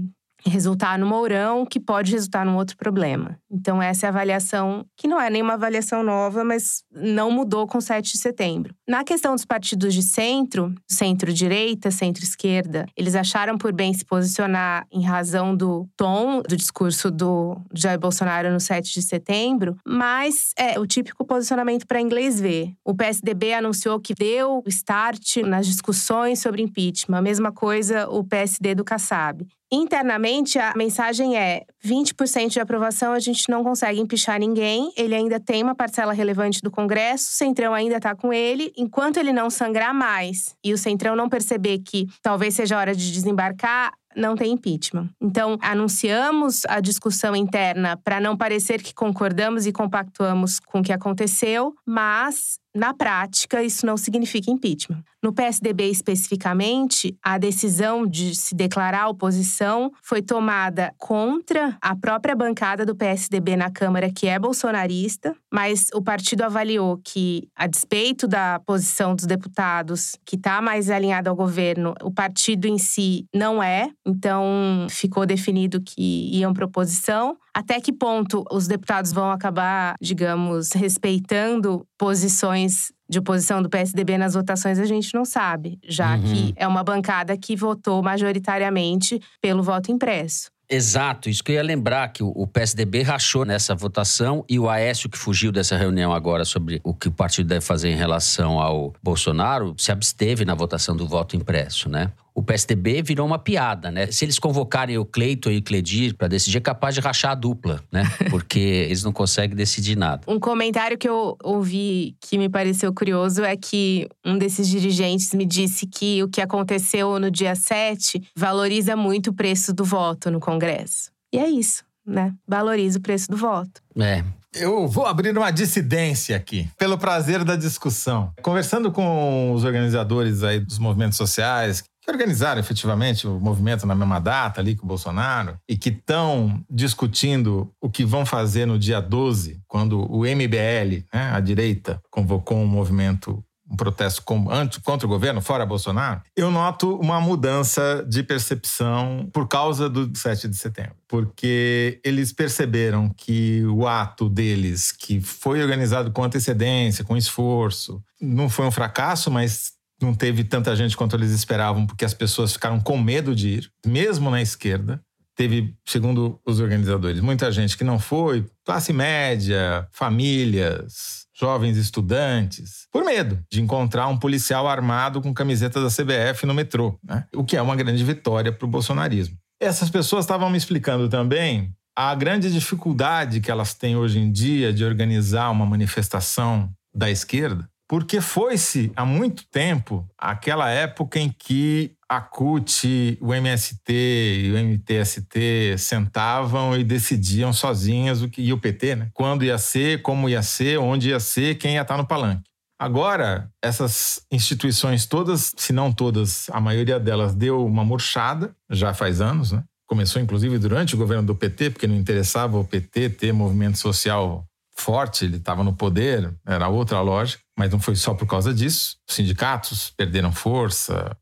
resultar 0.48 0.98
no 0.98 1.06
Mourão, 1.06 1.64
que 1.64 1.80
pode 1.80 2.12
resultar 2.12 2.44
num 2.44 2.56
outro 2.56 2.76
problema. 2.76 3.38
Então, 3.50 3.82
essa 3.82 4.06
é 4.06 4.08
a 4.08 4.10
avaliação, 4.10 4.84
que 4.96 5.08
não 5.08 5.20
é 5.20 5.30
nenhuma 5.30 5.54
avaliação 5.54 6.02
nova, 6.02 6.44
mas 6.44 6.82
não 6.92 7.30
mudou 7.30 7.66
com 7.66 7.80
7 7.80 8.12
de 8.12 8.18
setembro. 8.18 8.74
Na 8.86 9.04
questão 9.04 9.34
dos 9.34 9.44
partidos 9.44 9.94
de 9.94 10.02
centro, 10.02 10.74
centro-direita, 10.88 11.90
centro-esquerda, 11.90 12.86
eles 12.96 13.14
acharam 13.14 13.56
por 13.56 13.72
bem 13.72 13.92
se 13.92 14.04
posicionar 14.04 14.86
em 14.90 15.02
razão 15.02 15.56
do 15.56 15.88
tom 15.96 16.42
do 16.42 16.56
discurso 16.56 17.10
do 17.10 17.56
Jair 17.74 17.98
Bolsonaro 17.98 18.50
no 18.50 18.60
7 18.60 18.92
de 18.92 19.02
setembro, 19.02 19.76
mas 19.86 20.52
é 20.58 20.78
o 20.78 20.86
típico 20.86 21.24
posicionamento 21.24 21.86
para 21.86 22.00
inglês 22.00 22.40
ver. 22.40 22.72
O 22.84 22.94
PSDB 22.94 23.54
anunciou 23.54 24.00
que 24.00 24.14
deu 24.14 24.62
start 24.66 25.38
nas 25.38 25.66
discussões 25.66 26.40
sobre 26.40 26.62
impeachment. 26.62 27.18
A 27.18 27.22
mesma 27.22 27.52
coisa 27.52 28.08
o 28.08 28.24
PSD 28.24 28.74
do 28.74 28.84
Kassab. 28.84 29.46
Internamente, 29.70 30.58
a 30.58 30.72
mensagem 30.76 31.36
é: 31.36 31.64
20% 31.84 32.50
de 32.50 32.60
aprovação, 32.60 33.12
a 33.12 33.18
gente 33.18 33.48
não 33.48 33.64
consegue 33.64 34.00
empichar 34.00 34.38
ninguém. 34.38 34.92
Ele 34.96 35.14
ainda 35.14 35.40
tem 35.40 35.62
uma 35.62 35.74
parcela 35.74 36.12
relevante 36.12 36.60
do 36.62 36.70
Congresso, 36.70 37.30
o 37.30 37.34
Centrão 37.34 37.74
ainda 37.74 37.96
está 37.96 38.14
com 38.14 38.32
ele. 38.32 38.72
Enquanto 38.76 39.16
ele 39.16 39.32
não 39.32 39.50
sangrar 39.50 39.92
mais 39.92 40.54
e 40.64 40.72
o 40.72 40.78
Centrão 40.78 41.16
não 41.16 41.28
perceber 41.28 41.78
que 41.80 42.06
talvez 42.22 42.54
seja 42.54 42.78
hora 42.78 42.94
de 42.94 43.12
desembarcar, 43.12 43.92
não 44.16 44.34
tem 44.34 44.52
impeachment. 44.52 45.10
Então, 45.20 45.58
anunciamos 45.60 46.62
a 46.68 46.80
discussão 46.80 47.36
interna 47.36 47.96
para 48.02 48.18
não 48.18 48.36
parecer 48.36 48.82
que 48.82 48.94
concordamos 48.94 49.66
e 49.66 49.72
compactuamos 49.72 50.58
com 50.58 50.80
o 50.80 50.82
que 50.82 50.92
aconteceu, 50.92 51.74
mas 51.84 52.58
na 52.76 52.92
prática, 52.92 53.62
isso 53.62 53.86
não 53.86 53.96
significa 53.96 54.50
impeachment. 54.50 55.02
No 55.22 55.32
PSDB 55.32 55.90
especificamente, 55.90 57.16
a 57.22 57.38
decisão 57.38 58.06
de 58.06 58.34
se 58.36 58.54
declarar 58.54 59.08
oposição 59.08 59.90
foi 60.02 60.22
tomada 60.22 60.94
contra 60.98 61.76
a 61.80 61.96
própria 61.96 62.36
bancada 62.36 62.86
do 62.86 62.94
PSDB 62.94 63.56
na 63.56 63.70
Câmara, 63.70 64.08
que 64.08 64.28
é 64.28 64.38
bolsonarista, 64.38 65.34
mas 65.52 65.88
o 65.94 66.02
partido 66.02 66.42
avaliou 66.42 67.00
que, 67.02 67.48
a 67.56 67.66
despeito 67.66 68.28
da 68.28 68.60
posição 68.64 69.16
dos 69.16 69.26
deputados, 69.26 70.16
que 70.24 70.36
está 70.36 70.60
mais 70.60 70.90
alinhada 70.90 71.30
ao 71.30 71.34
governo, 71.34 71.94
o 72.02 72.12
partido 72.12 72.66
em 72.68 72.78
si 72.78 73.26
não 73.34 73.62
é, 73.62 73.90
então 74.06 74.86
ficou 74.90 75.26
definido 75.26 75.80
que 75.80 76.30
iam 76.36 76.52
para 76.52 76.66
oposição. 76.66 77.36
Até 77.54 77.80
que 77.80 77.90
ponto 77.90 78.44
os 78.52 78.66
deputados 78.68 79.12
vão 79.12 79.30
acabar, 79.30 79.94
digamos, 79.98 80.72
respeitando 80.72 81.86
posições 81.98 82.65
de 83.08 83.18
oposição 83.18 83.62
do 83.62 83.68
PSDB 83.68 84.18
nas 84.18 84.34
votações, 84.34 84.78
a 84.78 84.84
gente 84.84 85.14
não 85.14 85.24
sabe, 85.24 85.78
já 85.86 86.16
Uhum. 86.16 86.22
que 86.22 86.54
é 86.56 86.66
uma 86.66 86.82
bancada 86.82 87.36
que 87.36 87.54
votou 87.56 88.02
majoritariamente 88.02 89.20
pelo 89.40 89.62
voto 89.62 89.90
impresso. 89.92 90.50
Exato, 90.68 91.30
isso 91.30 91.44
que 91.44 91.52
eu 91.52 91.56
ia 91.56 91.62
lembrar, 91.62 92.08
que 92.08 92.24
o 92.24 92.44
PSDB 92.44 93.02
rachou 93.02 93.44
nessa 93.44 93.72
votação 93.72 94.44
e 94.48 94.58
o 94.58 94.68
Aécio, 94.68 95.08
que 95.08 95.16
fugiu 95.16 95.52
dessa 95.52 95.76
reunião 95.76 96.12
agora 96.12 96.44
sobre 96.44 96.80
o 96.82 96.92
que 96.92 97.06
o 97.06 97.12
partido 97.12 97.46
deve 97.46 97.60
fazer 97.64 97.88
em 97.90 97.94
relação 97.96 98.58
ao 98.58 98.92
Bolsonaro, 99.00 99.76
se 99.78 99.92
absteve 99.92 100.44
na 100.44 100.54
votação 100.56 100.96
do 100.96 101.06
voto 101.06 101.36
impresso, 101.36 101.88
né? 101.88 102.10
O 102.36 102.42
PSDB 102.42 103.00
virou 103.00 103.26
uma 103.26 103.38
piada, 103.38 103.90
né? 103.90 104.08
Se 104.08 104.22
eles 104.26 104.38
convocarem 104.38 104.98
o 104.98 105.06
Cleiton 105.06 105.50
e 105.50 105.56
o 105.56 105.62
Cledir 105.62 106.14
para 106.14 106.28
decidir, 106.28 106.58
é 106.58 106.60
capaz 106.60 106.94
de 106.94 107.00
rachar 107.00 107.30
a 107.30 107.34
dupla, 107.34 107.82
né? 107.90 108.02
Porque 108.28 108.58
eles 108.58 109.02
não 109.02 109.10
conseguem 109.10 109.56
decidir 109.56 109.96
nada. 109.96 110.20
Um 110.28 110.38
comentário 110.38 110.98
que 110.98 111.08
eu 111.08 111.34
ouvi 111.42 112.14
que 112.20 112.36
me 112.36 112.50
pareceu 112.50 112.92
curioso 112.92 113.42
é 113.42 113.56
que 113.56 114.06
um 114.22 114.36
desses 114.36 114.68
dirigentes 114.68 115.32
me 115.32 115.46
disse 115.46 115.86
que 115.86 116.22
o 116.22 116.28
que 116.28 116.42
aconteceu 116.42 117.18
no 117.18 117.30
dia 117.30 117.54
7 117.54 118.22
valoriza 118.36 118.94
muito 118.94 119.30
o 119.30 119.34
preço 119.34 119.72
do 119.72 119.82
voto 119.82 120.30
no 120.30 120.38
Congresso. 120.38 121.10
E 121.32 121.38
é 121.38 121.48
isso, 121.48 121.84
né? 122.06 122.34
Valoriza 122.46 122.98
o 122.98 123.02
preço 123.02 123.30
do 123.30 123.36
voto. 123.38 123.80
É, 123.98 124.22
Eu 124.52 124.86
vou 124.86 125.06
abrir 125.06 125.36
uma 125.36 125.50
dissidência 125.50 126.36
aqui, 126.36 126.68
pelo 126.78 126.96
prazer 126.96 127.44
da 127.44 127.56
discussão. 127.56 128.30
Conversando 128.42 128.92
com 128.92 129.52
os 129.52 129.64
organizadores 129.64 130.42
aí 130.42 130.60
dos 130.60 130.78
movimentos 130.78 131.16
sociais, 131.16 131.82
que 132.06 132.12
organizaram 132.12 132.60
efetivamente 132.60 133.26
o 133.26 133.40
movimento 133.40 133.84
na 133.86 133.94
mesma 133.94 134.20
data 134.20 134.60
ali 134.60 134.76
com 134.76 134.84
o 134.84 134.88
Bolsonaro, 134.88 135.58
e 135.68 135.76
que 135.76 135.88
estão 135.88 136.64
discutindo 136.70 137.72
o 137.80 137.90
que 137.90 138.04
vão 138.04 138.24
fazer 138.24 138.64
no 138.64 138.78
dia 138.78 139.00
12, 139.00 139.60
quando 139.66 140.00
o 140.10 140.20
MBL, 140.20 141.04
né, 141.12 141.32
a 141.32 141.40
direita, 141.40 142.00
convocou 142.10 142.58
um 142.58 142.66
movimento 142.66 143.42
um 143.68 143.74
protesto 143.74 144.22
contra 144.22 145.06
o 145.06 145.08
governo, 145.08 145.40
fora 145.40 145.66
Bolsonaro, 145.66 146.22
eu 146.36 146.52
noto 146.52 146.96
uma 147.00 147.20
mudança 147.20 148.06
de 148.08 148.22
percepção 148.22 149.28
por 149.32 149.48
causa 149.48 149.88
do 149.88 150.16
7 150.16 150.46
de 150.46 150.56
setembro. 150.56 150.94
Porque 151.08 152.00
eles 152.04 152.32
perceberam 152.32 153.12
que 153.16 153.64
o 153.66 153.88
ato 153.88 154.28
deles, 154.28 154.92
que 154.92 155.20
foi 155.20 155.60
organizado 155.60 156.12
com 156.12 156.22
antecedência, 156.22 157.04
com 157.04 157.16
esforço, 157.16 158.00
não 158.20 158.48
foi 158.48 158.66
um 158.66 158.70
fracasso, 158.70 159.32
mas 159.32 159.72
não 160.00 160.14
teve 160.14 160.44
tanta 160.44 160.74
gente 160.76 160.96
quanto 160.96 161.16
eles 161.16 161.30
esperavam, 161.30 161.86
porque 161.86 162.04
as 162.04 162.14
pessoas 162.14 162.52
ficaram 162.52 162.80
com 162.80 162.98
medo 162.98 163.34
de 163.34 163.48
ir, 163.48 163.70
mesmo 163.84 164.30
na 164.30 164.42
esquerda. 164.42 165.00
teve, 165.34 165.74
segundo 165.86 166.40
os 166.46 166.60
organizadores, 166.60 167.20
muita 167.20 167.52
gente 167.52 167.76
que 167.76 167.84
não 167.84 167.98
foi, 167.98 168.46
classe 168.64 168.90
média, 168.92 169.86
famílias, 169.92 171.26
jovens 171.38 171.76
estudantes, 171.76 172.86
por 172.90 173.04
medo 173.04 173.38
de 173.52 173.60
encontrar 173.60 174.06
um 174.08 174.18
policial 174.18 174.66
armado 174.66 175.20
com 175.20 175.34
camiseta 175.34 175.80
da 175.82 175.88
CBF 175.88 176.46
no 176.46 176.54
metrô, 176.54 176.98
né? 177.04 177.26
o 177.34 177.44
que 177.44 177.56
é 177.56 177.60
uma 177.60 177.76
grande 177.76 178.02
vitória 178.02 178.50
para 178.50 178.64
o 178.64 178.70
bolsonarismo. 178.70 179.36
Essas 179.60 179.90
pessoas 179.90 180.24
estavam 180.24 180.48
me 180.48 180.56
explicando 180.56 181.08
também 181.08 181.74
a 181.96 182.14
grande 182.14 182.52
dificuldade 182.52 183.40
que 183.40 183.50
elas 183.50 183.74
têm 183.74 183.96
hoje 183.96 184.18
em 184.18 184.30
dia 184.30 184.72
de 184.72 184.84
organizar 184.84 185.50
uma 185.50 185.64
manifestação 185.64 186.70
da 186.94 187.10
esquerda, 187.10 187.68
porque 187.88 188.20
foi-se 188.20 188.92
há 188.96 189.04
muito 189.04 189.44
tempo 189.50 190.08
aquela 190.18 190.70
época 190.70 191.18
em 191.18 191.30
que 191.30 191.92
a 192.08 192.20
CUT, 192.20 193.18
o 193.20 193.34
MST 193.34 193.92
e 193.92 194.52
o 194.52 194.58
MTST 194.58 195.76
sentavam 195.78 196.76
e 196.78 196.84
decidiam 196.84 197.52
sozinhas 197.52 198.22
o 198.22 198.28
que 198.28 198.42
e 198.42 198.52
o 198.52 198.58
PT, 198.58 198.96
né? 198.96 199.10
Quando 199.12 199.44
ia 199.44 199.58
ser, 199.58 200.02
como 200.02 200.28
ia 200.28 200.42
ser, 200.42 200.78
onde 200.78 201.10
ia 201.10 201.18
ser, 201.18 201.56
quem 201.56 201.74
ia 201.74 201.82
estar 201.82 201.96
no 201.96 202.06
palanque. 202.06 202.48
Agora, 202.78 203.50
essas 203.62 204.20
instituições 204.30 205.06
todas, 205.06 205.52
se 205.56 205.72
não 205.72 205.90
todas, 205.90 206.48
a 206.50 206.60
maioria 206.60 207.00
delas 207.00 207.34
deu 207.34 207.64
uma 207.64 207.84
murchada, 207.84 208.54
já 208.70 208.92
faz 208.92 209.20
anos, 209.20 209.52
né? 209.52 209.64
Começou 209.88 210.20
inclusive 210.20 210.58
durante 210.58 210.94
o 210.94 210.98
governo 210.98 211.26
do 211.26 211.34
PT, 211.34 211.70
porque 211.70 211.86
não 211.86 211.96
interessava 211.96 212.58
o 212.58 212.64
PT 212.64 213.10
ter 213.10 213.32
movimento 213.32 213.78
social 213.78 214.44
forte, 214.78 215.24
ele 215.24 215.36
estava 215.36 215.64
no 215.64 215.74
poder, 215.74 216.32
era 216.46 216.68
outra 216.68 217.00
lógica, 217.00 217.42
mas 217.58 217.70
não 217.70 217.80
foi 217.80 217.96
só 217.96 218.14
por 218.14 218.26
causa 218.26 218.52
disso. 218.52 218.96
Os 219.08 219.14
sindicatos 219.14 219.90
perderam 219.90 220.32
força, 220.32 221.16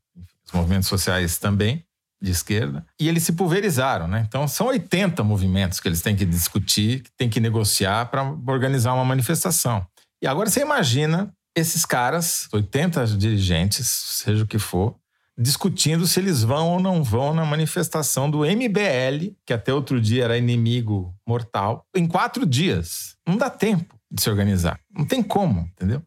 os 0.45 0.51
movimentos 0.51 0.87
sociais 0.87 1.37
também, 1.37 1.83
de 2.21 2.31
esquerda, 2.31 2.85
e 2.99 3.07
eles 3.07 3.23
se 3.23 3.33
pulverizaram, 3.33 4.07
né? 4.07 4.25
Então 4.27 4.47
são 4.47 4.67
80 4.67 5.23
movimentos 5.23 5.79
que 5.79 5.87
eles 5.87 6.01
têm 6.01 6.15
que 6.15 6.25
discutir, 6.25 7.03
que 7.03 7.11
têm 7.17 7.29
que 7.29 7.39
negociar 7.39 8.05
para 8.07 8.23
organizar 8.47 8.93
uma 8.93 9.05
manifestação. 9.05 9.85
E 10.21 10.27
agora 10.27 10.49
você 10.49 10.61
imagina 10.61 11.31
esses 11.55 11.85
caras, 11.85 12.47
80 12.51 13.05
dirigentes, 13.17 13.87
seja 13.87 14.43
o 14.43 14.47
que 14.47 14.59
for, 14.59 14.95
discutindo 15.37 16.07
se 16.07 16.19
eles 16.19 16.43
vão 16.43 16.73
ou 16.73 16.79
não 16.79 17.03
vão 17.03 17.33
na 17.33 17.45
manifestação 17.45 18.29
do 18.29 18.39
MBL, 18.39 19.35
que 19.45 19.53
até 19.53 19.73
outro 19.73 19.99
dia 19.99 20.23
era 20.23 20.37
inimigo 20.37 21.13
mortal, 21.27 21.85
em 21.95 22.07
quatro 22.07 22.45
dias. 22.45 23.15
Não 23.27 23.37
dá 23.37 23.49
tempo 23.49 23.95
de 24.09 24.21
se 24.21 24.29
organizar. 24.29 24.79
Não 24.95 25.05
tem 25.05 25.21
como, 25.21 25.61
entendeu? 25.73 26.01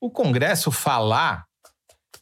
O 0.00 0.10
Congresso 0.10 0.70
falar 0.70 1.46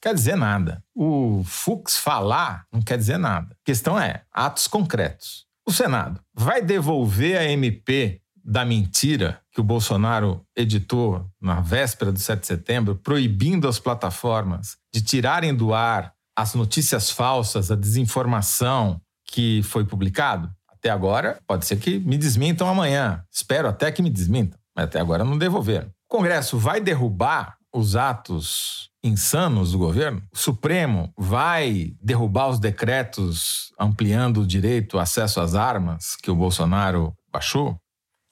quer 0.03 0.15
dizer 0.15 0.37
nada. 0.37 0.83
O 0.95 1.45
Fux 1.45 1.97
falar 1.97 2.67
não 2.73 2.83
quer 2.83 2.99
dizer 2.99 3.19
nada. 3.19 3.55
A 3.55 3.65
questão 3.65 3.99
é 3.99 4.25
atos 4.33 4.67
concretos. 4.67 5.47
O 5.65 5.73
Senado 5.73 6.21
vai 6.35 6.61
devolver 6.61 7.39
a 7.39 7.45
MP 7.45 8.21
da 8.45 8.65
mentira 8.65 9.41
que 9.53 9.61
o 9.61 9.65
Bolsonaro 9.65 10.45
editou 10.57 11.31
na 11.41 11.61
véspera 11.61 12.11
do 12.11 12.19
7 12.19 12.41
de 12.41 12.47
setembro, 12.49 12.97
proibindo 12.97 13.69
as 13.69 13.79
plataformas 13.79 14.77
de 14.93 15.01
tirarem 15.01 15.55
do 15.55 15.73
ar 15.73 16.13
as 16.37 16.55
notícias 16.55 17.11
falsas, 17.11 17.71
a 17.71 17.77
desinformação 17.77 19.01
que 19.27 19.63
foi 19.63 19.85
publicado? 19.85 20.51
Até 20.69 20.91
agora, 20.91 21.39
pode 21.47 21.67
ser 21.67 21.77
que 21.77 21.99
me 21.99 22.19
desmintam 22.19 22.69
amanhã. 22.69 23.25
Espero 23.31 23.69
até 23.69 23.93
que 23.93 24.03
me 24.03 24.11
desmintam, 24.11 24.59
mas 24.75 24.87
até 24.87 25.01
agora 25.01 25.25
não 25.25 25.39
devolveram. 25.39 25.89
O 25.89 26.17
Congresso 26.17 26.59
vai 26.59 26.81
derrubar 26.81 27.57
os 27.73 27.97
atos 27.97 28.91
insanos 29.03 29.73
do 29.73 29.79
governo? 29.79 30.23
O 30.33 30.37
Supremo 30.37 31.13
vai 31.17 31.95
derrubar 32.03 32.49
os 32.49 32.59
decretos 32.59 33.73
ampliando 33.79 34.43
o 34.43 34.47
direito 34.47 34.97
ao 34.97 35.03
acesso 35.03 35.41
às 35.41 35.55
armas 35.55 36.17
que 36.17 36.31
o 36.31 36.37
Bolsonaro 36.37 37.15
baixou? 37.33 37.77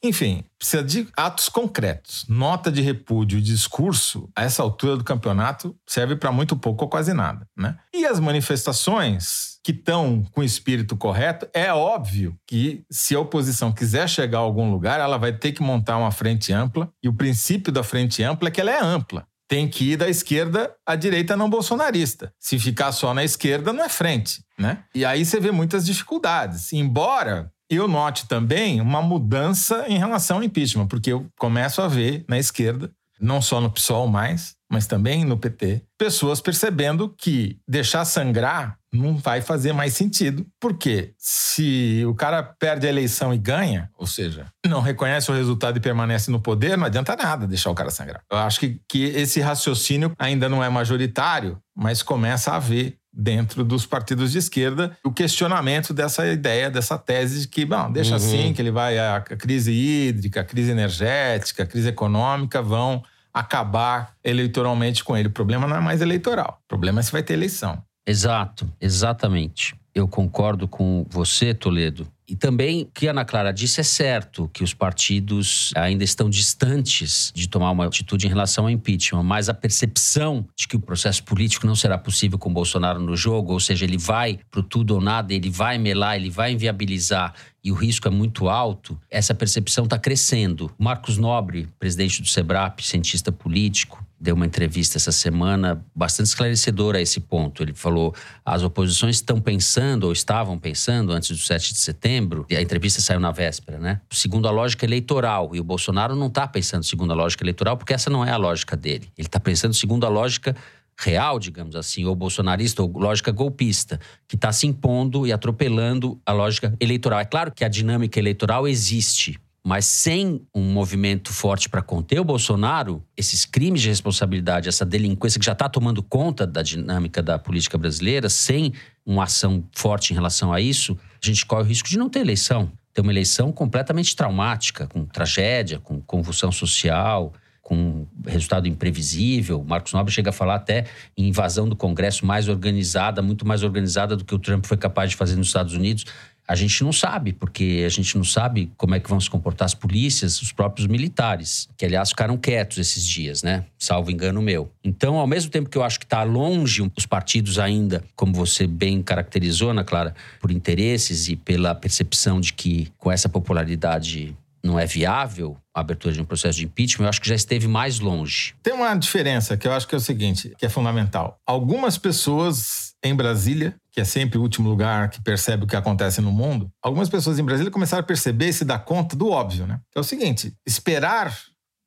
Enfim, 0.02 0.44
precisa 0.58 0.82
de 0.82 1.08
atos 1.16 1.48
concretos. 1.48 2.24
Nota 2.28 2.72
de 2.72 2.80
repúdio 2.80 3.38
e 3.38 3.42
discurso, 3.42 4.30
a 4.34 4.44
essa 4.44 4.62
altura 4.62 4.96
do 4.96 5.04
campeonato, 5.04 5.76
serve 5.86 6.16
para 6.16 6.32
muito 6.32 6.56
pouco 6.56 6.84
ou 6.84 6.90
quase 6.90 7.12
nada. 7.12 7.46
Né? 7.56 7.76
E 7.94 8.06
as 8.06 8.18
manifestações 8.18 9.58
que 9.62 9.72
estão 9.72 10.24
com 10.32 10.40
o 10.40 10.44
espírito 10.44 10.96
correto, 10.96 11.46
é 11.52 11.72
óbvio 11.72 12.34
que 12.46 12.82
se 12.90 13.14
a 13.14 13.20
oposição 13.20 13.72
quiser 13.72 14.08
chegar 14.08 14.38
a 14.38 14.42
algum 14.42 14.70
lugar, 14.70 15.00
ela 15.00 15.18
vai 15.18 15.32
ter 15.32 15.52
que 15.52 15.62
montar 15.62 15.98
uma 15.98 16.10
frente 16.10 16.52
ampla. 16.52 16.90
E 17.02 17.08
o 17.08 17.14
princípio 17.14 17.72
da 17.72 17.82
frente 17.82 18.22
ampla 18.22 18.48
é 18.48 18.50
que 18.50 18.60
ela 18.60 18.70
é 18.70 18.82
ampla. 18.82 19.26
Tem 19.46 19.68
que 19.68 19.92
ir 19.92 19.96
da 19.96 20.08
esquerda 20.08 20.72
à 20.86 20.94
direita 20.94 21.36
não 21.36 21.50
bolsonarista. 21.50 22.32
Se 22.38 22.58
ficar 22.58 22.92
só 22.92 23.12
na 23.12 23.24
esquerda, 23.24 23.72
não 23.72 23.84
é 23.84 23.88
frente. 23.88 24.44
Né? 24.58 24.84
E 24.94 25.04
aí 25.04 25.24
você 25.24 25.40
vê 25.40 25.50
muitas 25.50 25.84
dificuldades. 25.84 26.72
Embora 26.72 27.52
eu 27.70 27.86
note 27.86 28.26
também 28.26 28.80
uma 28.80 29.00
mudança 29.00 29.84
em 29.88 29.96
relação 29.96 30.38
ao 30.38 30.42
impeachment, 30.42 30.88
porque 30.88 31.12
eu 31.12 31.26
começo 31.38 31.80
a 31.80 31.86
ver 31.86 32.24
na 32.28 32.38
esquerda, 32.38 32.90
não 33.20 33.40
só 33.40 33.60
no 33.60 33.70
PSOL 33.70 34.08
mais, 34.08 34.54
mas 34.70 34.86
também 34.86 35.24
no 35.24 35.36
PT, 35.36 35.82
pessoas 35.98 36.40
percebendo 36.40 37.08
que 37.16 37.58
deixar 37.68 38.04
sangrar 38.04 38.76
não 38.92 39.16
vai 39.16 39.40
fazer 39.40 39.72
mais 39.72 39.94
sentido. 39.94 40.46
Porque 40.60 41.12
se 41.18 42.04
o 42.06 42.14
cara 42.14 42.42
perde 42.42 42.86
a 42.86 42.90
eleição 42.90 43.32
e 43.32 43.38
ganha, 43.38 43.90
ou 43.96 44.06
seja, 44.06 44.46
não 44.66 44.80
reconhece 44.80 45.30
o 45.30 45.34
resultado 45.34 45.76
e 45.76 45.80
permanece 45.80 46.30
no 46.30 46.40
poder, 46.40 46.76
não 46.76 46.86
adianta 46.86 47.16
nada 47.16 47.46
deixar 47.46 47.70
o 47.70 47.74
cara 47.74 47.90
sangrar. 47.90 48.22
Eu 48.30 48.38
acho 48.38 48.60
que, 48.60 48.80
que 48.88 49.04
esse 49.04 49.40
raciocínio 49.40 50.12
ainda 50.18 50.48
não 50.48 50.62
é 50.62 50.68
majoritário, 50.68 51.58
mas 51.76 52.02
começa 52.02 52.52
a 52.52 52.56
haver 52.56 52.96
dentro 53.20 53.62
dos 53.62 53.84
partidos 53.84 54.32
de 54.32 54.38
esquerda 54.38 54.96
o 55.04 55.12
questionamento 55.12 55.92
dessa 55.92 56.26
ideia, 56.26 56.70
dessa 56.70 56.96
tese 56.96 57.42
de 57.42 57.48
que, 57.48 57.64
bom, 57.66 57.92
deixa 57.92 58.10
uhum. 58.10 58.16
assim, 58.16 58.52
que 58.54 58.62
ele 58.62 58.70
vai 58.70 58.98
a 58.98 59.20
crise 59.20 59.72
hídrica, 59.72 60.40
a 60.40 60.44
crise 60.44 60.70
energética, 60.70 61.62
a 61.62 61.66
crise 61.66 61.88
econômica 61.88 62.62
vão 62.62 63.02
acabar 63.32 64.14
eleitoralmente 64.24 65.04
com 65.04 65.16
ele. 65.16 65.28
O 65.28 65.32
problema 65.32 65.66
não 65.66 65.76
é 65.76 65.80
mais 65.80 66.00
eleitoral, 66.00 66.60
o 66.64 66.68
problema 66.68 67.00
é 67.00 67.02
se 67.02 67.12
vai 67.12 67.22
ter 67.22 67.34
eleição. 67.34 67.82
Exato, 68.06 68.68
exatamente. 68.80 69.79
Eu 69.94 70.06
concordo 70.06 70.68
com 70.68 71.04
você, 71.10 71.52
Toledo. 71.52 72.06
E 72.30 72.36
também 72.36 72.82
o 72.82 72.86
que 72.86 73.08
a 73.08 73.10
Ana 73.10 73.24
Clara 73.24 73.52
disse 73.52 73.80
é 73.80 73.82
certo, 73.82 74.48
que 74.52 74.62
os 74.62 74.72
partidos 74.72 75.72
ainda 75.74 76.04
estão 76.04 76.30
distantes 76.30 77.32
de 77.34 77.48
tomar 77.48 77.72
uma 77.72 77.86
atitude 77.86 78.24
em 78.24 78.28
relação 78.28 78.64
ao 78.64 78.70
impeachment, 78.70 79.24
mas 79.24 79.48
a 79.48 79.54
percepção 79.54 80.46
de 80.56 80.68
que 80.68 80.76
o 80.76 80.80
processo 80.80 81.24
político 81.24 81.66
não 81.66 81.74
será 81.74 81.98
possível 81.98 82.38
com 82.38 82.52
Bolsonaro 82.52 83.00
no 83.00 83.16
jogo, 83.16 83.52
ou 83.52 83.58
seja, 83.58 83.84
ele 83.84 83.98
vai 83.98 84.38
para 84.48 84.62
tudo 84.62 84.94
ou 84.94 85.00
nada, 85.00 85.34
ele 85.34 85.50
vai 85.50 85.76
melar, 85.76 86.14
ele 86.14 86.30
vai 86.30 86.52
inviabilizar 86.52 87.34
e 87.62 87.72
o 87.72 87.74
risco 87.74 88.06
é 88.06 88.10
muito 88.10 88.48
alto, 88.48 88.98
essa 89.10 89.34
percepção 89.34 89.84
está 89.84 89.98
crescendo. 89.98 90.72
Marcos 90.78 91.18
Nobre, 91.18 91.68
presidente 91.80 92.22
do 92.22 92.28
SEBRAP, 92.28 92.80
cientista 92.80 93.30
político, 93.30 94.04
deu 94.20 94.34
uma 94.34 94.44
entrevista 94.44 94.98
essa 94.98 95.10
semana 95.10 95.82
bastante 95.94 96.26
esclarecedora 96.26 96.98
a 96.98 97.00
esse 97.00 97.20
ponto. 97.20 97.62
Ele 97.62 97.72
falou: 97.72 98.14
as 98.44 98.62
oposições 98.62 99.16
estão 99.16 99.40
pensando, 99.40 100.04
ou 100.04 100.12
estavam 100.12 100.58
pensando, 100.58 101.12
antes 101.12 101.30
do 101.30 101.38
7 101.38 101.72
de 101.72 101.78
setembro, 101.78 102.44
e 102.50 102.56
a 102.56 102.60
entrevista 102.60 103.00
saiu 103.00 103.18
na 103.18 103.30
véspera, 103.30 103.78
né? 103.78 104.00
Segundo 104.10 104.46
a 104.46 104.50
lógica 104.50 104.84
eleitoral. 104.84 105.54
E 105.54 105.60
o 105.60 105.64
Bolsonaro 105.64 106.14
não 106.14 106.26
está 106.26 106.46
pensando 106.46 106.84
segundo 106.84 107.12
a 107.12 107.16
lógica 107.16 107.42
eleitoral, 107.42 107.76
porque 107.76 107.94
essa 107.94 108.10
não 108.10 108.24
é 108.24 108.30
a 108.30 108.36
lógica 108.36 108.76
dele. 108.76 109.10
Ele 109.16 109.26
está 109.26 109.40
pensando 109.40 109.72
segundo 109.72 110.04
a 110.04 110.08
lógica 110.08 110.54
real, 110.98 111.38
digamos 111.38 111.74
assim, 111.74 112.04
ou 112.04 112.14
bolsonarista, 112.14 112.82
ou 112.82 112.92
lógica 112.98 113.32
golpista, 113.32 113.98
que 114.28 114.34
está 114.34 114.52
se 114.52 114.66
impondo 114.66 115.26
e 115.26 115.32
atropelando 115.32 116.20
a 116.26 116.32
lógica 116.32 116.74
eleitoral. 116.78 117.20
É 117.20 117.24
claro 117.24 117.52
que 117.52 117.64
a 117.64 117.68
dinâmica 117.68 118.18
eleitoral 118.18 118.68
existe, 118.68 119.40
mas 119.64 119.84
sem 119.84 120.40
um 120.54 120.72
movimento 120.72 121.32
forte 121.32 121.68
para 121.68 121.82
conter 121.82 122.18
o 122.18 122.24
Bolsonaro, 122.24 123.04
esses 123.16 123.44
crimes 123.44 123.82
de 123.82 123.88
responsabilidade, 123.88 124.68
essa 124.68 124.86
delinquência 124.86 125.38
que 125.38 125.44
já 125.44 125.52
está 125.52 125.68
tomando 125.68 126.02
conta 126.02 126.46
da 126.46 126.62
dinâmica 126.62 127.22
da 127.22 127.38
política 127.38 127.76
brasileira, 127.76 128.28
sem 128.28 128.72
uma 129.04 129.24
ação 129.24 129.62
forte 129.72 130.12
em 130.12 130.14
relação 130.14 130.52
a 130.52 130.60
isso, 130.60 130.96
a 131.22 131.26
gente 131.26 131.44
corre 131.44 131.62
o 131.62 131.66
risco 131.66 131.88
de 131.88 131.98
não 131.98 132.08
ter 132.08 132.20
eleição. 132.20 132.72
Ter 132.94 133.02
uma 133.02 133.12
eleição 133.12 133.52
completamente 133.52 134.16
traumática, 134.16 134.86
com 134.86 135.04
tragédia, 135.04 135.78
com 135.78 136.00
convulsão 136.00 136.50
social, 136.50 137.32
com 137.70 138.04
resultado 138.26 138.66
imprevisível. 138.66 139.62
Marcos 139.62 139.92
Nobre 139.92 140.12
chega 140.12 140.30
a 140.30 140.32
falar 140.32 140.56
até 140.56 140.86
em 141.16 141.28
invasão 141.28 141.68
do 141.68 141.76
Congresso 141.76 142.26
mais 142.26 142.48
organizada, 142.48 143.22
muito 143.22 143.46
mais 143.46 143.62
organizada 143.62 144.16
do 144.16 144.24
que 144.24 144.34
o 144.34 144.40
Trump 144.40 144.66
foi 144.66 144.76
capaz 144.76 145.10
de 145.10 145.16
fazer 145.16 145.36
nos 145.36 145.46
Estados 145.46 145.72
Unidos. 145.72 146.04
A 146.50 146.56
gente 146.56 146.82
não 146.82 146.92
sabe, 146.92 147.32
porque 147.32 147.84
a 147.86 147.88
gente 147.88 148.16
não 148.16 148.24
sabe 148.24 148.72
como 148.76 148.92
é 148.96 148.98
que 148.98 149.08
vão 149.08 149.20
se 149.20 149.30
comportar 149.30 149.66
as 149.66 149.72
polícias, 149.72 150.42
os 150.42 150.50
próprios 150.50 150.88
militares, 150.88 151.68
que 151.76 151.86
aliás 151.86 152.08
ficaram 152.08 152.36
quietos 152.36 152.76
esses 152.78 153.06
dias, 153.06 153.44
né? 153.44 153.64
Salvo 153.78 154.10
engano 154.10 154.42
meu. 154.42 154.68
Então, 154.82 155.14
ao 155.14 155.28
mesmo 155.28 155.48
tempo 155.48 155.70
que 155.70 155.78
eu 155.78 155.84
acho 155.84 156.00
que 156.00 156.04
está 156.04 156.24
longe 156.24 156.82
os 156.96 157.06
partidos 157.06 157.56
ainda, 157.60 158.02
como 158.16 158.32
você 158.32 158.66
bem 158.66 159.00
caracterizou, 159.00 159.70
Ana 159.70 159.84
Clara, 159.84 160.12
por 160.40 160.50
interesses 160.50 161.28
e 161.28 161.36
pela 161.36 161.72
percepção 161.72 162.40
de 162.40 162.52
que 162.52 162.88
com 162.98 163.12
essa 163.12 163.28
popularidade 163.28 164.36
não 164.62 164.78
é 164.78 164.86
viável 164.86 165.56
a 165.74 165.80
abertura 165.80 166.14
de 166.14 166.20
um 166.20 166.24
processo 166.24 166.58
de 166.58 166.64
impeachment, 166.64 167.06
eu 167.06 167.08
acho 167.08 167.20
que 167.20 167.28
já 167.28 167.34
esteve 167.34 167.66
mais 167.66 168.00
longe. 168.00 168.54
Tem 168.62 168.72
uma 168.72 168.94
diferença 168.94 169.56
que 169.56 169.66
eu 169.66 169.72
acho 169.72 169.86
que 169.86 169.94
é 169.94 169.98
o 169.98 170.00
seguinte, 170.00 170.54
que 170.58 170.66
é 170.66 170.68
fundamental. 170.68 171.38
Algumas 171.46 171.96
pessoas 171.96 172.94
em 173.02 173.14
Brasília, 173.14 173.74
que 173.92 174.00
é 174.00 174.04
sempre 174.04 174.38
o 174.38 174.42
último 174.42 174.68
lugar 174.68 175.08
que 175.08 175.22
percebe 175.22 175.64
o 175.64 175.66
que 175.66 175.76
acontece 175.76 176.20
no 176.20 176.30
mundo, 176.30 176.70
algumas 176.82 177.08
pessoas 177.08 177.38
em 177.38 177.44
Brasília 177.44 177.70
começaram 177.70 178.02
a 178.02 178.06
perceber 178.06 178.48
e 178.48 178.52
se 178.52 178.64
dar 178.64 178.80
conta 178.80 179.16
do 179.16 179.30
óbvio, 179.30 179.66
né? 179.66 179.80
É 179.94 180.00
o 180.00 180.04
seguinte, 180.04 180.52
esperar 180.66 181.34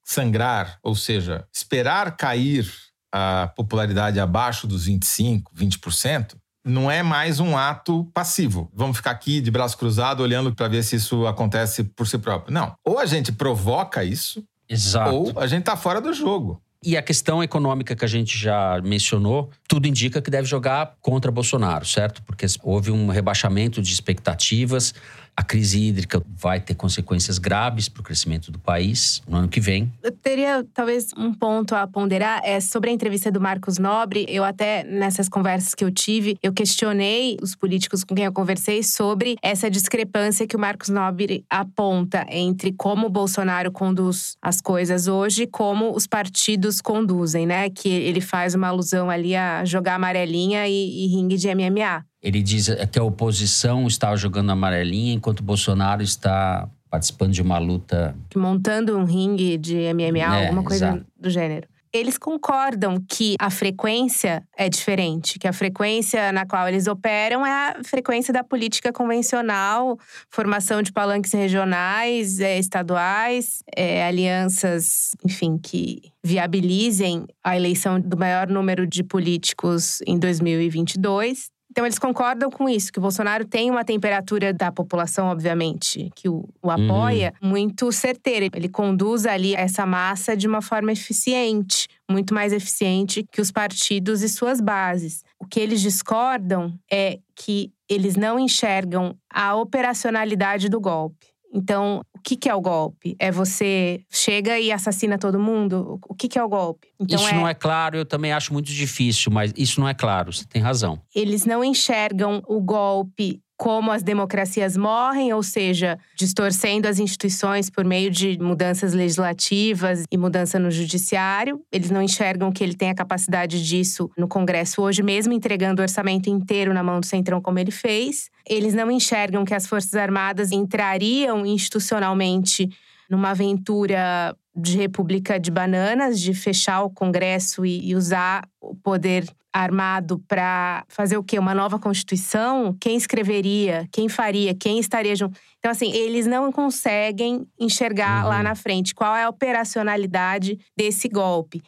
sangrar, 0.05 0.79
ou 0.83 0.95
seja, 0.95 1.47
esperar 1.53 2.15
cair 2.17 2.69
a 3.11 3.47
popularidade 3.55 4.19
abaixo 4.19 4.67
dos 4.67 4.85
25, 4.85 5.51
20%, 5.55 6.35
não 6.65 6.89
é 6.89 7.03
mais 7.03 7.39
um 7.39 7.57
ato 7.57 8.05
passivo. 8.13 8.69
Vamos 8.73 8.97
ficar 8.97 9.11
aqui 9.11 9.41
de 9.41 9.51
braço 9.51 9.77
cruzado 9.77 10.21
olhando 10.21 10.55
para 10.55 10.67
ver 10.67 10.83
se 10.83 10.95
isso 10.95 11.27
acontece 11.27 11.83
por 11.83 12.07
si 12.07 12.17
próprio. 12.17 12.53
Não. 12.53 12.73
Ou 12.85 12.99
a 12.99 13.05
gente 13.05 13.31
provoca 13.31 14.03
isso, 14.03 14.43
Exato. 14.67 15.13
ou 15.13 15.39
a 15.39 15.47
gente 15.47 15.61
está 15.61 15.75
fora 15.75 15.99
do 15.99 16.13
jogo. 16.13 16.61
E 16.85 16.97
a 16.97 17.01
questão 17.01 17.41
econômica 17.41 17.95
que 17.95 18.03
a 18.03 18.07
gente 18.07 18.37
já 18.37 18.81
mencionou, 18.83 19.49
tudo 19.69 19.87
indica 19.87 20.21
que 20.21 20.29
deve 20.29 20.45
jogar 20.45 20.95
contra 20.99 21.31
Bolsonaro, 21.31 21.85
certo? 21.85 22.21
Porque 22.23 22.45
houve 22.61 22.91
um 22.91 23.07
rebaixamento 23.07 23.81
de 23.81 23.93
expectativas. 23.93 24.93
A 25.35 25.43
crise 25.43 25.79
hídrica 25.79 26.21
vai 26.37 26.59
ter 26.59 26.75
consequências 26.75 27.37
graves 27.37 27.89
para 27.89 28.01
o 28.01 28.03
crescimento 28.03 28.51
do 28.51 28.59
país 28.59 29.21
no 29.27 29.37
ano 29.37 29.47
que 29.47 29.59
vem. 29.59 29.91
Eu 30.03 30.11
teria 30.11 30.65
talvez 30.73 31.07
um 31.17 31.33
ponto 31.33 31.73
a 31.73 31.87
ponderar 31.87 32.41
é 32.43 32.59
sobre 32.59 32.91
a 32.91 32.93
entrevista 32.93 33.31
do 33.31 33.41
Marcos 33.41 33.79
Nobre. 33.79 34.25
Eu 34.29 34.43
até 34.43 34.83
nessas 34.83 35.27
conversas 35.27 35.73
que 35.73 35.83
eu 35.83 35.91
tive, 35.91 36.37
eu 36.41 36.53
questionei 36.53 37.37
os 37.41 37.55
políticos 37.55 38.03
com 38.03 38.13
quem 38.13 38.25
eu 38.25 38.31
conversei 38.31 38.83
sobre 38.83 39.35
essa 39.41 39.69
discrepância 39.69 40.47
que 40.47 40.55
o 40.55 40.59
Marcos 40.59 40.89
Nobre 40.89 41.43
aponta 41.49 42.25
entre 42.29 42.71
como 42.71 43.07
o 43.07 43.09
Bolsonaro 43.09 43.71
conduz 43.71 44.37
as 44.41 44.61
coisas 44.61 45.07
hoje 45.07 45.43
e 45.43 45.47
como 45.47 45.95
os 45.95 46.05
partidos 46.05 46.79
conduzem, 46.79 47.47
né? 47.47 47.69
Que 47.69 47.89
ele 47.89 48.21
faz 48.21 48.53
uma 48.53 48.67
alusão 48.67 49.09
ali 49.09 49.35
a 49.35 49.65
jogar 49.65 49.95
amarelinha 49.95 50.67
e, 50.67 51.05
e 51.05 51.07
ringue 51.07 51.37
de 51.37 51.47
MMA. 51.53 52.05
Ele 52.23 52.41
diz 52.41 52.69
que 52.89 52.97
a 52.97 53.03
oposição 53.03 53.85
está 53.85 54.15
jogando 54.15 54.49
amarelinha 54.51 55.13
enquanto 55.13 55.43
Bolsonaro 55.43 56.01
está 56.01 56.69
participando 56.89 57.33
de 57.33 57.41
uma 57.41 57.57
luta. 57.57 58.15
Montando 58.35 58.97
um 58.97 59.03
ringue 59.03 59.57
de 59.57 59.75
MMA, 59.93 60.19
É, 60.19 60.45
alguma 60.45 60.63
coisa 60.63 60.87
exato. 60.87 61.05
do 61.19 61.29
gênero. 61.29 61.67
Eles 61.91 62.17
concordam 62.17 62.97
que 63.07 63.35
a 63.39 63.51
frequência 63.51 64.41
é 64.57 64.67
diferente, 64.67 65.37
que 65.37 65.47
a 65.47 65.53
frequência 65.53 66.31
na 66.31 66.43
qual 66.43 66.67
eles 66.67 66.87
operam 66.87 67.45
é 67.45 67.51
a 67.51 67.83
frequência 67.83 68.33
da 68.33 68.43
política 68.43 68.91
convencional, 68.91 69.99
formação 70.27 70.81
de 70.81 70.91
palanques 70.91 71.31
regionais, 71.33 72.39
é, 72.39 72.57
estaduais, 72.57 73.63
é, 73.75 74.03
alianças, 74.07 75.11
enfim, 75.23 75.59
que 75.61 76.01
viabilizem 76.23 77.27
a 77.43 77.55
eleição 77.55 77.99
do 77.99 78.17
maior 78.17 78.47
número 78.47 78.87
de 78.87 79.03
políticos 79.03 79.99
em 80.07 80.17
2022. 80.17 81.52
Então, 81.73 81.87
eles 81.87 81.97
concordam 81.97 82.51
com 82.51 82.69
isso, 82.69 82.93
que 82.93 82.99
o 82.99 83.01
Bolsonaro 83.01 83.45
tem 83.45 83.71
uma 83.71 83.83
temperatura 83.83 84.53
da 84.53 84.71
população, 84.71 85.25
obviamente, 85.25 86.11
que 86.15 86.29
o, 86.29 86.47
o 86.61 86.69
apoia, 86.69 87.33
muito 87.41 87.91
certeira. 87.91 88.47
Ele 88.53 88.69
conduz 88.69 89.25
ali 89.25 89.55
essa 89.55 89.83
massa 89.83 90.37
de 90.37 90.47
uma 90.47 90.61
forma 90.61 90.91
eficiente, 90.91 91.87
muito 92.07 92.31
mais 92.31 92.53
eficiente 92.53 93.25
que 93.31 93.41
os 93.41 93.49
partidos 93.49 94.21
e 94.21 94.29
suas 94.29 94.61
bases. 94.61 95.23
O 95.39 95.47
que 95.47 95.59
eles 95.59 95.81
discordam 95.81 96.77
é 96.91 97.17
que 97.35 97.71
eles 97.89 98.15
não 98.15 98.37
enxergam 98.37 99.17
a 99.27 99.55
operacionalidade 99.55 100.69
do 100.69 100.79
golpe. 100.79 101.32
Então, 101.53 102.01
o 102.15 102.19
que, 102.19 102.35
que 102.35 102.49
é 102.49 102.55
o 102.55 102.59
golpe? 102.59 103.15
É 103.19 103.31
você 103.31 104.01
chega 104.09 104.59
e 104.59 104.71
assassina 104.71 105.19
todo 105.19 105.39
mundo? 105.39 105.99
O 106.07 106.15
que, 106.15 106.27
que 106.27 106.39
é 106.39 106.43
o 106.43 106.49
golpe? 106.49 106.87
Então, 106.99 107.23
isso 107.23 107.35
não 107.35 107.47
é 107.47 107.53
claro, 107.53 107.97
eu 107.97 108.05
também 108.05 108.33
acho 108.33 108.51
muito 108.51 108.71
difícil, 108.71 109.31
mas 109.31 109.53
isso 109.55 109.79
não 109.79 109.87
é 109.87 109.93
claro, 109.93 110.33
você 110.33 110.45
tem 110.45 110.61
razão. 110.61 110.99
eles 111.13 111.45
não 111.45 111.63
enxergam 111.63 112.41
o 112.47 112.59
golpe 112.59 113.42
como 113.63 113.93
as 113.93 114.03
democracias 114.03 114.75
morrem, 114.75 115.31
ou 115.31 115.41
seja, 115.41 115.97
distorcendo 116.17 116.85
as 116.85 116.99
instituições 116.99 117.69
por 117.69 117.85
meio 117.85 118.11
de 118.11 118.37
mudanças 118.37 118.93
legislativas 118.93 120.03
e 120.11 120.17
mudança 120.17 120.59
no 120.59 120.69
judiciário. 120.69 121.61
Eles 121.71 121.89
não 121.89 122.01
enxergam 122.01 122.51
que 122.51 122.61
ele 122.61 122.75
tem 122.75 122.89
a 122.89 122.93
capacidade 122.93 123.65
disso 123.65 124.11
no 124.17 124.27
Congresso 124.27 124.81
hoje, 124.81 125.01
mesmo 125.01 125.31
entregando 125.31 125.81
o 125.81 125.83
orçamento 125.83 126.29
inteiro 126.29 126.73
na 126.73 126.83
mão 126.83 126.99
do 126.99 127.05
Centrão, 127.05 127.41
como 127.41 127.57
ele 127.57 127.71
fez. 127.71 128.29
Eles 128.45 128.73
não 128.73 128.91
enxergam 128.91 129.45
que 129.45 129.53
as 129.53 129.65
Forças 129.65 129.93
Armadas 129.93 130.51
entrariam 130.51 131.45
institucionalmente 131.45 132.67
numa 133.09 133.29
aventura 133.29 134.35
de 134.53 134.77
república 134.77 135.39
de 135.39 135.49
bananas, 135.49 136.19
de 136.19 136.33
fechar 136.33 136.83
o 136.83 136.89
Congresso 136.89 137.65
e, 137.65 137.89
e 137.89 137.95
usar 137.95 138.43
poder 138.83 139.25
armado 139.53 140.19
para 140.27 140.83
fazer 140.87 141.15
o 141.15 141.23
quê? 141.23 141.37
Uma 141.37 141.53
nova 141.53 141.77
constituição? 141.77 142.75
Quem 142.79 142.97
escreveria? 142.97 143.87
Quem 143.91 144.09
faria? 144.09 144.55
Quem 144.55 144.79
estaria 144.79 145.15
junto? 145.15 145.39
Então, 145.59 145.71
assim, 145.71 145.91
eles 145.91 146.25
não 146.25 146.51
conseguem 146.51 147.47
enxergar 147.59 148.25
lá 148.25 148.41
na 148.41 148.55
frente 148.55 148.95
qual 148.95 149.15
é 149.15 149.23
a 149.23 149.29
operacionalidade 149.29 150.59
desse 150.75 151.07
golpe. 151.07 151.61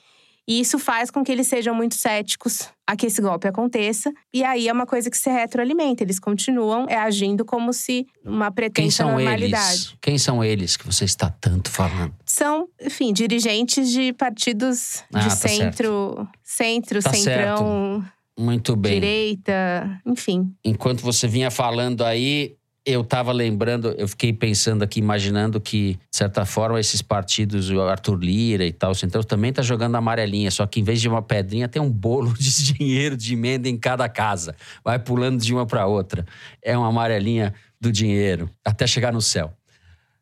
E 0.48 0.60
isso 0.60 0.78
faz 0.78 1.10
com 1.10 1.24
que 1.24 1.32
eles 1.32 1.48
sejam 1.48 1.74
muito 1.74 1.96
céticos 1.96 2.70
a 2.86 2.96
que 2.96 3.08
esse 3.08 3.20
golpe 3.20 3.48
aconteça. 3.48 4.12
E 4.32 4.44
aí 4.44 4.68
é 4.68 4.74
uma 4.74 4.86
coisa 4.86 5.10
que 5.10 5.18
se 5.18 5.28
retroalimenta. 5.30 6.04
Eles 6.04 6.20
continuam 6.20 6.86
é, 6.88 6.96
agindo 6.96 7.44
como 7.44 7.74
se 7.74 8.06
uma 8.24 8.46
Quem 8.48 8.54
pretensa 8.54 8.98
são 8.98 9.12
normalidade. 9.14 9.68
eles? 9.74 9.96
Quem 10.00 10.18
são 10.20 10.44
eles 10.44 10.78
que 10.78 10.86
você 10.86 11.04
está 11.06 11.30
tanto 11.32 11.72
falando? 11.72 12.14
São, 12.26 12.68
enfim, 12.80 13.12
dirigentes 13.12 13.90
de 13.92 14.14
partidos 14.14 15.04
Ah, 15.12 15.20
de 15.20 15.30
tá 15.30 15.36
centro, 15.36 16.28
centro, 16.44 17.02
Tá 17.02 17.12
centrão, 17.12 18.06
Muito 18.38 18.76
bem. 18.76 18.94
direita, 19.00 20.00
enfim. 20.06 20.54
Enquanto 20.64 21.02
você 21.02 21.28
vinha 21.28 21.50
falando 21.50 22.04
aí, 22.04 22.56
eu 22.86 23.02
estava 23.02 23.32
lembrando, 23.32 23.96
eu 23.98 24.08
fiquei 24.08 24.32
pensando 24.32 24.84
aqui, 24.84 25.00
imaginando 25.00 25.60
que, 25.60 25.94
de 25.94 26.18
certa 26.18 26.46
forma, 26.46 26.80
esses 26.80 27.02
partidos, 27.02 27.72
o 27.72 27.82
Arthur 27.82 28.20
Lira 28.20 28.64
e 28.64 28.72
tal, 28.72 28.92
o 28.92 28.96
Centrão 28.96 29.24
também 29.24 29.52
tá 29.52 29.64
jogando 29.64 29.96
amarelinha, 29.96 30.52
só 30.52 30.68
que 30.68 30.80
em 30.80 30.84
vez 30.84 31.02
de 31.02 31.10
uma 31.10 31.22
pedrinha, 31.22 31.68
tem 31.68 31.82
um 31.82 31.90
bolo 31.90 32.32
de 32.34 32.52
dinheiro 32.74 33.18
de 33.18 33.34
emenda 33.34 33.68
em 33.68 33.76
cada 33.76 34.08
casa. 34.08 34.56
Vai 34.84 35.00
pulando 35.00 35.42
de 35.42 35.52
uma 35.52 35.66
para 35.66 35.88
outra. 35.88 36.26
É 36.62 36.78
uma 36.78 36.90
amarelinha 36.90 37.56
do 37.82 37.92
dinheiro, 37.92 38.50
até 38.64 38.86
chegar 38.86 39.12
no 39.12 39.22
céu. 39.22 39.52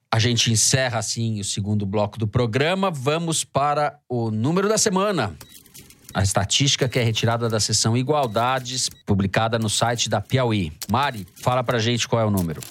A 0.09 0.17
gente 0.17 0.51
encerra 0.51 0.99
assim 0.99 1.41
o 1.41 1.43
segundo 1.43 1.85
bloco 1.85 2.17
do 2.17 2.27
programa. 2.27 2.89
Vamos 2.89 3.43
para 3.43 3.99
o 4.07 4.31
número 4.31 4.69
da 4.69 4.77
semana. 4.77 5.35
A 6.13 6.21
estatística 6.21 6.87
que 6.87 6.99
é 6.99 7.03
retirada 7.03 7.49
da 7.49 7.59
seção 7.59 7.97
Igualdades, 7.97 8.89
publicada 9.05 9.57
no 9.57 9.69
site 9.69 10.09
da 10.09 10.21
Piauí. 10.21 10.71
Mari, 10.91 11.25
fala 11.35 11.63
pra 11.63 11.79
gente 11.79 12.07
qual 12.07 12.21
é 12.21 12.25
o 12.25 12.29
número. 12.29 12.61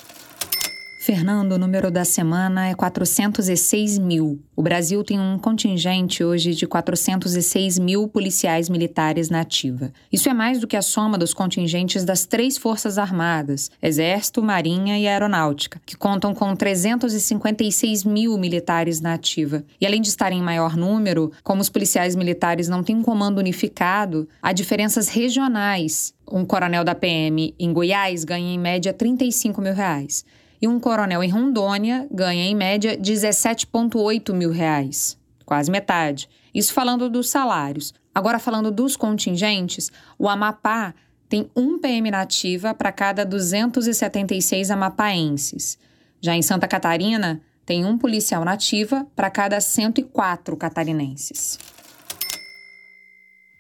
Fernando, 1.03 1.55
o 1.55 1.59
número 1.59 1.91
da 1.91 2.05
semana 2.05 2.69
é 2.69 2.77
406 2.77 3.99
mil. 3.99 4.41
O 4.55 4.63
Brasil 4.63 5.03
tem 5.03 5.19
um 5.19 5.37
contingente 5.37 6.23
hoje 6.23 6.55
de 6.55 6.65
406 6.65 7.77
mil 7.81 8.07
policiais 8.07 8.69
militares 8.69 9.29
na 9.29 9.41
ativa. 9.41 9.93
Isso 10.13 10.29
é 10.29 10.33
mais 10.33 10.61
do 10.61 10.67
que 10.69 10.77
a 10.77 10.81
soma 10.81 11.19
dos 11.19 11.35
contingentes 11.35 12.05
das 12.05 12.25
três 12.25 12.57
Forças 12.57 12.99
Armadas, 12.99 13.69
Exército, 13.83 14.45
Marinha 14.45 14.97
e 14.97 15.09
Aeronáutica, 15.09 15.81
que 15.85 15.97
contam 15.97 16.33
com 16.33 16.55
356 16.55 18.05
mil 18.05 18.39
militares 18.39 19.01
na 19.01 19.15
ativa. 19.15 19.65
E 19.81 19.87
além 19.87 20.01
de 20.01 20.09
estarem 20.09 20.39
em 20.39 20.43
maior 20.43 20.77
número, 20.77 21.33
como 21.43 21.61
os 21.61 21.69
policiais 21.69 22.15
militares 22.15 22.69
não 22.69 22.85
têm 22.85 22.95
um 22.95 23.03
comando 23.03 23.39
unificado, 23.39 24.29
há 24.41 24.53
diferenças 24.53 25.09
regionais. 25.09 26.15
Um 26.31 26.45
coronel 26.45 26.85
da 26.85 26.95
PM 26.95 27.53
em 27.59 27.73
Goiás 27.73 28.23
ganha 28.23 28.55
em 28.55 28.59
média 28.59 28.93
35 28.93 29.61
mil 29.61 29.75
reais 29.75 30.25
e 30.63 30.69
um 30.69 30.79
coronel 30.79 31.25
em 31.25 31.29
Rondônia 31.29 32.07
ganha, 32.09 32.45
em 32.45 32.55
média, 32.55 32.97
17,8 32.97 34.33
mil 34.33 34.53
reais. 34.53 35.19
Quase 35.45 35.69
metade. 35.69 36.29
Isso 36.55 36.73
falando 36.73 37.11
dos 37.11 37.29
salários. 37.29 37.93
Agora, 38.15 38.39
falando 38.39 38.71
dos 38.71 38.97
contingentes, 38.97 39.91
o 40.17 40.29
Amapá 40.29 40.95
tem 41.29 41.51
um 41.57 41.81
PM 41.81 42.11
nativa 42.13 42.73
para 42.73 42.93
cada 42.93 43.25
276 43.25 44.71
amapaenses. 44.71 45.77
Já 46.21 46.37
em 46.37 46.43
Santa 46.43 46.69
Catarina, 46.69 47.43
tem 47.67 47.85
um 47.85 47.99
policial 47.99 48.45
nativa 48.45 49.07
para 49.17 49.31
cada 49.31 49.61
104 49.61 50.57
catarinenses. 50.57 51.59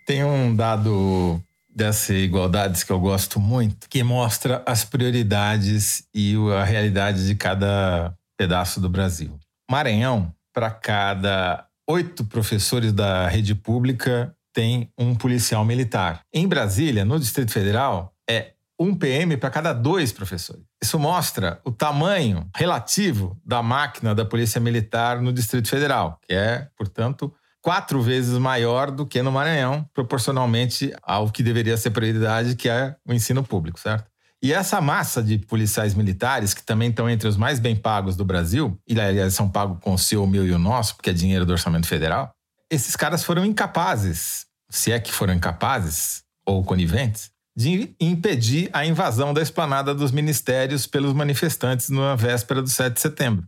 Tem 0.06 0.22
um 0.22 0.54
dado 0.54 1.42
dessa 1.74 2.12
igualdades 2.14 2.84
que 2.84 2.92
eu 2.92 3.00
gosto 3.00 3.40
muito, 3.40 3.88
que 3.88 4.02
mostra 4.02 4.62
as 4.66 4.84
prioridades 4.84 6.06
e 6.14 6.34
a 6.58 6.64
realidade 6.64 7.26
de 7.26 7.34
cada 7.34 8.14
pedaço 8.36 8.80
do 8.80 8.88
Brasil. 8.88 9.38
Maranhão, 9.70 10.32
para 10.52 10.70
cada 10.70 11.66
oito 11.88 12.24
professores 12.24 12.92
da 12.92 13.28
rede 13.28 13.54
pública, 13.54 14.34
tem 14.52 14.90
um 14.98 15.14
policial 15.14 15.64
militar. 15.64 16.20
Em 16.32 16.46
Brasília, 16.46 17.04
no 17.04 17.18
Distrito 17.18 17.52
Federal, 17.52 18.14
é 18.28 18.52
um 18.78 18.94
PM 18.94 19.36
para 19.36 19.50
cada 19.50 19.72
dois 19.72 20.12
professores. 20.12 20.62
Isso 20.82 20.98
mostra 20.98 21.60
o 21.64 21.70
tamanho 21.70 22.48
relativo 22.54 23.40
da 23.44 23.62
máquina 23.62 24.14
da 24.14 24.24
Polícia 24.24 24.60
Militar 24.60 25.20
no 25.20 25.32
Distrito 25.32 25.68
Federal, 25.68 26.18
que 26.26 26.34
é, 26.34 26.68
portanto, 26.76 27.32
quatro 27.62 28.02
vezes 28.02 28.36
maior 28.36 28.90
do 28.90 29.06
que 29.06 29.22
no 29.22 29.30
Maranhão, 29.30 29.88
proporcionalmente 29.94 30.92
ao 31.02 31.30
que 31.30 31.42
deveria 31.42 31.76
ser 31.76 31.90
prioridade, 31.90 32.56
que 32.56 32.68
é 32.68 32.96
o 33.06 33.12
ensino 33.12 33.42
público, 33.44 33.78
certo? 33.78 34.10
E 34.42 34.52
essa 34.52 34.80
massa 34.80 35.22
de 35.22 35.38
policiais 35.38 35.94
militares, 35.94 36.52
que 36.52 36.64
também 36.64 36.90
estão 36.90 37.08
entre 37.08 37.28
os 37.28 37.36
mais 37.36 37.60
bem 37.60 37.76
pagos 37.76 38.16
do 38.16 38.24
Brasil, 38.24 38.76
e 38.88 39.00
aliás 39.00 39.34
são 39.34 39.48
pagos 39.48 39.78
com 39.80 39.94
o 39.94 39.98
seu, 39.98 40.24
o 40.24 40.26
meu 40.26 40.44
e 40.44 40.50
o 40.50 40.58
nosso, 40.58 40.96
porque 40.96 41.10
é 41.10 41.12
dinheiro 41.12 41.46
do 41.46 41.52
orçamento 41.52 41.86
federal, 41.86 42.34
esses 42.68 42.96
caras 42.96 43.22
foram 43.22 43.44
incapazes, 43.44 44.46
se 44.68 44.90
é 44.90 44.98
que 44.98 45.12
foram 45.12 45.34
incapazes 45.34 46.24
ou 46.44 46.64
coniventes, 46.64 47.30
de 47.56 47.94
impedir 48.00 48.68
a 48.72 48.84
invasão 48.84 49.32
da 49.32 49.42
esplanada 49.42 49.94
dos 49.94 50.10
ministérios 50.10 50.86
pelos 50.86 51.12
manifestantes 51.12 51.90
na 51.90 52.16
véspera 52.16 52.62
do 52.62 52.68
7 52.68 52.94
de 52.94 53.00
setembro. 53.00 53.46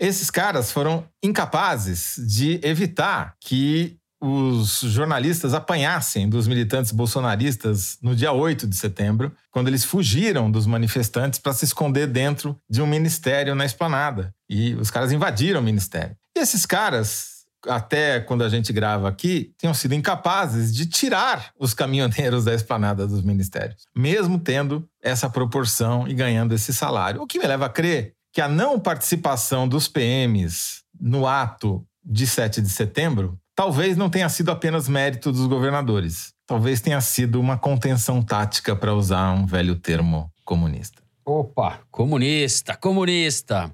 Esses 0.00 0.30
caras 0.30 0.72
foram 0.72 1.04
incapazes 1.22 2.14
de 2.26 2.58
evitar 2.62 3.34
que 3.38 3.98
os 4.18 4.80
jornalistas 4.80 5.52
apanhassem 5.52 6.28
dos 6.28 6.48
militantes 6.48 6.90
bolsonaristas 6.90 7.98
no 8.02 8.16
dia 8.16 8.32
8 8.32 8.66
de 8.66 8.76
setembro, 8.76 9.30
quando 9.50 9.68
eles 9.68 9.84
fugiram 9.84 10.50
dos 10.50 10.66
manifestantes 10.66 11.38
para 11.38 11.52
se 11.52 11.66
esconder 11.66 12.06
dentro 12.06 12.58
de 12.68 12.80
um 12.80 12.86
ministério 12.86 13.54
na 13.54 13.66
esplanada. 13.66 14.34
E 14.48 14.74
os 14.74 14.90
caras 14.90 15.12
invadiram 15.12 15.60
o 15.60 15.62
ministério. 15.62 16.16
E 16.34 16.40
esses 16.40 16.64
caras 16.64 17.40
até 17.68 18.20
quando 18.20 18.42
a 18.42 18.48
gente 18.48 18.72
grava 18.72 19.08
aqui, 19.08 19.52
tenham 19.58 19.74
sido 19.74 19.94
incapazes 19.94 20.74
de 20.74 20.86
tirar 20.86 21.50
os 21.58 21.74
caminhoneiros 21.74 22.44
da 22.44 22.54
esplanada 22.54 23.06
dos 23.06 23.22
ministérios, 23.22 23.84
mesmo 23.94 24.38
tendo 24.38 24.88
essa 25.02 25.28
proporção 25.28 26.08
e 26.08 26.14
ganhando 26.14 26.54
esse 26.54 26.72
salário. 26.72 27.20
O 27.20 27.26
que 27.26 27.38
me 27.38 27.46
leva 27.46 27.66
a 27.66 27.68
crer 27.68 28.14
que 28.32 28.40
a 28.40 28.48
não 28.48 28.78
participação 28.78 29.68
dos 29.68 29.88
PMs 29.88 30.82
no 31.00 31.26
ato 31.26 31.84
de 32.04 32.26
7 32.26 32.60
de 32.60 32.68
setembro 32.68 33.38
talvez 33.54 33.96
não 33.96 34.08
tenha 34.08 34.28
sido 34.28 34.50
apenas 34.50 34.88
mérito 34.88 35.30
dos 35.30 35.46
governadores. 35.46 36.32
Talvez 36.46 36.80
tenha 36.80 37.00
sido 37.00 37.38
uma 37.38 37.58
contenção 37.58 38.22
tática, 38.22 38.74
para 38.74 38.94
usar 38.94 39.32
um 39.32 39.46
velho 39.46 39.76
termo 39.76 40.32
comunista. 40.44 41.02
Opa, 41.24 41.80
comunista, 41.90 42.76
comunista. 42.76 43.72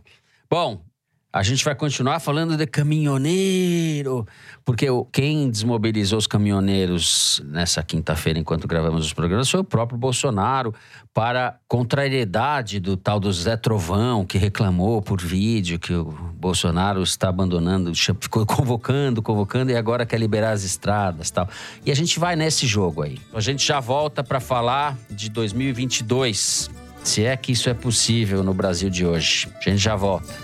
Bom, 0.50 0.82
a 1.36 1.42
gente 1.42 1.62
vai 1.62 1.74
continuar 1.74 2.18
falando 2.18 2.56
de 2.56 2.66
caminhoneiro, 2.66 4.26
porque 4.64 4.86
quem 5.12 5.50
desmobilizou 5.50 6.18
os 6.18 6.26
caminhoneiros 6.26 7.42
nessa 7.44 7.82
quinta-feira, 7.82 8.38
enquanto 8.38 8.66
gravamos 8.66 9.04
os 9.04 9.12
programas, 9.12 9.50
foi 9.50 9.60
o 9.60 9.64
próprio 9.64 9.98
Bolsonaro, 9.98 10.74
para 11.12 11.58
contrariedade 11.68 12.80
do 12.80 12.96
tal 12.96 13.20
do 13.20 13.30
Zé 13.30 13.54
Trovão, 13.54 14.24
que 14.24 14.38
reclamou 14.38 15.02
por 15.02 15.20
vídeo 15.20 15.78
que 15.78 15.92
o 15.92 16.04
Bolsonaro 16.04 17.02
está 17.02 17.28
abandonando, 17.28 17.92
ficou 17.94 18.46
convocando, 18.46 19.20
convocando 19.20 19.70
e 19.70 19.76
agora 19.76 20.06
quer 20.06 20.18
liberar 20.18 20.52
as 20.52 20.64
estradas 20.64 21.30
tal. 21.30 21.46
E 21.84 21.90
a 21.90 21.94
gente 21.94 22.18
vai 22.18 22.34
nesse 22.34 22.66
jogo 22.66 23.02
aí. 23.02 23.18
A 23.34 23.40
gente 23.40 23.62
já 23.62 23.78
volta 23.78 24.24
para 24.24 24.40
falar 24.40 24.96
de 25.10 25.28
2022, 25.28 26.70
se 27.04 27.24
é 27.24 27.36
que 27.36 27.52
isso 27.52 27.68
é 27.68 27.74
possível 27.74 28.42
no 28.42 28.54
Brasil 28.54 28.88
de 28.88 29.04
hoje. 29.04 29.50
A 29.54 29.68
gente 29.68 29.82
já 29.82 29.94
volta. 29.94 30.34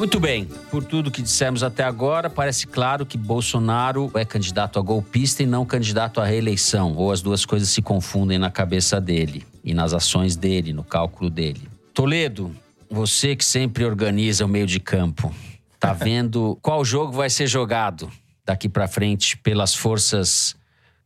Muito 0.00 0.18
bem, 0.18 0.46
por 0.70 0.82
tudo 0.82 1.10
que 1.10 1.20
dissemos 1.20 1.62
até 1.62 1.84
agora, 1.84 2.30
parece 2.30 2.66
claro 2.66 3.04
que 3.04 3.18
Bolsonaro 3.18 4.10
é 4.14 4.24
candidato 4.24 4.78
a 4.78 4.82
golpista 4.82 5.42
e 5.42 5.46
não 5.46 5.66
candidato 5.66 6.22
à 6.22 6.24
reeleição, 6.24 6.94
ou 6.96 7.12
as 7.12 7.20
duas 7.20 7.44
coisas 7.44 7.68
se 7.68 7.82
confundem 7.82 8.38
na 8.38 8.50
cabeça 8.50 8.98
dele 8.98 9.44
e 9.62 9.74
nas 9.74 9.92
ações 9.92 10.36
dele, 10.36 10.72
no 10.72 10.82
cálculo 10.82 11.28
dele. 11.28 11.68
Toledo, 11.92 12.50
você 12.88 13.36
que 13.36 13.44
sempre 13.44 13.84
organiza 13.84 14.46
o 14.46 14.48
meio 14.48 14.66
de 14.66 14.80
campo, 14.80 15.34
tá 15.78 15.92
vendo 15.92 16.58
qual 16.62 16.82
jogo 16.82 17.12
vai 17.12 17.28
ser 17.28 17.46
jogado 17.46 18.10
daqui 18.42 18.70
para 18.70 18.88
frente 18.88 19.36
pelas 19.36 19.74
forças 19.74 20.56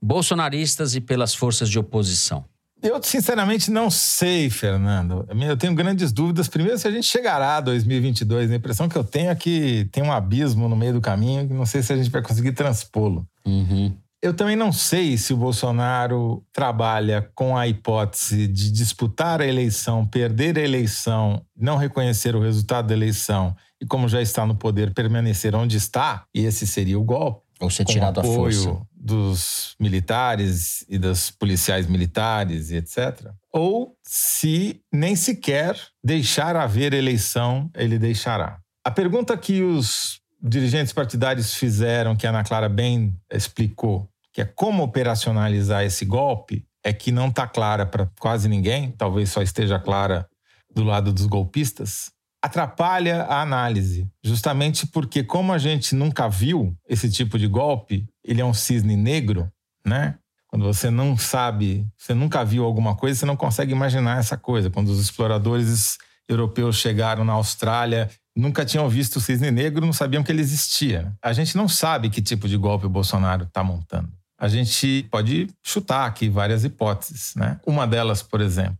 bolsonaristas 0.00 0.94
e 0.94 1.00
pelas 1.00 1.34
forças 1.34 1.68
de 1.68 1.80
oposição? 1.80 2.44
Eu, 2.84 3.02
sinceramente, 3.02 3.70
não 3.70 3.90
sei, 3.90 4.50
Fernando. 4.50 5.26
Eu 5.30 5.56
tenho 5.56 5.74
grandes 5.74 6.12
dúvidas. 6.12 6.48
Primeiro, 6.48 6.76
se 6.76 6.86
a 6.86 6.90
gente 6.90 7.06
chegará 7.06 7.56
a 7.56 7.60
2022. 7.62 8.50
A 8.50 8.54
impressão 8.54 8.90
que 8.90 8.96
eu 8.96 9.02
tenho 9.02 9.30
é 9.30 9.34
que 9.34 9.88
tem 9.90 10.04
um 10.04 10.12
abismo 10.12 10.68
no 10.68 10.76
meio 10.76 10.92
do 10.92 11.00
caminho 11.00 11.48
que 11.48 11.54
não 11.54 11.64
sei 11.64 11.82
se 11.82 11.94
a 11.94 11.96
gente 11.96 12.10
vai 12.10 12.20
conseguir 12.20 12.52
transpô-lo. 12.52 13.26
Uhum. 13.46 13.96
Eu 14.20 14.34
também 14.34 14.54
não 14.54 14.70
sei 14.70 15.16
se 15.16 15.32
o 15.32 15.36
Bolsonaro 15.36 16.44
trabalha 16.52 17.26
com 17.34 17.56
a 17.56 17.66
hipótese 17.66 18.46
de 18.46 18.70
disputar 18.70 19.40
a 19.40 19.46
eleição, 19.46 20.04
perder 20.04 20.58
a 20.58 20.62
eleição, 20.62 21.42
não 21.56 21.78
reconhecer 21.78 22.36
o 22.36 22.40
resultado 22.40 22.88
da 22.88 22.94
eleição 22.94 23.56
e, 23.80 23.86
como 23.86 24.08
já 24.08 24.20
está 24.20 24.44
no 24.44 24.54
poder, 24.54 24.92
permanecer 24.92 25.54
onde 25.54 25.78
está, 25.78 26.24
e 26.34 26.44
esse 26.44 26.66
seria 26.66 26.98
o 26.98 27.04
golpe. 27.04 27.42
Ou 27.60 27.70
ser 27.70 27.84
tirado 27.86 28.20
à 28.20 28.24
força 28.24 28.76
dos 29.04 29.76
militares 29.78 30.82
e 30.88 30.96
dos 30.96 31.30
policiais 31.30 31.86
militares 31.86 32.70
e 32.70 32.76
etc. 32.76 33.30
Ou 33.52 33.94
se 34.02 34.80
nem 34.90 35.14
sequer 35.14 35.78
deixar 36.02 36.56
haver 36.56 36.94
eleição, 36.94 37.70
ele 37.74 37.98
deixará. 37.98 38.58
A 38.82 38.90
pergunta 38.90 39.36
que 39.36 39.62
os 39.62 40.20
dirigentes 40.42 40.92
partidários 40.92 41.54
fizeram, 41.54 42.16
que 42.16 42.26
a 42.26 42.30
Ana 42.30 42.44
Clara 42.44 42.68
bem 42.68 43.14
explicou, 43.30 44.08
que 44.32 44.40
é 44.40 44.46
como 44.46 44.82
operacionalizar 44.82 45.84
esse 45.84 46.06
golpe, 46.06 46.64
é 46.82 46.92
que 46.92 47.12
não 47.12 47.28
está 47.28 47.46
clara 47.46 47.84
para 47.84 48.10
quase 48.18 48.48
ninguém, 48.48 48.90
talvez 48.90 49.28
só 49.28 49.42
esteja 49.42 49.78
clara 49.78 50.26
do 50.74 50.82
lado 50.82 51.12
dos 51.12 51.26
golpistas, 51.26 52.10
atrapalha 52.42 53.22
a 53.22 53.40
análise, 53.40 54.06
justamente 54.22 54.86
porque, 54.86 55.22
como 55.22 55.52
a 55.52 55.58
gente 55.58 55.94
nunca 55.94 56.28
viu 56.28 56.76
esse 56.86 57.10
tipo 57.10 57.38
de 57.38 57.46
golpe, 57.46 58.06
ele 58.24 58.40
é 58.40 58.44
um 58.44 58.54
cisne 58.54 58.96
negro, 58.96 59.50
né? 59.84 60.16
Quando 60.48 60.64
você 60.64 60.88
não 60.88 61.16
sabe, 61.16 61.86
você 61.98 62.14
nunca 62.14 62.44
viu 62.44 62.64
alguma 62.64 62.94
coisa, 62.94 63.18
você 63.18 63.26
não 63.26 63.36
consegue 63.36 63.72
imaginar 63.72 64.18
essa 64.18 64.36
coisa. 64.36 64.70
Quando 64.70 64.88
os 64.88 65.00
exploradores 65.00 65.98
europeus 66.28 66.76
chegaram 66.76 67.24
na 67.24 67.32
Austrália, 67.32 68.08
nunca 68.36 68.64
tinham 68.64 68.88
visto 68.88 69.16
o 69.16 69.20
cisne 69.20 69.50
negro, 69.50 69.84
não 69.84 69.92
sabiam 69.92 70.22
que 70.22 70.30
ele 70.30 70.40
existia. 70.40 71.12
A 71.22 71.32
gente 71.32 71.56
não 71.56 71.68
sabe 71.68 72.08
que 72.08 72.22
tipo 72.22 72.48
de 72.48 72.56
golpe 72.56 72.86
o 72.86 72.90
Bolsonaro 72.90 73.44
está 73.44 73.62
montando. 73.64 74.12
A 74.38 74.48
gente 74.48 75.06
pode 75.10 75.48
chutar 75.62 76.06
aqui 76.06 76.28
várias 76.28 76.64
hipóteses, 76.64 77.34
né? 77.34 77.58
Uma 77.66 77.86
delas, 77.86 78.22
por 78.22 78.40
exemplo, 78.40 78.78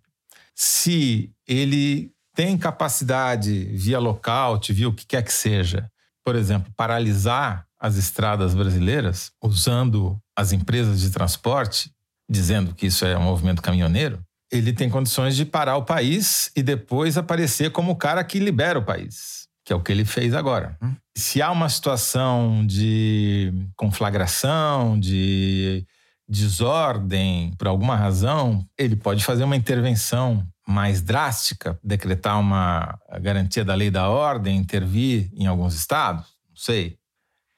se 0.55 1.31
ele 1.47 2.11
tem 2.35 2.59
capacidade 2.59 3.65
via 3.77 3.99
lockout, 3.99 4.73
via 4.73 4.89
o 4.89 4.93
que 4.93 5.07
quer 5.07 5.23
que 5.23 5.33
seja, 5.33 5.91
por 6.25 6.35
exemplo, 6.35 6.73
paralisar 6.77 7.67
as 7.85 7.97
estradas 7.97 8.55
brasileiras 8.55 9.31
usando 9.43 10.19
as 10.35 10.53
empresas 10.53 11.03
de 11.03 11.11
transporte, 11.11 11.91
dizendo 12.27 12.75
que 12.75 12.87
isso 12.87 13.05
é 13.05 13.15
um 13.15 13.25
movimento 13.25 13.61
caminhoneiro, 13.61 14.21
ele 14.51 14.73
tem 14.73 14.89
condições 14.89 15.37
de 15.37 15.45
parar 15.45 15.77
o 15.77 15.85
país 15.85 16.51
e 16.57 16.63
depois 16.63 17.19
aparecer 17.19 17.71
como 17.73 17.93
o 17.93 17.97
cara 17.97 18.25
que 18.25 18.39
libera 18.39 18.79
o 18.79 18.85
país, 18.85 19.49
que 19.67 19.71
é 19.71 19.77
o 19.77 19.83
que 19.83 19.93
ele 19.93 20.07
fez 20.07 20.33
agora. 20.33 20.79
Se 21.15 21.43
há 21.43 21.51
uma 21.51 21.69
situação 21.69 22.67
de 22.67 23.53
conflagração, 23.77 24.99
de 24.99 25.85
desordem, 26.27 27.53
por 27.59 27.69
alguma 27.69 27.97
razão, 27.97 28.65
ele 28.79 28.97
pode 28.97 29.23
fazer 29.23 29.45
uma 29.45 29.57
intervenção 29.57 30.43
mais 30.67 31.03
drástica, 31.03 31.79
decretar 31.85 32.41
uma 32.41 32.99
garantia 33.21 33.63
da 33.63 33.75
lei 33.75 33.91
da 33.91 34.09
ordem, 34.09 34.57
intervir 34.57 35.29
em 35.35 35.47
alguns 35.47 35.75
estados, 35.75 36.25
não 36.49 36.57
sei. 36.57 36.97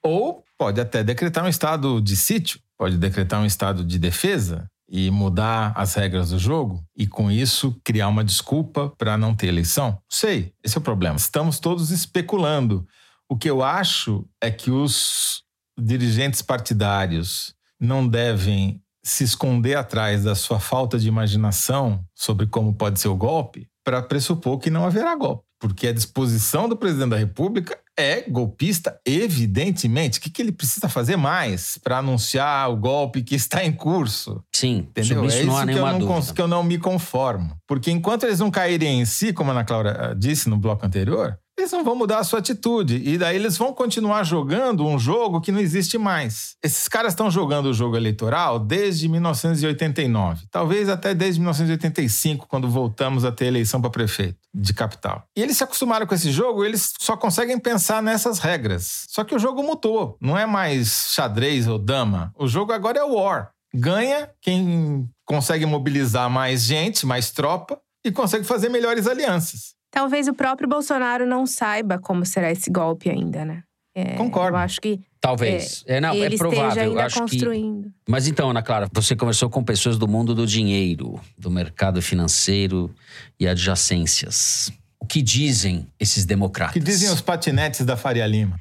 Ou 0.07 0.45
pode 0.57 0.81
até 0.81 1.03
decretar 1.03 1.45
um 1.45 1.49
estado 1.49 2.01
de 2.01 2.17
sítio, 2.17 2.61
pode 2.79 2.97
decretar 2.97 3.41
um 3.41 3.45
estado 3.45 3.85
de 3.85 3.99
defesa 3.99 4.71
e 4.89 5.11
mudar 5.11 5.73
as 5.75 5.95
regras 5.95 6.31
do 6.31 6.39
jogo 6.39 6.85
e 6.97 7.09
com 7.09 7.29
isso 7.29 7.77
criar 7.83 8.07
uma 8.07 8.23
desculpa 8.23 8.93
para 8.97 9.19
não 9.19 9.35
ter 9.35 9.49
eleição. 9.49 9.99
Sei, 10.09 10.53
esse 10.63 10.77
é 10.77 10.81
o 10.81 10.83
problema. 10.83 11.17
Estamos 11.17 11.59
todos 11.59 11.91
especulando. 11.91 12.87
O 13.29 13.37
que 13.37 13.51
eu 13.51 13.65
acho 13.65 14.25
é 14.41 14.49
que 14.49 14.71
os 14.71 15.43
dirigentes 15.77 16.41
partidários 16.41 17.53
não 17.81 18.07
devem 18.07 18.81
se 19.03 19.25
esconder 19.25 19.77
atrás 19.77 20.23
da 20.23 20.37
sua 20.37 20.61
falta 20.61 21.01
de 21.01 21.09
imaginação 21.09 22.05
sobre 22.15 22.47
como 22.47 22.73
pode 22.73 23.01
ser 23.01 23.09
o 23.09 23.17
golpe 23.17 23.69
para 23.85 24.03
pressupor 24.03 24.59
que 24.59 24.71
não 24.71 24.85
haverá 24.85 25.17
golpe. 25.17 25.45
Porque 25.59 25.89
a 25.89 25.93
disposição 25.93 26.69
do 26.69 26.77
presidente 26.77 27.11
da 27.11 27.17
República 27.17 27.77
é 27.99 28.23
golpista, 28.29 29.01
evidentemente. 29.05 30.19
O 30.19 30.23
que, 30.23 30.31
que 30.31 30.43
ele 30.43 30.53
precisa 30.53 30.89
fazer 30.89 31.17
mais 31.17 31.79
para 31.79 31.99
anunciar 31.99 32.71
o 32.71 32.77
golpe 32.77 33.23
que 33.23 33.35
está 33.35 33.65
em 33.65 33.73
curso? 33.73 34.43
Sim, 34.55 34.87
entendeu? 34.89 35.25
Isso 35.25 35.39
é 35.39 35.45
não 35.45 35.53
isso 35.55 35.57
há 35.57 35.67
que, 35.67 35.73
eu 35.73 35.99
não 35.99 36.23
que 36.23 36.41
eu 36.43 36.49
não 36.49 36.63
me 36.63 36.79
conformo. 36.79 37.57
Porque 37.67 37.91
enquanto 37.91 38.25
eles 38.25 38.41
não 38.41 38.51
caírem 38.51 39.01
em 39.01 39.05
si, 39.05 39.33
como 39.33 39.51
a 39.51 39.55
Ana 39.55 39.65
Cláudia 39.65 40.15
disse 40.17 40.49
no 40.49 40.59
bloco 40.59 40.85
anterior, 40.85 41.39
eles 41.59 41.73
não 41.73 41.83
vão 41.83 41.97
mudar 41.97 42.19
a 42.19 42.25
sua 42.25 42.39
atitude. 42.39 43.03
E 43.05 43.17
daí 43.17 43.37
eles 43.37 43.57
vão 43.57 43.73
continuar 43.73 44.23
jogando 44.25 44.87
um 44.87 44.99
jogo 44.99 45.41
que 45.41 45.51
não 45.51 45.59
existe 45.59 45.97
mais. 45.97 46.55
Esses 46.63 46.87
caras 46.87 47.13
estão 47.13 47.31
jogando 47.31 47.67
o 47.67 47.75
jogo 47.75 47.97
eleitoral 47.97 48.59
desde 48.59 49.09
1989. 49.09 50.47
Talvez 50.51 50.89
até 50.89 51.15
desde 51.15 51.41
1985, 51.41 52.47
quando 52.47 52.69
voltamos 52.69 53.25
a 53.25 53.33
ter 53.33 53.47
eleição 53.47 53.81
para 53.81 53.91
prefeito 53.91 54.39
de 54.55 54.75
capital. 54.75 55.25
E 55.37 55.43
eles 55.43 55.57
se 55.57 55.65
acostumaram 55.65 56.07
com 56.07 56.15
esse 56.15 56.31
jogo, 56.31 56.65
eles 56.65 56.93
só 56.99 57.17
conseguem 57.17 57.59
pensar 57.59 58.03
nessas 58.03 58.39
regras. 58.39 59.07
Só 59.09 59.25
que 59.25 59.35
o 59.35 59.39
jogo 59.39 59.63
mudou. 59.63 60.17
Não 60.21 60.37
é 60.37 60.47
mais 60.47 61.09
xadrez 61.15 61.67
ou 61.67 61.79
dama. 61.79 62.33
O 62.39 62.47
jogo 62.47 62.73
agora 62.73 62.99
é 62.99 63.05
war. 63.05 63.51
Ganha 63.75 64.31
quem 64.41 65.09
consegue 65.25 65.67
mobilizar 65.67 66.31
mais 66.31 66.63
gente, 66.63 67.05
mais 67.05 67.31
tropa 67.31 67.79
e 68.05 68.13
consegue 68.13 68.45
fazer 68.45 68.69
melhores 68.69 69.07
alianças. 69.07 69.76
Talvez 69.97 70.29
o 70.29 70.35
próprio 70.35 70.69
Bolsonaro 70.69 71.27
não 71.27 71.47
saiba 71.47 71.99
como 71.99 72.27
será 72.27 72.53
esse 72.53 72.71
golpe 72.71 73.09
ainda, 73.09 73.47
né? 73.47 73.63
É, 73.95 74.13
Concordo. 74.17 74.59
Eu 74.59 74.61
acho 74.61 74.79
que 74.79 75.01
Talvez. 75.19 75.83
É, 75.87 75.99
não, 76.03 76.15
ele 76.15 76.35
é 76.35 76.39
provável. 76.39 76.69
esteja 76.69 76.87
ainda 76.87 77.01
eu 77.01 77.07
acho 77.07 77.19
construindo. 77.19 77.85
que. 77.85 77.91
Mas 78.07 78.29
então, 78.29 78.51
Ana 78.51 78.63
Clara, 78.63 78.87
você 78.93 79.17
conversou 79.17 79.49
com 79.49 79.65
pessoas 79.65 79.97
do 79.97 80.07
mundo 80.07 80.35
do 80.35 80.47
dinheiro, 80.47 81.19
do 81.39 81.51
mercado 81.51 82.03
financeiro 82.03 82.95
e 83.41 83.49
adjacências. 83.49 84.71
O 85.01 85.07
que 85.07 85.23
dizem 85.23 85.87
esses 85.99 86.25
O 86.25 86.27
democratas? 86.27 86.75
que 86.75 86.81
dizem 86.81 87.09
os 87.09 87.23
patinetes 87.23 87.87
da 87.87 87.97
Faria 87.97 88.27
Lima? 88.27 88.61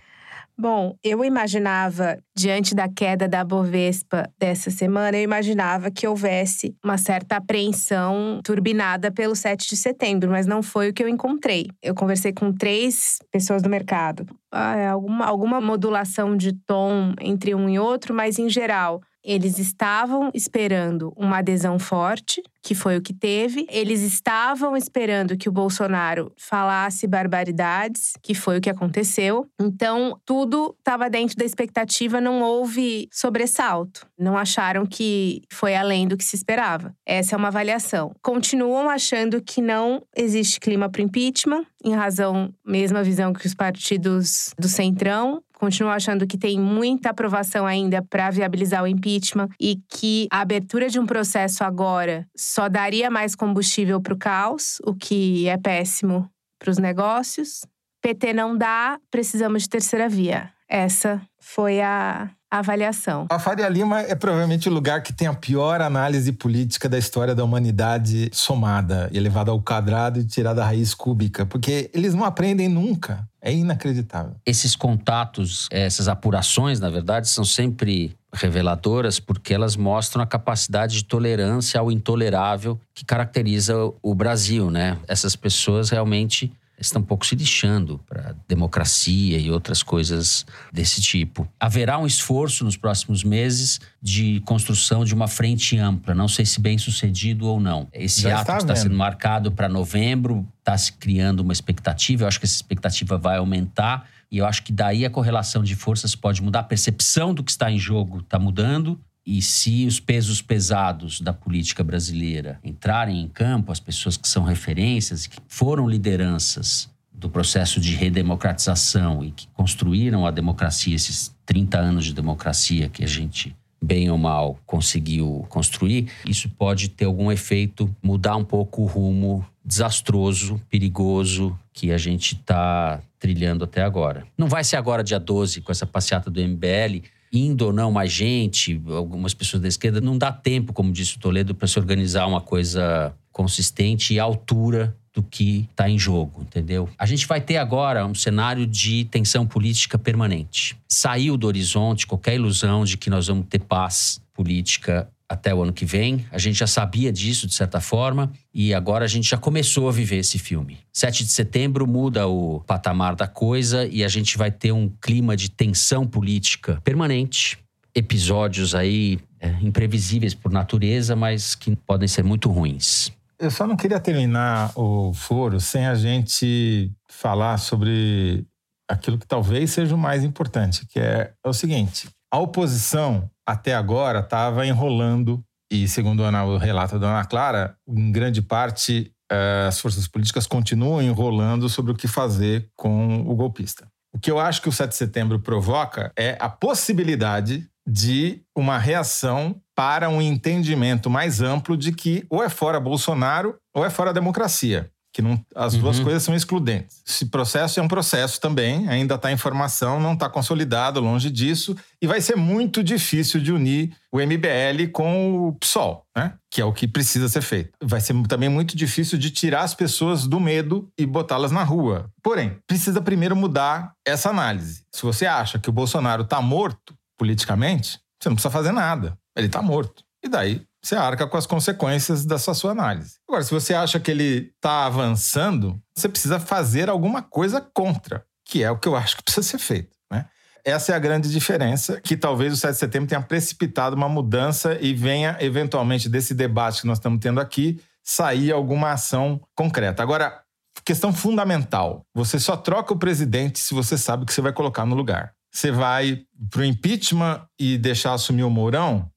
Bom, 0.57 0.95
eu 1.03 1.23
imaginava, 1.25 2.17
diante 2.33 2.73
da 2.73 2.87
queda 2.87 3.27
da 3.27 3.43
Bovespa 3.43 4.29
dessa 4.39 4.71
semana, 4.71 5.17
eu 5.17 5.23
imaginava 5.23 5.91
que 5.91 6.07
houvesse 6.07 6.73
uma 6.81 6.97
certa 6.97 7.35
apreensão 7.35 8.39
turbinada 8.41 9.11
pelo 9.11 9.35
7 9.35 9.67
de 9.67 9.75
setembro, 9.75 10.31
mas 10.31 10.47
não 10.47 10.63
foi 10.63 10.89
o 10.89 10.93
que 10.93 11.03
eu 11.03 11.09
encontrei. 11.09 11.67
Eu 11.83 11.93
conversei 11.93 12.31
com 12.31 12.53
três 12.53 13.17
pessoas 13.29 13.61
do 13.61 13.69
mercado. 13.69 14.25
Ah, 14.49 14.77
é 14.77 14.87
alguma, 14.87 15.25
alguma 15.25 15.59
modulação 15.59 16.37
de 16.37 16.53
tom 16.65 17.13
entre 17.19 17.53
um 17.53 17.67
e 17.67 17.77
outro, 17.77 18.13
mas 18.13 18.39
em 18.39 18.49
geral. 18.49 19.01
Eles 19.25 19.57
estavam 19.57 20.29
esperando 20.33 21.11
uma 21.17 21.39
adesão 21.39 21.79
forte, 21.79 22.43
que 22.61 22.75
foi 22.75 22.97
o 22.97 23.01
que 23.01 23.13
teve. 23.13 23.65
Eles 23.69 24.01
estavam 24.01 24.77
esperando 24.77 25.35
que 25.37 25.49
o 25.49 25.51
Bolsonaro 25.51 26.31
falasse 26.37 27.07
barbaridades, 27.07 28.13
que 28.21 28.35
foi 28.35 28.57
o 28.57 28.61
que 28.61 28.69
aconteceu. 28.69 29.47
Então, 29.59 30.19
tudo 30.25 30.75
estava 30.77 31.09
dentro 31.09 31.35
da 31.35 31.45
expectativa, 31.45 32.21
não 32.21 32.41
houve 32.41 33.07
sobressalto. 33.11 34.07
Não 34.17 34.37
acharam 34.37 34.85
que 34.85 35.41
foi 35.51 35.75
além 35.75 36.07
do 36.07 36.17
que 36.17 36.23
se 36.23 36.35
esperava. 36.35 36.95
Essa 37.05 37.35
é 37.35 37.37
uma 37.37 37.47
avaliação. 37.47 38.11
Continuam 38.21 38.89
achando 38.89 39.41
que 39.41 39.61
não 39.61 40.03
existe 40.15 40.59
clima 40.59 40.89
para 40.89 41.01
impeachment, 41.01 41.65
em 41.83 41.93
razão, 41.93 42.53
mesma 42.65 43.03
visão 43.03 43.33
que 43.33 43.45
os 43.45 43.53
partidos 43.53 44.49
do 44.57 44.67
Centrão, 44.67 45.41
continuam 45.65 45.95
achando 45.95 46.27
que 46.27 46.37
tem 46.37 46.59
muita 46.59 47.09
aprovação 47.09 47.65
ainda 47.65 47.99
para 48.03 48.29
viabilizar 48.29 48.83
o 48.83 48.87
impeachment 48.87 49.49
e 49.59 49.77
que 49.89 50.27
a 50.31 50.41
abertura 50.41 50.87
de 50.89 50.99
um 50.99 51.07
processo 51.07 51.63
agora 51.63 52.27
só 52.37 52.69
daria 52.69 53.09
mais 53.09 53.33
combustível 53.33 53.99
para 53.99 54.13
o 54.13 54.17
caos, 54.17 54.77
o 54.85 54.93
que 54.93 55.47
é 55.47 55.57
péssimo 55.57 56.29
para 56.59 56.69
os 56.69 56.77
negócios. 56.77 57.65
PT 57.99 58.33
não 58.33 58.55
dá, 58.55 58.99
precisamos 59.09 59.63
de 59.63 59.69
terceira 59.69 60.07
via. 60.07 60.51
Essa 60.69 61.19
foi 61.41 61.81
a 61.81 62.29
avaliação. 62.51 63.25
A 63.29 63.39
Faria 63.39 63.67
Lima 63.67 64.01
é 64.01 64.15
provavelmente 64.15 64.69
o 64.69 64.71
lugar 64.71 65.01
que 65.01 65.13
tem 65.13 65.27
a 65.27 65.33
pior 65.33 65.81
análise 65.81 66.31
política 66.31 66.87
da 66.87 66.97
história 66.97 67.35
da 67.35 67.43
humanidade 67.43 68.29
somada, 68.31 69.09
elevada 69.13 69.51
ao 69.51 69.61
quadrado 69.61 70.19
e 70.19 70.25
tirada 70.25 70.55
da 70.55 70.65
raiz 70.65 70.93
cúbica, 70.93 71.45
porque 71.45 71.89
eles 71.93 72.13
não 72.13 72.23
aprendem 72.23 72.69
nunca. 72.69 73.27
É 73.41 73.53
inacreditável. 73.53 74.35
Esses 74.45 74.75
contatos, 74.75 75.67
essas 75.69 76.07
apurações, 76.07 76.79
na 76.79 76.89
verdade, 76.89 77.29
são 77.29 77.43
sempre 77.43 78.15
reveladoras 78.33 79.19
porque 79.19 79.53
elas 79.53 79.75
mostram 79.75 80.23
a 80.23 80.25
capacidade 80.25 80.95
de 80.97 81.05
tolerância 81.05 81.79
ao 81.79 81.91
intolerável 81.91 82.79
que 82.93 83.05
caracteriza 83.05 83.75
o 84.01 84.15
Brasil, 84.15 84.71
né? 84.71 84.97
Essas 85.07 85.35
pessoas 85.35 85.89
realmente 85.89 86.51
estão 86.79 87.01
um 87.01 87.05
pouco 87.05 87.25
se 87.25 87.35
lixando 87.35 87.99
para 88.07 88.35
democracia 88.47 89.37
e 89.37 89.49
outras 89.49 89.81
coisas 89.81 90.45
desse 90.71 91.01
tipo. 91.01 91.47
Haverá 91.59 91.97
um 91.97 92.05
esforço 92.05 92.63
nos 92.63 92.75
próximos 92.77 93.23
meses 93.23 93.79
de 94.01 94.41
construção 94.41 95.03
de 95.03 95.13
uma 95.13 95.27
frente 95.27 95.77
ampla, 95.77 96.13
não 96.13 96.27
sei 96.27 96.45
se 96.45 96.59
bem 96.59 96.77
sucedido 96.77 97.47
ou 97.47 97.59
não. 97.59 97.87
Esse 97.93 98.21
Já 98.21 98.41
ato 98.41 98.51
está 98.51 98.57
está 98.57 98.75
sendo 98.75 98.95
marcado 98.95 99.51
para 99.51 99.69
novembro 99.69 100.47
está 100.59 100.77
se 100.77 100.91
criando 100.93 101.41
uma 101.41 101.53
expectativa. 101.53 102.23
Eu 102.23 102.27
acho 102.27 102.39
que 102.39 102.45
essa 102.45 102.55
expectativa 102.55 103.17
vai 103.17 103.37
aumentar 103.37 104.07
e 104.31 104.39
eu 104.39 104.45
acho 104.45 104.63
que 104.63 104.73
daí 104.73 105.05
a 105.05 105.09
correlação 105.09 105.63
de 105.63 105.75
forças 105.75 106.15
pode 106.15 106.41
mudar. 106.41 106.59
A 106.59 106.63
percepção 106.63 107.33
do 107.33 107.43
que 107.43 107.51
está 107.51 107.71
em 107.71 107.77
jogo 107.77 108.19
está 108.19 108.39
mudando. 108.39 108.99
E 109.25 109.41
se 109.41 109.87
os 109.87 109.99
pesos 109.99 110.41
pesados 110.41 111.19
da 111.19 111.33
política 111.33 111.83
brasileira 111.83 112.59
entrarem 112.63 113.21
em 113.21 113.27
campo, 113.27 113.71
as 113.71 113.79
pessoas 113.79 114.15
que 114.15 114.27
são 114.27 114.43
referências, 114.43 115.25
que 115.25 115.39
foram 115.47 115.89
lideranças 115.89 116.87
do 117.11 117.29
processo 117.29 117.79
de 117.79 117.95
redemocratização 117.95 119.23
e 119.23 119.31
que 119.31 119.47
construíram 119.47 120.27
a 120.27 120.31
democracia, 120.31 120.95
esses 120.95 121.35
30 121.45 121.77
anos 121.79 122.05
de 122.05 122.13
democracia 122.13 122.87
que 122.87 123.03
a 123.03 123.07
gente, 123.07 123.55
bem 123.81 124.11
ou 124.11 124.17
mal, 124.17 124.59
conseguiu 124.65 125.45
construir, 125.49 126.11
isso 126.27 126.47
pode 126.49 126.89
ter 126.89 127.05
algum 127.05 127.31
efeito, 127.31 127.93
mudar 128.03 128.35
um 128.35 128.43
pouco 128.43 128.83
o 128.83 128.85
rumo 128.85 129.43
desastroso, 129.63 130.61
perigoso 130.69 131.57
que 131.73 131.91
a 131.91 131.97
gente 131.97 132.35
está 132.35 133.01
trilhando 133.17 133.63
até 133.63 133.81
agora. 133.81 134.27
Não 134.37 134.47
vai 134.47 134.63
ser 134.63 134.75
agora, 134.75 135.03
dia 135.03 135.19
12, 135.19 135.61
com 135.61 135.71
essa 135.71 135.85
passeata 135.85 136.29
do 136.29 136.39
MBL, 136.39 137.01
indo 137.35 137.65
ou 137.65 137.73
não 137.73 137.91
mais 137.91 138.11
gente, 138.11 138.81
algumas 138.89 139.33
pessoas 139.33 139.61
da 139.61 139.67
esquerda, 139.67 140.01
não 140.01 140.17
dá 140.17 140.31
tempo, 140.31 140.73
como 140.73 140.91
disse 140.91 141.17
o 141.17 141.19
Toledo, 141.19 141.53
para 141.53 141.67
se 141.67 141.77
organizar 141.77 142.25
uma 142.27 142.41
coisa 142.41 143.13
consistente 143.31 144.13
e 144.13 144.19
à 144.19 144.23
altura 144.23 144.95
do 145.13 145.23
que 145.23 145.67
está 145.71 145.89
em 145.89 145.97
jogo, 145.97 146.41
entendeu? 146.41 146.89
A 146.97 147.05
gente 147.05 147.25
vai 147.25 147.39
ter 147.39 147.55
agora 147.55 148.05
um 148.05 148.13
cenário 148.13 148.67
de 148.67 149.05
tensão 149.05 149.47
política 149.47 149.97
permanente. 149.97 150.77
Saiu 150.89 151.37
do 151.37 151.47
horizonte 151.47 152.05
qualquer 152.05 152.35
ilusão 152.35 152.83
de 152.83 152.97
que 152.97 153.09
nós 153.09 153.27
vamos 153.27 153.45
ter 153.49 153.59
paz 153.59 154.21
política 154.33 155.07
até 155.35 155.53
o 155.53 155.61
ano 155.61 155.71
que 155.71 155.85
vem. 155.85 156.25
A 156.31 156.37
gente 156.37 156.57
já 156.57 156.67
sabia 156.67 157.11
disso, 157.11 157.45
de 157.45 157.53
certa 157.53 157.79
forma, 157.79 158.31
e 158.53 158.73
agora 158.73 159.05
a 159.05 159.07
gente 159.07 159.29
já 159.29 159.37
começou 159.37 159.87
a 159.87 159.91
viver 159.91 160.17
esse 160.17 160.39
filme. 160.39 160.79
7 160.91 161.23
de 161.23 161.31
setembro 161.31 161.85
muda 161.85 162.27
o 162.27 162.61
patamar 162.61 163.15
da 163.15 163.27
coisa 163.27 163.85
e 163.85 164.03
a 164.03 164.07
gente 164.07 164.37
vai 164.37 164.49
ter 164.49 164.71
um 164.71 164.89
clima 164.89 165.37
de 165.37 165.49
tensão 165.49 166.07
política 166.07 166.81
permanente. 166.83 167.59
Episódios 167.93 168.73
aí 168.73 169.19
é, 169.39 169.49
imprevisíveis 169.61 170.33
por 170.33 170.51
natureza, 170.51 171.15
mas 171.15 171.55
que 171.55 171.75
podem 171.75 172.07
ser 172.07 172.23
muito 172.23 172.49
ruins. 172.49 173.11
Eu 173.37 173.51
só 173.51 173.67
não 173.67 173.75
queria 173.75 173.99
terminar 173.99 174.71
o 174.75 175.13
foro 175.13 175.59
sem 175.59 175.85
a 175.85 175.95
gente 175.95 176.91
falar 177.07 177.57
sobre 177.57 178.45
aquilo 178.89 179.17
que 179.17 179.27
talvez 179.27 179.71
seja 179.71 179.93
o 179.93 179.97
mais 179.97 180.23
importante, 180.23 180.85
que 180.87 180.99
é, 180.99 181.33
é 181.43 181.49
o 181.49 181.53
seguinte: 181.53 182.09
a 182.31 182.39
oposição 182.39 183.29
até 183.45 183.73
agora 183.73 184.19
estava 184.19 184.65
enrolando, 184.65 185.43
e 185.71 185.87
segundo 185.87 186.23
o 186.23 186.57
relato 186.57 186.99
da 186.99 187.09
Ana 187.09 187.25
Clara, 187.25 187.75
em 187.87 188.11
grande 188.11 188.41
parte 188.41 189.11
eh, 189.31 189.65
as 189.67 189.79
forças 189.79 190.07
políticas 190.07 190.45
continuam 190.45 191.01
enrolando 191.01 191.67
sobre 191.67 191.91
o 191.91 191.95
que 191.95 192.07
fazer 192.07 192.69
com 192.75 193.21
o 193.21 193.35
golpista. 193.35 193.87
O 194.13 194.19
que 194.19 194.31
eu 194.31 194.39
acho 194.39 194.61
que 194.61 194.69
o 194.69 194.71
7 194.71 194.89
de 194.89 194.95
setembro 194.95 195.39
provoca 195.39 196.11
é 196.17 196.37
a 196.39 196.47
possibilidade 196.47 197.67
de 197.87 198.41
uma 198.55 198.77
reação 198.77 199.61
para 199.75 200.09
um 200.09 200.21
entendimento 200.21 201.09
mais 201.09 201.41
amplo 201.41 201.75
de 201.75 201.91
que 201.91 202.25
ou 202.29 202.43
é 202.43 202.49
fora 202.49 202.79
Bolsonaro 202.79 203.57
ou 203.75 203.85
é 203.85 203.89
fora 203.89 204.13
democracia. 204.13 204.89
Que 205.15 205.21
não, 205.21 205.39
as 205.55 205.75
duas 205.75 205.97
Uhum. 205.97 206.03
coisas 206.03 206.23
são 206.23 206.35
excludentes. 206.35 207.01
Esse 207.07 207.27
processo 207.27 207.79
é 207.79 207.81
um 207.81 207.87
processo 207.87 208.37
também, 208.41 208.89
ainda 208.89 209.15
está 209.15 209.31
em 209.31 209.37
formação, 209.37 209.97
não 209.97 210.11
está 210.11 210.29
consolidado, 210.29 210.99
longe 210.99 211.31
disso, 211.31 211.73
e 212.01 212.05
vai 212.05 212.19
ser 212.19 212.35
muito 212.35 212.83
difícil 212.83 213.39
de 213.39 213.53
unir 213.53 213.95
o 214.11 214.19
MBL 214.19 214.89
com 214.91 215.47
o 215.47 215.53
PSOL, 215.53 216.03
né? 216.13 216.33
que 216.51 216.59
é 216.59 216.65
o 216.65 216.73
que 216.73 216.85
precisa 216.85 217.29
ser 217.29 217.41
feito. 217.41 217.69
Vai 217.81 218.01
ser 218.01 218.13
também 218.27 218.49
muito 218.49 218.75
difícil 218.75 219.17
de 219.17 219.31
tirar 219.31 219.61
as 219.61 219.73
pessoas 219.73 220.27
do 220.27 220.37
medo 220.37 220.89
e 220.99 221.05
botá-las 221.05 221.49
na 221.53 221.63
rua. 221.63 222.09
Porém, 222.21 222.57
precisa 222.67 222.99
primeiro 223.01 223.37
mudar 223.37 223.93
essa 224.05 224.29
análise. 224.29 224.81
Se 224.93 225.01
você 225.03 225.25
acha 225.25 225.57
que 225.57 225.69
o 225.69 225.73
Bolsonaro 225.73 226.23
está 226.23 226.41
morto 226.41 226.93
politicamente, 227.17 227.99
você 228.21 228.27
não 228.27 228.35
precisa 228.35 228.51
fazer 228.51 228.73
nada. 228.73 229.17
Ele 229.33 229.47
está 229.47 229.61
morto. 229.61 230.03
E 230.21 230.27
daí 230.27 230.61
você 230.85 230.95
arca 230.95 231.25
com 231.25 231.35
as 231.35 231.47
consequências 231.47 232.25
dessa 232.25 232.53
sua 232.53 232.71
análise. 232.71 233.15
Agora, 233.27 233.43
se 233.43 233.51
você 233.51 233.73
acha 233.73 233.99
que 233.99 234.11
ele 234.11 234.51
está 234.55 234.85
avançando, 234.85 235.81
você 235.97 236.07
precisa 236.07 236.39
fazer 236.39 236.89
alguma 236.89 237.23
coisa 237.23 237.59
contra, 237.59 238.23
que 238.45 238.63
é 238.63 238.69
o 238.69 238.77
que 238.77 238.87
eu 238.87 238.95
acho 238.95 239.17
que 239.17 239.23
precisa 239.23 239.47
ser 239.47 239.57
feito. 239.57 239.97
Né? 240.11 240.27
Essa 240.63 240.91
é 240.91 240.95
a 240.95 240.99
grande 240.99 241.31
diferença, 241.31 241.99
que 241.99 242.15
talvez 242.15 242.53
o 242.53 242.57
7 242.57 242.73
de 242.73 242.77
setembro 242.77 243.09
tenha 243.09 243.21
precipitado 243.21 243.95
uma 243.95 244.07
mudança 244.07 244.77
e 244.79 244.93
venha, 244.93 245.35
eventualmente, 245.39 246.07
desse 246.07 246.35
debate 246.35 246.81
que 246.81 246.87
nós 246.87 246.99
estamos 246.99 247.19
tendo 247.19 247.39
aqui, 247.39 247.81
sair 248.03 248.51
alguma 248.51 248.91
ação 248.91 249.41
concreta. 249.55 250.03
Agora, 250.03 250.39
questão 250.85 251.11
fundamental. 251.11 252.05
Você 252.13 252.39
só 252.39 252.55
troca 252.55 252.93
o 252.93 252.99
presidente 252.99 253.57
se 253.57 253.73
você 253.73 253.97
sabe 253.97 254.21
o 254.21 254.25
que 254.27 254.33
você 254.33 254.41
vai 254.41 254.53
colocar 254.53 254.85
no 254.85 254.95
lugar. 254.95 255.33
Você 255.51 255.71
vai 255.71 256.21
para 256.51 256.61
o 256.61 256.65
impeachment 256.65 257.43
e 257.59 257.75
deixar 257.75 258.13
assumir 258.13 258.43
o 258.43 258.51
Mourão? 258.51 259.09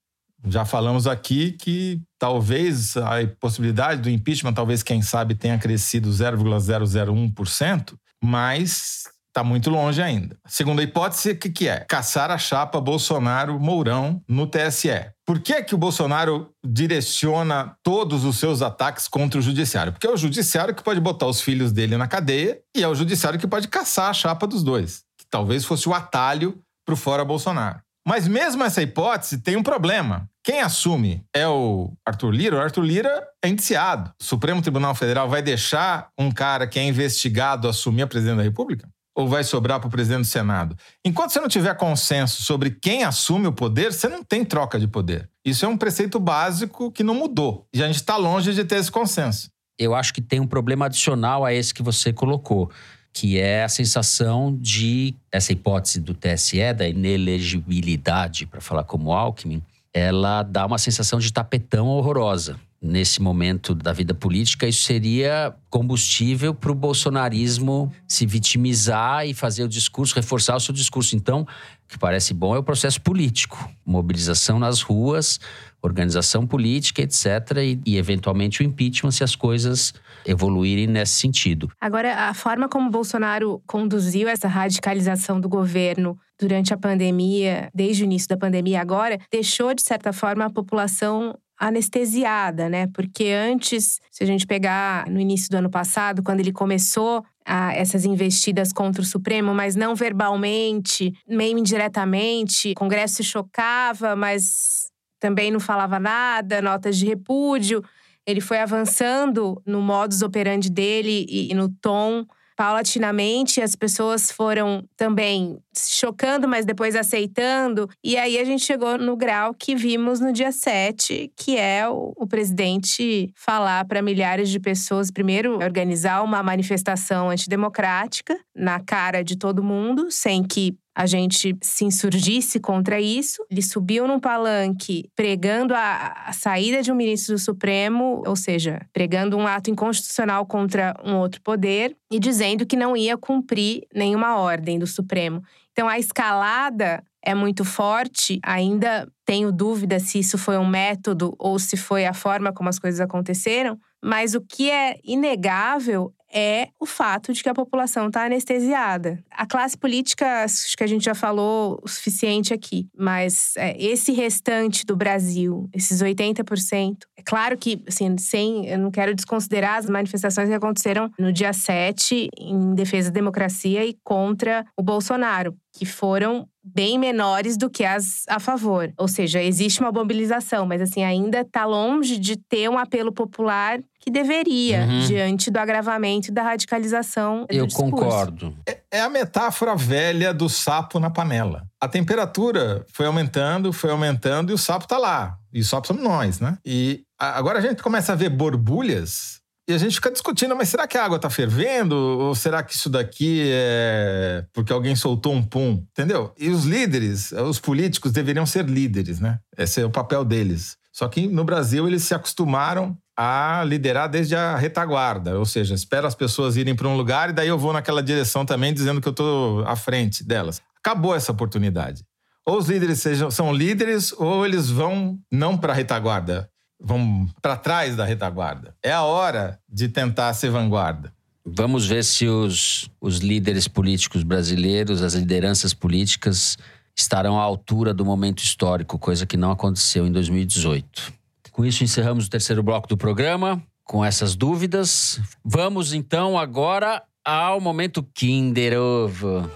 Já 0.47 0.64
falamos 0.64 1.07
aqui 1.07 1.53
que 1.53 2.01
talvez 2.18 2.97
a 2.97 3.16
possibilidade 3.41 4.03
do 4.03 4.11
impeachment, 4.11 4.53
talvez 4.53 4.82
quem 4.82 5.03
sabe 5.03 5.34
tenha 5.34 5.59
crescido 5.59 6.11
0,001%, 6.11 7.95
mas 8.22 9.05
está 9.28 9.45
muito 9.45 9.70
longe 9.70 10.03
ainda. 10.03 10.36
Segunda 10.47 10.82
hipótese, 10.82 11.30
o 11.30 11.39
que, 11.39 11.51
que 11.51 11.68
é? 11.68 11.84
Caçar 11.89 12.30
a 12.30 12.39
chapa 12.39 12.80
Bolsonaro-Mourão 12.80 14.22
no 14.28 14.47
TSE. 14.47 15.11
Por 15.24 15.41
que, 15.41 15.62
que 15.62 15.74
o 15.74 15.78
Bolsonaro 15.78 16.51
direciona 16.64 17.76
todos 17.82 18.24
os 18.24 18.39
seus 18.39 18.62
ataques 18.62 19.07
contra 19.07 19.39
o 19.39 19.43
judiciário? 19.43 19.93
Porque 19.93 20.07
é 20.07 20.11
o 20.11 20.16
judiciário 20.16 20.74
que 20.74 20.82
pode 20.82 21.01
botar 21.01 21.26
os 21.26 21.41
filhos 21.41 21.72
dele 21.72 21.97
na 21.97 22.09
cadeia 22.09 22.59
e 22.76 22.82
é 22.82 22.89
o 22.89 22.95
judiciário 22.95 23.39
que 23.39 23.47
pode 23.47 23.68
caçar 23.68 24.11
a 24.11 24.14
chapa 24.14 24.47
dos 24.47 24.62
dois. 24.62 25.03
Que 25.18 25.26
talvez 25.28 25.64
fosse 25.64 25.89
o 25.89 25.95
atalho 25.95 26.61
para 26.84 26.95
o 26.95 26.97
fora 26.97 27.24
Bolsonaro. 27.24 27.80
Mas 28.09 28.26
mesmo 28.26 28.64
essa 28.64 28.80
hipótese 28.80 29.36
tem 29.36 29.54
um 29.54 29.62
problema. 29.62 30.26
Quem 30.42 30.62
assume 30.62 31.22
é 31.36 31.46
o 31.46 31.92
Arthur 32.06 32.30
Lira. 32.30 32.56
O 32.56 32.61
Arthur 32.61 32.80
Lira 32.80 33.22
é 33.44 33.48
indiciado. 33.50 34.11
O 34.18 34.24
Supremo 34.24 34.62
Tribunal 34.62 34.94
Federal 34.94 35.28
vai 35.28 35.42
deixar 35.42 36.09
um 36.18 36.30
cara 36.30 36.66
que 36.66 36.78
é 36.78 36.84
investigado 36.84 37.68
assumir 37.68 38.00
a 38.00 38.06
presidência 38.06 38.38
da 38.38 38.42
República? 38.42 38.88
ou 39.14 39.26
vai 39.26 39.42
sobrar 39.42 39.80
para 39.80 39.88
o 39.88 39.90
presidente 39.90 40.20
do 40.20 40.26
Senado? 40.26 40.76
Enquanto 41.04 41.32
você 41.32 41.40
não 41.40 41.48
tiver 41.48 41.74
consenso 41.74 42.40
sobre 42.44 42.70
quem 42.70 43.02
assume 43.02 43.48
o 43.48 43.52
poder, 43.52 43.92
você 43.92 44.06
não 44.06 44.22
tem 44.22 44.44
troca 44.44 44.78
de 44.78 44.86
poder. 44.86 45.28
Isso 45.44 45.64
é 45.64 45.68
um 45.68 45.76
preceito 45.76 46.20
básico 46.20 46.92
que 46.92 47.02
não 47.02 47.14
mudou. 47.14 47.66
E 47.74 47.82
a 47.82 47.86
gente 47.88 47.96
está 47.96 48.16
longe 48.16 48.54
de 48.54 48.64
ter 48.64 48.76
esse 48.76 48.92
consenso. 48.92 49.50
Eu 49.76 49.92
acho 49.92 50.14
que 50.14 50.22
tem 50.22 50.38
um 50.38 50.46
problema 50.46 50.86
adicional 50.86 51.44
a 51.44 51.52
esse 51.52 51.74
que 51.74 51.82
você 51.82 52.12
colocou, 52.12 52.70
que 53.12 53.38
é 53.38 53.64
a 53.64 53.68
sensação 53.68 54.56
de 54.61 55.14
essa 55.32 55.52
hipótese 55.52 56.00
do 56.00 56.14
TSE, 56.14 56.72
da 56.72 56.88
inelegibilidade, 56.88 58.46
para 58.46 58.61
falar 58.61 58.84
como 58.84 59.12
Alckmin, 59.12 59.62
ela 59.92 60.42
dá 60.42 60.66
uma 60.66 60.78
sensação 60.78 61.18
de 61.18 61.32
tapetão 61.32 61.88
horrorosa 61.88 62.59
nesse 62.81 63.20
momento 63.20 63.74
da 63.74 63.93
vida 63.93 64.14
política, 64.14 64.66
isso 64.66 64.85
seria 64.85 65.55
combustível 65.68 66.55
para 66.55 66.70
o 66.70 66.74
bolsonarismo 66.74 67.93
se 68.07 68.24
vitimizar 68.24 69.26
e 69.26 69.35
fazer 69.35 69.64
o 69.64 69.68
discurso, 69.68 70.14
reforçar 70.14 70.57
o 70.57 70.61
seu 70.61 70.72
discurso. 70.72 71.16
Então, 71.16 71.43
o 71.43 71.89
que 71.89 71.99
parece 71.99 72.33
bom 72.33 72.55
é 72.55 72.59
o 72.59 72.62
processo 72.62 73.01
político, 73.01 73.68
mobilização 73.85 74.59
nas 74.59 74.81
ruas, 74.81 75.41
organização 75.83 76.47
política, 76.47 77.03
etc., 77.03 77.26
e, 77.62 77.81
e 77.85 77.97
eventualmente 77.97 78.61
o 78.61 78.64
impeachment 78.64 79.11
se 79.11 79.24
as 79.24 79.35
coisas 79.35 79.93
evoluírem 80.24 80.87
nesse 80.87 81.14
sentido. 81.14 81.70
Agora, 81.81 82.29
a 82.29 82.35
forma 82.35 82.68
como 82.68 82.91
Bolsonaro 82.91 83.61
conduziu 83.66 84.29
essa 84.29 84.47
radicalização 84.47 85.41
do 85.41 85.49
governo 85.49 86.18
durante 86.39 86.72
a 86.72 86.76
pandemia, 86.76 87.68
desde 87.74 88.05
o 88.05 88.05
início 88.05 88.29
da 88.29 88.37
pandemia 88.37 88.81
agora, 88.81 89.18
deixou, 89.33 89.74
de 89.74 89.83
certa 89.83 90.12
forma, 90.12 90.45
a 90.45 90.51
população 90.51 91.37
anestesiada, 91.59 92.68
né? 92.68 92.86
Porque 92.94 93.30
antes, 93.30 94.00
se 94.11 94.22
a 94.22 94.26
gente 94.26 94.46
pegar 94.46 95.09
no 95.11 95.18
início 95.18 95.50
do 95.50 95.56
ano 95.56 95.70
passado, 95.70 96.22
quando 96.22 96.40
ele 96.40 96.52
começou 96.52 97.24
a, 97.44 97.74
essas 97.74 98.04
investidas 98.04 98.72
contra 98.72 99.02
o 99.02 99.04
Supremo, 99.04 99.52
mas 99.52 99.74
não 99.74 99.94
verbalmente, 99.94 101.12
meio 101.26 101.59
indiretamente, 101.59 102.72
o 102.72 102.74
Congresso 102.74 103.16
se 103.16 103.24
chocava, 103.24 104.14
mas 104.14 104.86
também 105.18 105.50
não 105.50 105.59
falava 105.59 105.98
nada, 105.98 106.62
notas 106.62 106.96
de 106.96 107.06
repúdio. 107.06 107.82
Ele 108.24 108.40
foi 108.40 108.59
avançando 108.59 109.61
no 109.66 109.80
modus 109.80 110.22
operandi 110.22 110.70
dele 110.70 111.26
e, 111.28 111.50
e 111.50 111.54
no 111.54 111.68
tom 111.68 112.24
paulatinamente 112.59 113.61
as 113.61 113.76
pessoas 113.76 114.32
foram 114.32 114.84
também 114.96 115.61
chocando, 115.76 116.48
mas 116.48 116.66
depois 116.66 116.96
aceitando. 116.96 117.88
E 118.02 118.16
aí 118.16 118.36
a 118.36 118.42
gente 118.42 118.64
chegou 118.64 118.98
no 118.98 119.16
grau 119.16 119.54
que 119.54 119.76
vimos 119.76 120.18
no 120.18 120.32
dia 120.32 120.50
7, 120.50 121.30
que 121.36 121.56
é 121.56 121.88
o, 121.88 122.12
o 122.16 122.26
presidente 122.26 123.30
falar 123.36 123.84
para 123.84 124.02
milhares 124.02 124.48
de 124.48 124.59
pessoas, 124.59 125.09
primeiro, 125.09 125.62
organizar 125.62 126.20
uma 126.24 126.42
manifestação 126.42 127.30
antidemocrática 127.30 128.36
na 128.56 128.80
cara 128.80 129.22
de 129.22 129.36
todo 129.36 129.62
mundo, 129.62 130.11
sem 130.11 130.42
que 130.42 130.76
a 130.99 131.07
gente 131.07 131.57
se 131.62 131.84
insurgisse 131.84 132.59
contra 132.59 133.01
isso. 133.01 133.46
Ele 133.49 133.62
subiu 133.62 134.09
num 134.09 134.18
palanque 134.18 135.09
pregando 135.14 135.72
a, 135.72 136.24
a, 136.26 136.32
saída 136.32 136.82
de 136.82 136.90
um 136.90 136.96
ministro 136.96 137.36
do 137.36 137.38
Supremo, 137.38 138.20
ou 138.26 138.34
seja, 138.34 138.84
pregando 138.92 139.36
um 139.36 139.46
ato 139.46 139.70
inconstitucional 139.70 140.44
contra 140.44 140.96
um 141.05 141.14
outro 141.14 141.40
poder 141.40 141.96
e 142.11 142.18
dizendo 142.18 142.66
que 142.66 142.74
não 142.74 142.96
ia 142.96 143.16
cumprir 143.16 143.86
nenhuma 143.94 144.40
ordem 144.40 144.76
do 144.76 144.88
Supremo. 144.88 145.40
Então 145.70 145.88
a 145.88 146.01
escalada 146.01 147.01
é 147.24 147.32
muito 147.32 147.64
forte, 147.64 148.40
ainda 148.42 149.09
tenho 149.24 149.53
dúvida 149.53 150.01
se 150.01 150.18
isso 150.18 150.36
foi 150.36 150.59
um 150.59 150.66
método 150.66 151.32
ou 151.38 151.61
se 151.61 151.76
foi 151.76 152.07
a 152.07 152.12
forma 152.12 152.53
como 152.53 152.68
as 152.68 152.78
coisas 152.80 153.01
aconteceram, 153.01 153.78
mas 154.03 154.34
o 154.34 154.40
que 154.40 154.68
é 154.68 154.96
inegável 155.05 156.12
é 156.33 156.68
o 156.79 156.87
fato 156.87 157.33
de 157.33 157.43
que 157.43 157.49
a 157.49 157.55
população 157.55 158.09
está 158.09 158.24
anestesiada. 158.24 159.22
A 159.31 159.47
classe 159.47 159.76
política, 159.76 160.45
acho 160.45 160.76
que 160.76 160.85
a 160.85 160.87
gente 160.87 161.05
já 161.05 161.14
falou 161.14 161.81
o 161.83 161.89
suficiente 161.89 162.53
aqui, 162.53 162.87
mas 162.97 163.55
é, 163.57 163.76
esse 163.83 164.12
restante 164.12 164.85
do 164.85 164.97
Brasil, 164.97 165.68
esses 165.72 166.03
80%, 166.03 166.97
é 167.16 167.22
claro 167.22 167.57
que, 167.57 167.83
assim, 167.87 168.16
sem, 168.18 168.66
eu 168.66 168.79
não 168.79 168.91
quero 168.91 169.14
desconsiderar 169.14 169.79
as 169.79 169.87
manifestações 169.89 170.49
que 170.49 170.55
aconteceram 170.55 171.11
no 171.18 171.33
dia 171.33 171.53
7 171.53 172.29
em 172.39 172.74
defesa 172.74 173.11
da 173.11 173.14
democracia 173.14 173.85
e 173.85 173.97
contra 174.05 174.66
o 174.76 174.83
Bolsonaro, 174.83 175.57
que 175.72 175.85
foram 175.85 176.49
bem 176.62 176.99
menores 176.99 177.57
do 177.57 177.70
que 177.70 177.85
as 177.85 178.24
a 178.29 178.39
favor. 178.39 178.93
Ou 178.99 179.09
seja, 179.09 179.43
existe 179.43 179.81
uma 179.81 179.93
mobilização, 179.93 180.66
mas 180.66 180.83
assim 180.83 181.03
ainda 181.03 181.41
está 181.41 181.64
longe 181.64 182.18
de 182.18 182.37
ter 182.37 182.68
um 182.68 182.79
apelo 182.79 183.12
popular 183.12 183.81
que 184.09 184.11
deveria, 184.11 184.80
uhum. 184.80 185.06
diante 185.06 185.50
do 185.50 185.59
agravamento 185.59 186.32
da 186.32 186.42
radicalização. 186.42 187.46
Eu 187.48 187.66
do 187.66 187.74
concordo. 187.74 188.56
É, 188.66 188.78
é 188.90 189.00
a 189.00 189.11
metáfora 189.11 189.76
velha 189.76 190.32
do 190.32 190.48
sapo 190.48 190.98
na 190.98 191.11
panela. 191.11 191.66
A 191.78 191.86
temperatura 191.86 192.84
foi 192.92 193.04
aumentando, 193.04 193.70
foi 193.70 193.90
aumentando 193.90 194.50
e 194.50 194.54
o 194.54 194.59
sapo 194.59 194.86
está 194.86 194.96
lá. 194.96 195.36
E 195.52 195.61
o 195.61 195.64
sapo 195.64 195.86
somos 195.86 196.02
nós, 196.02 196.40
né? 196.40 196.56
E 196.64 197.02
agora 197.18 197.59
a 197.59 197.62
gente 197.62 197.82
começa 197.82 198.12
a 198.12 198.16
ver 198.16 198.30
borbulhas 198.30 199.38
e 199.68 199.74
a 199.74 199.78
gente 199.78 199.96
fica 199.96 200.11
discutindo, 200.11 200.56
mas 200.56 200.70
será 200.70 200.86
que 200.86 200.96
a 200.96 201.04
água 201.04 201.16
está 201.16 201.28
fervendo? 201.28 201.94
Ou 201.94 202.34
será 202.34 202.62
que 202.62 202.74
isso 202.74 202.88
daqui 202.88 203.50
é 203.52 204.42
porque 204.54 204.72
alguém 204.72 204.96
soltou 204.96 205.34
um 205.34 205.42
pum? 205.42 205.84
Entendeu? 205.90 206.32
E 206.38 206.48
os 206.48 206.64
líderes, 206.64 207.32
os 207.32 207.61
políticos 207.61 208.11
deveriam 208.11 208.46
ser 208.46 208.64
líderes, 208.64 209.20
né? 209.20 209.38
Esse 209.59 209.82
é 209.82 209.84
o 209.84 209.90
papel 209.90 210.24
deles. 210.24 210.78
Só 210.90 211.06
que 211.06 211.28
no 211.28 211.44
Brasil 211.44 211.86
eles 211.86 212.02
se 212.02 212.14
acostumaram 212.14 212.96
a 213.20 213.64
liderar 213.64 214.08
desde 214.08 214.36
a 214.36 214.56
retaguarda, 214.56 215.36
ou 215.36 215.44
seja, 215.44 215.74
espero 215.74 216.06
as 216.06 216.14
pessoas 216.14 216.56
irem 216.56 216.76
para 216.76 216.86
um 216.86 216.96
lugar 216.96 217.30
e 217.30 217.32
daí 217.32 217.48
eu 217.48 217.58
vou 217.58 217.72
naquela 217.72 218.00
direção 218.00 218.46
também 218.46 218.72
dizendo 218.72 219.00
que 219.00 219.08
eu 219.08 219.10
estou 219.10 219.66
à 219.66 219.74
frente 219.74 220.22
delas. 220.22 220.62
Acabou 220.78 221.16
essa 221.16 221.32
oportunidade. 221.32 222.04
Ou 222.46 222.58
os 222.58 222.68
líderes 222.68 223.00
sejam, 223.00 223.28
são 223.28 223.52
líderes 223.52 224.12
ou 224.12 224.46
eles 224.46 224.70
vão 224.70 225.18
não 225.32 225.58
para 225.58 225.72
a 225.72 225.76
retaguarda, 225.76 226.48
vão 226.80 227.28
para 227.42 227.56
trás 227.56 227.96
da 227.96 228.04
retaguarda. 228.04 228.72
É 228.80 228.92
a 228.92 229.02
hora 229.02 229.58
de 229.68 229.88
tentar 229.88 230.32
ser 230.34 230.50
vanguarda. 230.50 231.12
Vamos 231.44 231.86
ver 231.86 232.04
se 232.04 232.28
os, 232.28 232.88
os 233.00 233.18
líderes 233.18 233.66
políticos 233.66 234.22
brasileiros, 234.22 235.02
as 235.02 235.14
lideranças 235.14 235.74
políticas, 235.74 236.56
estarão 236.96 237.36
à 237.36 237.42
altura 237.42 237.92
do 237.92 238.04
momento 238.04 238.44
histórico, 238.44 238.96
coisa 238.96 239.26
que 239.26 239.36
não 239.36 239.50
aconteceu 239.50 240.06
em 240.06 240.12
2018. 240.12 241.17
Com 241.59 241.66
isso, 241.66 241.82
encerramos 241.82 242.26
o 242.26 242.30
terceiro 242.30 242.62
bloco 242.62 242.86
do 242.86 242.96
programa, 242.96 243.61
com 243.82 244.04
essas 244.04 244.36
dúvidas. 244.36 245.20
Vamos 245.44 245.92
então 245.92 246.38
agora 246.38 247.02
ao 247.24 247.61
momento 247.61 248.00
Kinder 248.14 248.78
Ovo. 248.80 249.50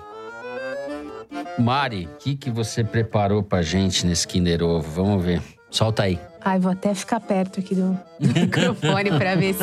Mari, 1.56 2.06
o 2.06 2.16
que, 2.16 2.34
que 2.34 2.50
você 2.50 2.82
preparou 2.82 3.40
pra 3.40 3.62
gente 3.62 4.04
nesse 4.04 4.26
Kinder 4.26 4.64
Ovo? 4.64 4.90
Vamos 4.90 5.24
ver. 5.24 5.40
Solta 5.70 6.02
aí. 6.02 6.18
Ai, 6.40 6.58
vou 6.58 6.72
até 6.72 6.92
ficar 6.92 7.20
perto 7.20 7.60
aqui 7.60 7.72
do 7.72 7.96
microfone 8.18 9.10
para 9.10 9.36
ver 9.36 9.54
se. 9.54 9.62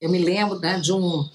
Eu 0.00 0.08
me 0.08 0.20
lembro 0.20 0.60
né, 0.60 0.78
de, 0.78 0.92
um, 0.92 1.28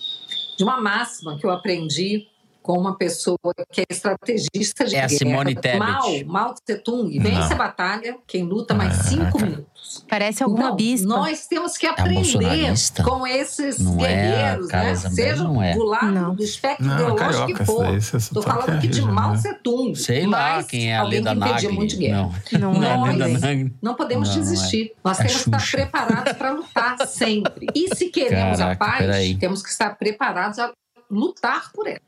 de 0.57 0.63
uma 0.63 0.79
máxima 0.79 1.37
que 1.37 1.45
eu 1.45 1.51
aprendi 1.51 2.25
com 2.65 2.79
uma 2.79 2.97
pessoa 2.97 3.37
que 3.71 3.81
é 3.81 3.85
estrategista 3.91 4.85
de 4.85 4.95
É 4.95 5.03
a 5.03 5.07
guerra. 5.07 5.09
Simone 5.19 5.53
Tebet. 5.53 5.77
Mao, 5.77 6.25
Mao 6.25 6.53
Tse 6.55 6.79
Tung, 6.79 7.19
vence 7.19 7.53
a 7.53 7.55
batalha, 7.55 8.17
quem 8.25 8.41
luta 8.43 8.73
mais 8.73 8.99
Ah, 8.99 9.03
cinco 9.03 9.37
cara. 9.37 9.45
minutos. 9.51 10.03
Parece 10.09 10.41
alguma 10.41 10.63
Então, 10.65 10.75
bispa. 10.75 11.07
nós 11.07 11.45
temos 11.45 11.77
que 11.77 11.85
É 11.85 11.89
aprender 11.91 12.15
bolsonarista? 12.15 13.03
com 13.03 13.27
esses 13.27 13.77
Não 13.77 14.03
é 14.03 14.05
a 14.05 14.55
guerreiros, 14.55 14.67
Carla 14.67 14.93
né? 15.11 15.35
Não 15.35 15.61
é. 15.61 15.73
do 15.75 15.83
lado 15.83 16.11
Não. 16.11 16.33
do 16.35 16.43
espectro 16.43 16.85
Não, 16.87 16.95
ideológico 16.95 17.29
carioca, 17.31 17.53
que 17.53 17.65
for. 17.65 17.95
Estou 17.95 18.19
sotaque 18.19 18.45
falando 18.49 18.69
é 18.69 18.77
aqui 18.77 18.87
de 18.87 19.01
Mao 19.03 19.31
né? 19.33 19.37
Tse 19.37 19.53
Tung. 19.63 19.95
Sei 19.95 20.25
lá 20.25 20.55
mas 20.55 20.65
quem 20.65 20.91
é 20.91 20.97
a 20.97 21.01
alguém 21.01 21.19
Leda 21.19 21.33
que 21.33 21.39
Nagli. 21.39 21.67
muito 21.71 21.89
de 21.91 21.97
guerra. 21.97 22.17
Não, 22.17 22.33
Não 22.59 22.73
não 22.81 23.07
é 23.07 23.13
é 23.13 23.27
Nós 23.27 23.71
não 23.79 23.93
podemos 23.93 24.29
Não, 24.29 24.35
desistir. 24.41 24.91
Nós 25.03 25.19
É 25.19 25.23
temos 25.25 25.43
que 25.43 25.49
estar 25.55 25.71
preparados 25.71 26.33
para 26.33 26.49
lutar 26.51 26.97
sempre. 27.07 27.67
E 27.75 27.95
se 27.95 28.09
queremos 28.09 28.57
Caraca, 28.57 28.83
a 28.83 28.87
paz, 28.87 28.97
peraí. 28.97 29.35
temos 29.37 29.61
que 29.61 29.69
estar 29.69 29.95
preparados 29.95 30.57
a 30.57 30.71
lutar 31.11 31.71
por 31.71 31.85
ela. 31.87 31.99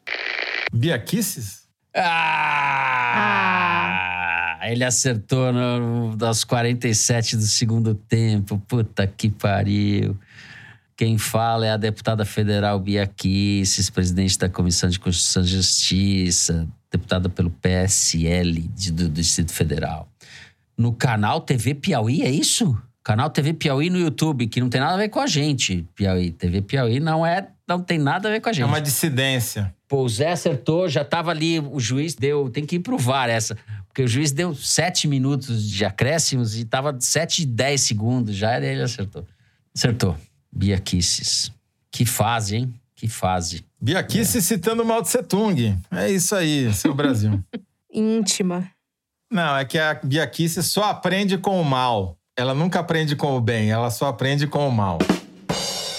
Bia 0.74 0.98
Kisses? 1.00 1.68
Ah! 3.08 4.60
Ele 4.70 4.84
acertou 4.84 5.54
no, 5.54 6.16
das 6.16 6.44
47 6.44 7.38
do 7.38 7.44
segundo 7.44 7.96
tempo. 7.96 8.62
Puta 8.68 9.08
que 9.08 9.30
pariu. 9.30 10.18
Quem 10.96 11.18
fala 11.18 11.66
é 11.66 11.72
a 11.72 11.78
deputada 11.78 12.26
federal 12.26 12.80
Bia 12.80 13.08
Kisses, 13.08 13.90
presidente 13.90 14.38
da 14.38 14.50
Comissão 14.50 14.90
de 14.90 15.00
Constituição 15.00 15.44
e 15.44 15.48
Justiça, 15.48 16.68
deputada 16.92 17.30
pelo 17.30 17.50
PSL 17.50 18.62
de- 18.76 18.92
do 18.92 19.08
Distrito 19.08 19.54
Federal. 19.54 20.10
No 20.78 20.92
canal 20.92 21.40
TV 21.42 21.74
Piauí, 21.76 22.24
é 22.24 22.30
isso? 22.30 22.78
Canal 23.04 23.30
TV 23.30 23.54
Piauí 23.54 23.90
no 23.90 23.98
YouTube, 24.00 24.48
que 24.48 24.60
não 24.60 24.70
tem 24.70 24.82
nada 24.82 24.96
a 24.96 24.98
ver 24.98 25.10
com 25.10 25.20
a 25.22 25.28
gente, 25.28 25.88
Piauí. 25.96 26.32
TV 26.32 26.62
Piauí 26.62 27.00
não 27.00 27.26
é, 27.26 27.48
não 27.68 27.82
tem 27.82 28.00
nada 28.00 28.30
a 28.30 28.32
ver 28.32 28.40
com 28.40 28.50
a 28.50 28.54
gente. 28.54 28.64
É 28.64 28.66
uma 28.66 28.80
dissidência. 28.80 29.74
Pô, 29.88 30.04
o 30.04 30.10
Zé 30.10 30.32
acertou, 30.32 30.88
já 30.88 31.04
tava 31.04 31.32
ali, 31.32 31.60
o 31.60 31.80
juiz 31.80 32.16
deu, 32.16 32.50
tem 32.50 32.66
que 32.66 32.78
ir 32.78 32.80
pro 32.80 32.98
VAR 32.98 33.30
essa, 33.30 33.58
porque 33.88 34.04
o 34.04 34.08
juiz 34.08 34.32
deu 34.32 34.56
sete 34.56 35.08
minutos 35.08 35.70
de 35.70 35.86
acréscimos 35.86 36.58
e 36.58 36.66
tava 36.66 36.96
sete 37.00 37.44
e 37.44 37.46
dez 37.46 37.82
segundos, 37.82 38.36
já 38.36 38.52
era 38.52 38.66
ele 38.66 38.82
acertou. 38.82 39.26
Acertou. 39.76 40.18
Bia 40.52 40.80
Kisses. 40.80 41.52
Que 41.92 42.06
fase, 42.06 42.58
hein? 42.58 42.74
Que 42.96 43.08
fase. 43.08 43.66
Bia 43.80 44.04
Kisses 44.04 44.46
citando 44.46 44.84
Mao 44.84 45.02
Tse 45.02 45.22
Tung. 45.24 45.78
É 45.92 46.10
isso 46.10 46.36
aí, 46.36 46.74
seu 46.74 46.94
Brasil. 46.94 47.44
Íntima. 47.94 48.70
Não, 49.32 49.58
é 49.58 49.66
que 49.66 49.78
a 49.78 49.94
Bia 49.96 50.26
Kisses 50.28 50.68
só 50.68 50.86
aprende 50.86 51.38
com 51.38 51.62
o 51.62 51.66
mal. 51.66 52.18
Ela 52.36 52.54
nunca 52.54 52.80
aprende 52.80 53.16
com 53.16 53.36
o 53.36 53.42
bem, 53.42 53.72
ela 53.72 53.90
só 53.90 54.08
aprende 54.08 54.48
com 54.48 54.68
o 54.68 54.72
mal. 54.72 55.00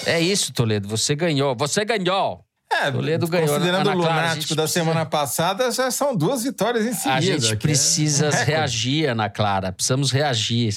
É 0.09 0.19
isso, 0.21 0.51
Toledo, 0.53 0.87
você 0.87 1.15
ganhou, 1.15 1.55
você 1.55 1.83
ganhou. 1.85 2.43
É, 2.71 2.91
Toledo 2.91 3.27
ganhou, 3.27 3.47
considerando 3.47 3.89
o 3.89 3.93
lunático 3.93 4.53
da 4.55 4.63
precisa- 4.63 4.67
semana 4.67 5.05
passada, 5.05 5.71
já 5.71 5.89
são 5.89 6.15
duas 6.15 6.43
vitórias 6.43 6.85
em 6.85 6.93
seguida. 6.93 7.15
A 7.15 7.21
gente 7.21 7.53
é 7.53 7.55
precisa 7.55 8.29
recorde. 8.29 8.51
reagir, 8.51 9.09
Ana 9.09 9.27
Clara, 9.29 9.71
precisamos 9.71 10.11
reagir. 10.11 10.75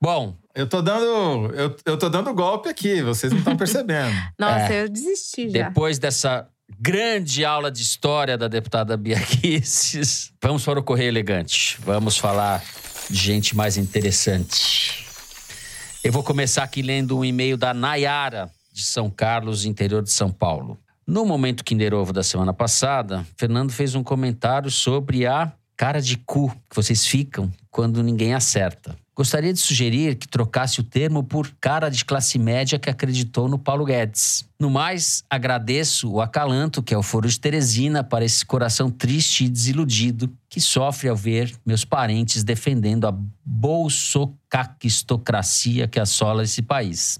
Bom, 0.00 0.36
Eu 0.54 0.66
tô 0.66 0.82
dando, 0.82 1.50
eu, 1.54 1.74
eu 1.86 1.96
tô 1.96 2.10
dando 2.10 2.34
golpe 2.34 2.68
aqui, 2.68 3.00
vocês 3.00 3.32
não 3.32 3.38
estão 3.38 3.56
percebendo. 3.56 4.14
Nossa, 4.38 4.70
É. 4.72 4.82
eu 4.82 4.88
desisti 4.90 5.48
já. 5.48 5.68
Depois 5.68 5.98
dessa 5.98 6.46
grande 6.78 7.42
aula 7.42 7.70
de 7.70 7.82
história 7.82 8.36
da 8.36 8.48
deputada 8.48 8.94
Bia 8.96 9.18
Kisses, 9.24 10.30
vamos 10.42 10.62
para 10.62 10.78
o 10.78 10.82
Correio 10.82 11.08
Elegante. 11.08 11.78
Vamos 11.82 12.18
falar 12.18 12.62
de 13.08 13.16
gente 13.16 13.56
mais 13.56 13.78
interessante. 13.78 15.01
Eu 16.04 16.10
vou 16.10 16.24
começar 16.24 16.64
aqui 16.64 16.82
lendo 16.82 17.16
um 17.16 17.24
e-mail 17.24 17.56
da 17.56 17.72
Nayara, 17.72 18.50
de 18.72 18.82
São 18.82 19.08
Carlos, 19.08 19.64
interior 19.64 20.02
de 20.02 20.10
São 20.10 20.32
Paulo. 20.32 20.76
No 21.06 21.24
Momento 21.24 21.62
Kinder 21.62 21.94
Ovo 21.94 22.12
da 22.12 22.24
semana 22.24 22.52
passada, 22.52 23.24
Fernando 23.36 23.70
fez 23.70 23.94
um 23.94 24.02
comentário 24.02 24.68
sobre 24.68 25.26
a 25.26 25.52
cara 25.76 26.02
de 26.02 26.16
cu 26.16 26.50
que 26.68 26.74
vocês 26.74 27.06
ficam 27.06 27.52
quando 27.72 28.02
ninguém 28.02 28.34
acerta. 28.34 28.94
Gostaria 29.14 29.52
de 29.52 29.58
sugerir 29.58 30.16
que 30.16 30.26
trocasse 30.28 30.80
o 30.80 30.84
termo 30.84 31.22
por 31.22 31.50
cara 31.60 31.90
de 31.90 32.02
classe 32.04 32.38
média 32.38 32.78
que 32.78 32.88
acreditou 32.88 33.46
no 33.48 33.58
Paulo 33.58 33.84
Guedes. 33.84 34.48
No 34.58 34.70
mais, 34.70 35.22
agradeço 35.28 36.10
o 36.10 36.18
acalanto 36.20 36.82
que 36.82 36.94
é 36.94 36.98
o 36.98 37.02
Foro 37.02 37.28
de 37.28 37.40
Teresina 37.40 38.04
para 38.04 38.24
esse 38.24 38.44
coração 38.44 38.90
triste 38.90 39.44
e 39.44 39.48
desiludido 39.48 40.30
que 40.48 40.60
sofre 40.60 41.08
ao 41.08 41.16
ver 41.16 41.52
meus 41.64 41.84
parentes 41.84 42.44
defendendo 42.44 43.06
a 43.06 43.14
bolsocaquistocracia 43.44 45.88
que 45.88 46.00
assola 46.00 46.44
esse 46.44 46.62
país. 46.62 47.18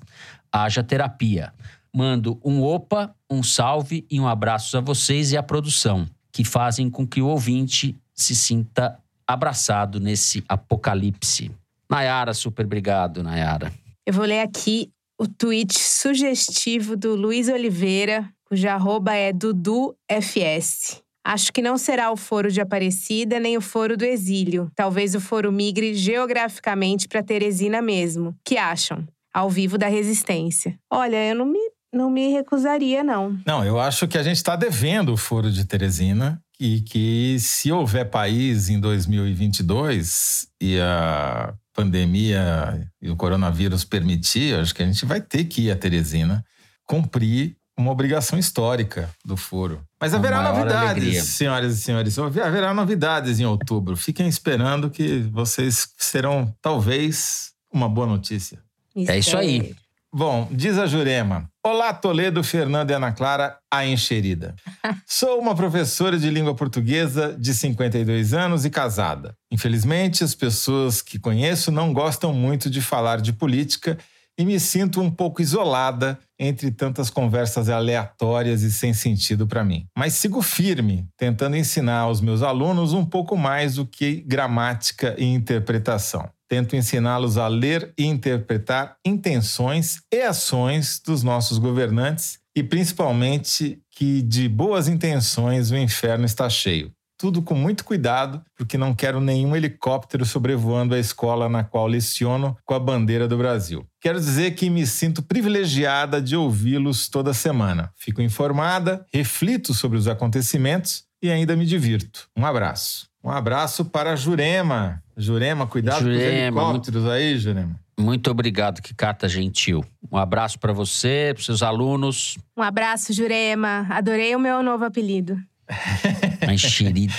Haja 0.50 0.82
terapia. 0.82 1.52
Mando 1.94 2.40
um 2.42 2.62
opa, 2.62 3.14
um 3.30 3.42
salve 3.42 4.06
e 4.10 4.18
um 4.18 4.26
abraço 4.26 4.78
a 4.78 4.80
vocês 4.80 5.32
e 5.32 5.36
à 5.36 5.42
produção, 5.42 6.08
que 6.30 6.42
fazem 6.42 6.88
com 6.88 7.06
que 7.06 7.20
o 7.20 7.26
ouvinte 7.26 7.94
se 8.14 8.34
sinta 8.34 8.98
abraçado 9.26 10.00
nesse 10.00 10.44
apocalipse. 10.48 11.50
Nayara, 11.90 12.32
super 12.32 12.64
obrigado, 12.64 13.22
Nayara. 13.22 13.72
Eu 14.06 14.14
vou 14.14 14.24
ler 14.24 14.40
aqui 14.40 14.90
o 15.18 15.28
tweet 15.28 15.78
sugestivo 15.78 16.96
do 16.96 17.14
Luiz 17.14 17.48
Oliveira, 17.48 18.28
cujo 18.44 18.68
arroba 18.68 19.14
é 19.14 19.32
DuduFS. 19.32 21.02
Acho 21.24 21.52
que 21.52 21.62
não 21.62 21.78
será 21.78 22.10
o 22.10 22.16
foro 22.16 22.50
de 22.50 22.60
Aparecida 22.60 23.38
nem 23.38 23.56
o 23.56 23.60
foro 23.60 23.96
do 23.96 24.04
exílio. 24.04 24.70
Talvez 24.74 25.14
o 25.14 25.20
foro 25.20 25.52
migre 25.52 25.94
geograficamente 25.94 27.06
para 27.06 27.22
Teresina 27.22 27.80
mesmo. 27.80 28.34
Que 28.44 28.56
acham? 28.56 29.06
Ao 29.32 29.48
vivo 29.48 29.78
da 29.78 29.86
resistência. 29.86 30.76
Olha, 30.90 31.28
eu 31.28 31.36
não 31.36 31.46
me, 31.46 31.60
não 31.92 32.10
me 32.10 32.32
recusaria, 32.32 33.04
não. 33.04 33.38
Não, 33.46 33.64
eu 33.64 33.78
acho 33.78 34.08
que 34.08 34.18
a 34.18 34.22
gente 34.22 34.36
está 34.36 34.56
devendo 34.56 35.12
o 35.12 35.16
foro 35.16 35.50
de 35.52 35.64
Teresina 35.64 36.41
e 36.62 36.80
que 36.80 37.38
se 37.40 37.72
houver 37.72 38.08
país 38.08 38.68
em 38.68 38.78
2022 38.78 40.46
e 40.60 40.78
a 40.78 41.52
pandemia 41.74 42.88
e 43.02 43.10
o 43.10 43.16
coronavírus 43.16 43.84
permitir, 43.84 44.54
acho 44.54 44.72
que 44.72 44.80
a 44.80 44.86
gente 44.86 45.04
vai 45.04 45.20
ter 45.20 45.46
que 45.46 45.62
ir 45.62 45.72
a 45.72 45.76
Teresina 45.76 46.44
cumprir 46.86 47.56
uma 47.76 47.90
obrigação 47.90 48.38
histórica 48.38 49.10
do 49.24 49.36
foro. 49.36 49.82
Mas 50.00 50.14
haverá 50.14 50.40
novidades, 50.40 51.02
alegria. 51.02 51.24
senhoras 51.24 51.76
e 51.76 51.82
senhores. 51.82 52.16
Haverá 52.16 52.72
novidades 52.72 53.40
em 53.40 53.44
outubro. 53.44 53.96
Fiquem 53.96 54.28
esperando 54.28 54.88
que 54.88 55.18
vocês 55.32 55.88
serão, 55.98 56.54
talvez, 56.62 57.50
uma 57.72 57.88
boa 57.88 58.06
notícia. 58.06 58.60
É 59.08 59.18
isso 59.18 59.36
aí. 59.36 59.74
Bom, 60.14 60.46
diz 60.50 60.76
a 60.76 60.84
Jurema. 60.84 61.48
Olá, 61.64 61.90
Toledo, 61.94 62.44
Fernando 62.44 62.90
e 62.90 62.92
Ana 62.92 63.12
Clara, 63.12 63.56
a 63.72 63.86
encherida. 63.86 64.54
Sou 65.08 65.40
uma 65.40 65.54
professora 65.54 66.18
de 66.18 66.28
língua 66.28 66.54
portuguesa 66.54 67.34
de 67.40 67.54
52 67.54 68.34
anos 68.34 68.66
e 68.66 68.70
casada. 68.70 69.34
Infelizmente, 69.50 70.22
as 70.22 70.34
pessoas 70.34 71.00
que 71.00 71.18
conheço 71.18 71.72
não 71.72 71.94
gostam 71.94 72.34
muito 72.34 72.68
de 72.68 72.82
falar 72.82 73.22
de 73.22 73.32
política 73.32 73.96
e 74.38 74.44
me 74.44 74.60
sinto 74.60 75.00
um 75.00 75.10
pouco 75.10 75.40
isolada 75.40 76.18
entre 76.38 76.70
tantas 76.70 77.08
conversas 77.08 77.70
aleatórias 77.70 78.60
e 78.62 78.70
sem 78.70 78.92
sentido 78.92 79.46
para 79.46 79.64
mim. 79.64 79.86
Mas 79.96 80.12
sigo 80.12 80.42
firme, 80.42 81.06
tentando 81.16 81.56
ensinar 81.56 82.00
aos 82.00 82.20
meus 82.20 82.42
alunos 82.42 82.92
um 82.92 83.04
pouco 83.04 83.34
mais 83.34 83.76
do 83.76 83.86
que 83.86 84.22
gramática 84.26 85.14
e 85.16 85.24
interpretação. 85.24 86.28
Tento 86.52 86.76
ensiná-los 86.76 87.38
a 87.38 87.48
ler 87.48 87.94
e 87.96 88.04
interpretar 88.04 88.96
intenções 89.06 90.02
e 90.12 90.20
ações 90.20 91.00
dos 91.02 91.22
nossos 91.22 91.56
governantes 91.56 92.40
e 92.54 92.62
principalmente 92.62 93.80
que 93.90 94.20
de 94.20 94.50
boas 94.50 94.86
intenções 94.86 95.70
o 95.70 95.76
inferno 95.78 96.26
está 96.26 96.50
cheio. 96.50 96.92
Tudo 97.18 97.40
com 97.40 97.54
muito 97.54 97.86
cuidado, 97.86 98.42
porque 98.54 98.76
não 98.76 98.94
quero 98.94 99.18
nenhum 99.18 99.56
helicóptero 99.56 100.26
sobrevoando 100.26 100.94
a 100.94 100.98
escola 100.98 101.48
na 101.48 101.64
qual 101.64 101.86
leciono 101.86 102.54
com 102.66 102.74
a 102.74 102.78
bandeira 102.78 103.26
do 103.26 103.38
Brasil. 103.38 103.86
Quero 103.98 104.20
dizer 104.20 104.50
que 104.50 104.68
me 104.68 104.86
sinto 104.86 105.22
privilegiada 105.22 106.20
de 106.20 106.36
ouvi-los 106.36 107.08
toda 107.08 107.32
semana. 107.32 107.90
Fico 107.96 108.20
informada, 108.20 109.06
reflito 109.10 109.72
sobre 109.72 109.96
os 109.96 110.06
acontecimentos 110.06 111.04
e 111.22 111.30
ainda 111.30 111.56
me 111.56 111.64
divirto. 111.64 112.28
Um 112.36 112.44
abraço. 112.44 113.08
Um 113.24 113.30
abraço 113.30 113.86
para 113.86 114.14
Jurema. 114.16 115.01
Jurema, 115.16 115.66
cuidado 115.66 116.02
Jurema, 116.02 116.60
com 116.60 116.66
os 116.66 116.70
helicópteros 116.70 117.08
aí, 117.08 117.38
Jurema. 117.38 117.80
Muito 117.98 118.30
obrigado, 118.30 118.80
que 118.80 118.94
carta 118.94 119.28
gentil. 119.28 119.84
Um 120.10 120.16
abraço 120.16 120.58
para 120.58 120.72
você, 120.72 121.32
para 121.34 121.42
seus 121.44 121.62
alunos. 121.62 122.36
Um 122.56 122.62
abraço, 122.62 123.12
Jurema. 123.12 123.86
Adorei 123.90 124.34
o 124.34 124.38
meu 124.40 124.62
novo 124.62 124.84
apelido. 124.84 125.38
A 126.46 126.52
enxerida. 126.52 127.14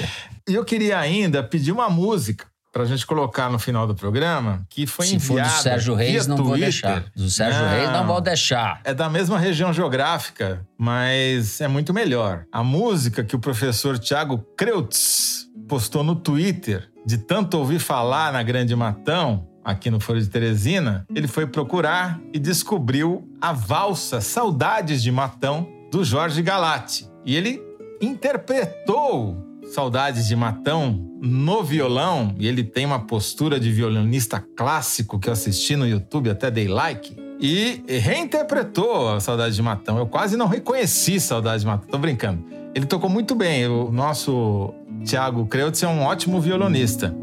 E 0.47 0.53
eu 0.53 0.65
queria 0.65 0.99
ainda 0.99 1.41
pedir 1.43 1.71
uma 1.71 1.89
música 1.89 2.45
para 2.73 2.83
a 2.83 2.85
gente 2.87 3.05
colocar 3.05 3.51
no 3.51 3.59
final 3.59 3.85
do 3.85 3.93
programa, 3.93 4.65
que 4.67 4.87
foi 4.87 5.05
Se 5.05 5.19
for 5.19 5.33
enviada 5.33 5.57
do 5.57 5.61
Sérgio 5.61 5.93
Reis, 5.93 6.25
não 6.25 6.35
vou 6.35 6.47
Twitter. 6.47 6.63
deixar. 6.63 7.05
Do 7.15 7.29
Sérgio 7.29 7.65
Reis, 7.67 7.91
não 7.91 8.07
vou 8.07 8.19
deixar. 8.19 8.81
É 8.83 8.95
da 8.95 9.07
mesma 9.07 9.37
região 9.37 9.71
geográfica, 9.71 10.65
mas 10.75 11.61
é 11.61 11.67
muito 11.67 11.93
melhor. 11.93 12.45
A 12.51 12.63
música 12.63 13.23
que 13.23 13.35
o 13.35 13.39
professor 13.39 13.99
Tiago 13.99 14.39
Kreutz 14.57 15.47
postou 15.67 16.03
no 16.03 16.15
Twitter, 16.15 16.89
de 17.05 17.17
tanto 17.17 17.57
ouvir 17.57 17.79
falar 17.79 18.31
na 18.31 18.43
Grande 18.43 18.75
Matão, 18.75 19.47
aqui 19.63 19.89
no 19.89 19.99
Foro 19.99 20.19
de 20.19 20.29
Teresina, 20.29 21.05
ele 21.13 21.27
foi 21.27 21.47
procurar 21.47 22.19
e 22.33 22.39
descobriu 22.39 23.27
a 23.39 23.53
valsa 23.53 24.19
Saudades 24.19 25.01
de 25.01 25.11
Matão, 25.11 25.67
do 25.91 26.03
Jorge 26.03 26.41
Galati. 26.41 27.07
E 27.25 27.35
ele 27.35 27.61
interpretou 28.01 29.37
Saudades 29.71 30.27
de 30.27 30.35
Matão 30.35 31.09
no 31.21 31.63
violão, 31.63 32.35
e 32.37 32.47
ele 32.47 32.63
tem 32.63 32.85
uma 32.85 32.99
postura 32.99 33.59
de 33.59 33.71
violonista 33.71 34.43
clássico 34.57 35.17
que 35.17 35.29
eu 35.29 35.33
assisti 35.33 35.75
no 35.75 35.87
YouTube, 35.87 36.29
até 36.29 36.51
dei 36.51 36.67
like, 36.67 37.15
e 37.39 37.83
reinterpretou 37.87 39.09
a 39.09 39.19
Saudades 39.19 39.55
de 39.55 39.61
Matão. 39.61 39.97
Eu 39.97 40.07
quase 40.07 40.35
não 40.35 40.47
reconheci 40.47 41.19
Saudades 41.19 41.61
de 41.61 41.67
Matão, 41.67 41.87
tô 41.89 41.97
brincando. 41.97 42.43
Ele 42.75 42.85
tocou 42.85 43.09
muito 43.09 43.35
bem. 43.35 43.67
O 43.67 43.91
nosso 43.91 44.73
Thiago 45.05 45.45
Creutz 45.45 45.83
é 45.83 45.87
um 45.87 46.01
ótimo 46.01 46.39
violonista. 46.39 47.22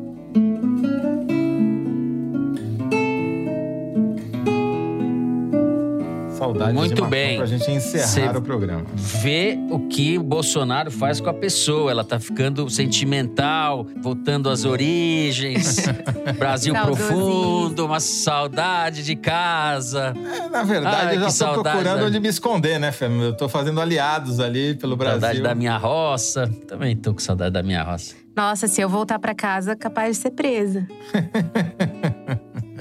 Muito 6.69 7.05
bem. 7.07 7.39
pra 7.39 7.47
gente 7.47 7.71
encerrar 7.71 8.07
Cê 8.07 8.39
o 8.39 8.43
programa. 8.43 8.85
Vê 8.95 9.59
o 9.71 9.81
que 9.89 10.19
o 10.19 10.23
Bolsonaro 10.23 10.91
faz 10.91 11.21
com 11.21 11.31
a 11.31 11.35
pessoa. 11.35 11.91
Ela 11.91 12.05
tá 12.05 12.19
ficando 12.21 12.69
sentimental, 12.71 13.87
voltando 14.03 14.49
às 14.51 14.65
origens. 14.65 15.77
Brasil 16.39 16.75
profundo, 16.75 17.85
uma 17.87 18.01
saudade 18.01 19.03
de 19.03 19.17
casa. 19.17 20.15
É, 20.17 20.49
na 20.49 20.63
verdade, 20.63 21.07
Ai, 21.09 21.17
eu 21.17 21.21
já 21.23 21.31
saudade 21.31 21.63
procurando 21.79 22.01
da- 22.01 22.07
onde 22.07 22.21
me 22.21 22.29
esconder, 22.29 22.79
né, 22.79 22.93
Fê? 22.93 23.07
Eu 23.07 23.37
tô 23.37 23.49
fazendo 23.49 23.81
aliados 23.81 24.41
ali 24.41 24.75
pelo 24.75 24.97
Brasil. 24.97 25.21
Saudade 25.21 25.41
da 25.43 25.55
minha 25.55 25.77
roça. 25.77 26.51
Também 26.69 26.97
tô 26.97 27.13
com 27.15 27.21
saudade 27.21 27.53
da 27.53 27.63
minha 27.63 27.83
roça. 27.83 28.15
Nossa, 28.37 28.69
se 28.69 28.81
eu 28.81 28.89
voltar 28.89 29.19
pra 29.19 29.35
casa, 29.35 29.75
capaz 29.75 30.17
de 30.17 30.23
ser 30.23 30.31
presa. 30.31 30.87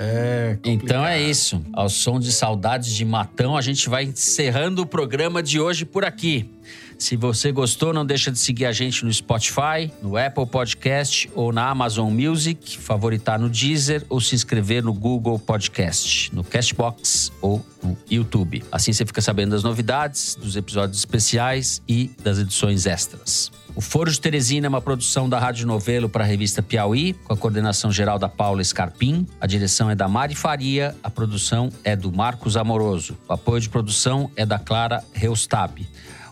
É, 0.02 0.58
Então 0.64 1.06
é 1.06 1.22
isso. 1.22 1.62
Ao 1.74 1.90
som 1.90 2.22
de 2.22 2.32
saudades 2.32 2.96
de 2.96 3.04
Matão, 3.04 3.58
a 3.58 3.62
gente 3.62 3.90
vai 3.90 4.06
encerrando 4.06 4.82
o 4.82 4.86
programa 4.86 5.44
de 5.44 5.60
hoje 5.60 5.84
por 5.84 6.06
aqui. 6.06 6.50
Se 6.98 7.18
você 7.18 7.52
gostou, 7.52 7.94
não 7.94 8.06
deixa 8.06 8.32
de 8.32 8.40
seguir 8.40 8.66
a 8.66 8.72
gente 8.72 9.04
no 9.04 9.12
Spotify, 9.12 9.92
no 10.02 10.18
Apple 10.18 10.46
Podcast 10.46 11.30
ou 11.34 11.52
na 11.52 11.70
Amazon 11.70 12.14
Music, 12.14 12.78
favoritar 12.78 13.38
no 13.40 13.50
Deezer 13.50 14.06
ou 14.10 14.22
se 14.22 14.36
inscrever 14.36 14.84
no 14.84 14.94
Google 14.94 15.38
Podcast, 15.38 16.34
no 16.34 16.44
Castbox 16.44 17.32
ou 17.42 17.66
no 17.84 17.98
YouTube. 18.10 18.64
Assim 18.72 18.94
você 18.94 19.06
fica 19.06 19.22
sabendo 19.22 19.52
das 19.52 19.64
novidades, 19.64 20.36
dos 20.36 20.56
episódios 20.56 21.00
especiais 21.00 21.82
e 21.88 22.12
das 22.22 22.38
edições 22.38 22.86
extras. 22.86 23.50
O 23.76 23.82
Foro 23.82 24.12
de 24.12 24.20
Teresina 24.20 24.68
é 24.68 24.70
uma 24.70 24.82
produção 24.82 25.30
da 25.30 25.40
Rádio 25.40 25.66
Novelo 25.66 26.10
para 26.10 26.24
a 26.24 26.28
revista 26.28 26.62
Piauí, 26.62 27.14
com 27.14 27.34
a 27.34 27.38
coordenação 27.38 27.92
geral 27.92 28.18
da 28.18 28.28
Paula 28.28 28.64
Scarpim. 28.64 29.28
A 29.40 29.48
direção 29.48 29.90
é 29.90 29.96
da 29.96 30.08
Mari 30.08 30.36
Faria, 30.36 30.96
a 31.04 31.10
produção 31.10 31.70
é 31.84 31.96
do 31.96 32.12
Marcos 32.12 32.58
Amoroso. 32.58 33.18
O 33.28 33.34
apoio 33.34 33.62
de 33.62 33.70
produção 33.70 34.30
é 34.36 34.46
da 34.46 34.60
Clara 34.60 35.04
Reustab. 35.14 35.88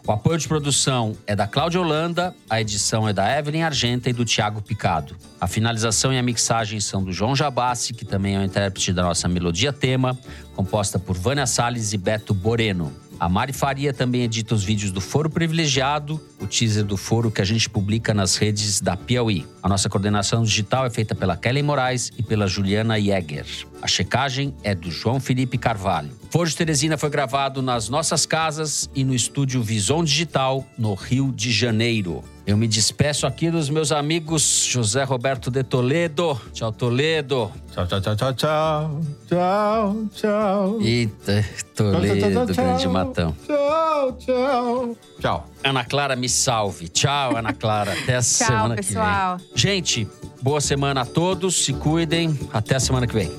O 0.05 0.11
apoio 0.11 0.38
de 0.38 0.47
produção 0.47 1.18
é 1.27 1.35
da 1.35 1.45
Cláudia 1.45 1.81
Holanda, 1.81 2.34
a 2.49 2.61
edição 2.61 3.07
é 3.09 3.14
da 3.14 3.38
Evelyn 3.38 3.64
Argenta 3.64 4.09
e 4.09 4.14
do 4.14 4.23
Tiago 4.23 4.61
Picado. 4.61 5.18
A 5.39 5.47
finalização 5.47 6.14
e 6.14 6.18
a 6.18 6.23
mixagem 6.23 6.80
são 6.80 7.03
do 7.03 7.11
João 7.11 7.35
Jabassi, 7.35 7.93
que 7.93 8.05
também 8.05 8.35
é 8.35 8.39
o 8.39 8.43
intérprete 8.43 8.93
da 8.93 9.03
nossa 9.03 9.27
melodia 9.27 9.73
tema, 9.73 10.18
composta 10.55 10.97
por 10.97 11.18
Vânia 11.18 11.45
Salles 11.45 11.91
e 11.91 11.97
Beto 11.97 12.34
Boreno. 12.34 12.91
A 13.19 13.27
Mari 13.27 13.52
Faria 13.52 13.91
também 13.91 14.22
edita 14.22 14.53
os 14.53 14.64
vídeos 14.64 14.91
do 14.91 15.02
Foro 15.02 15.27
Privilegiado, 15.27 16.22
o 16.39 16.45
teaser 16.45 16.85
do 16.85 16.95
Foro 16.95 17.31
que 17.31 17.41
a 17.41 17.45
gente 17.45 17.68
publica 17.68 18.14
nas 18.14 18.35
redes 18.35 18.80
da 18.80 18.95
Piauí. 18.95 19.44
A 19.61 19.68
nossa 19.68 19.89
coordenação 19.89 20.44
digital 20.44 20.85
é 20.85 20.89
feita 20.89 21.15
pela 21.15 21.35
Kelly 21.35 21.64
Moraes 21.64 22.11
e 22.15 22.22
pela 22.22 22.45
Juliana 22.45 22.99
Jäger. 23.02 23.45
A 23.82 23.88
checagem 23.88 24.54
é 24.64 24.74
do 24.74 24.90
João 24.91 25.20
Felipe 25.20 25.58
Carvalho. 25.58 26.10
Foro 26.32 26.49
de 26.49 26.56
Teresina 26.56 26.98
foi 26.98 27.10
gravado 27.10 27.62
nas 27.62 27.88
nossas 27.90 28.26
casas 28.26 28.90
e 28.94 29.04
no 29.04 29.14
estúdio 29.14 29.62
Vison 29.62 30.04
Digital, 30.04 30.66
no 30.78 30.94
Rio 30.94 31.32
de 31.32 31.52
Janeiro. 31.52 32.24
Eu 32.45 32.58
me 32.58 32.68
despeço 32.68 33.28
aqui 33.28 33.52
dos 33.52 33.70
meus 33.70 33.91
amigos 33.91 34.66
José 34.70 35.04
Roberto 35.04 35.52
de 35.52 35.64
Toledo. 35.64 36.40
Tchau, 36.54 36.72
Toledo. 36.72 37.52
Tchau, 37.72 37.86
tchau, 37.88 38.02
tchau, 38.02 38.16
tchau, 38.16 38.34
tchau. 38.34 39.02
Tchau, 39.28 40.06
tchau. 40.14 40.82
Eita, 40.82 41.45
Toledo, 41.76 42.45
grande 42.54 42.88
matão. 42.88 43.36
Tchau, 43.45 44.14
tchau. 44.18 44.98
Tchau. 45.20 45.48
Ana 45.64 45.84
Clara, 45.86 46.16
me 46.16 46.30
salve. 46.30 46.88
Tchau, 46.88 47.36
Ana 47.38 47.54
Clara. 47.54 47.91
Até 47.94 48.16
a 48.16 48.22
Tchau, 48.24 48.48
semana 48.48 48.76
pessoal. 48.76 49.38
que 49.38 49.44
vem. 49.44 49.52
Gente, 49.56 50.08
boa 50.41 50.62
semana 50.62 51.02
a 51.02 51.06
todos. 51.06 51.64
Se 51.66 51.74
cuidem. 51.74 52.38
Até 52.54 52.76
a 52.76 52.80
semana 52.80 53.06
que 53.08 53.14
vem. 53.14 53.32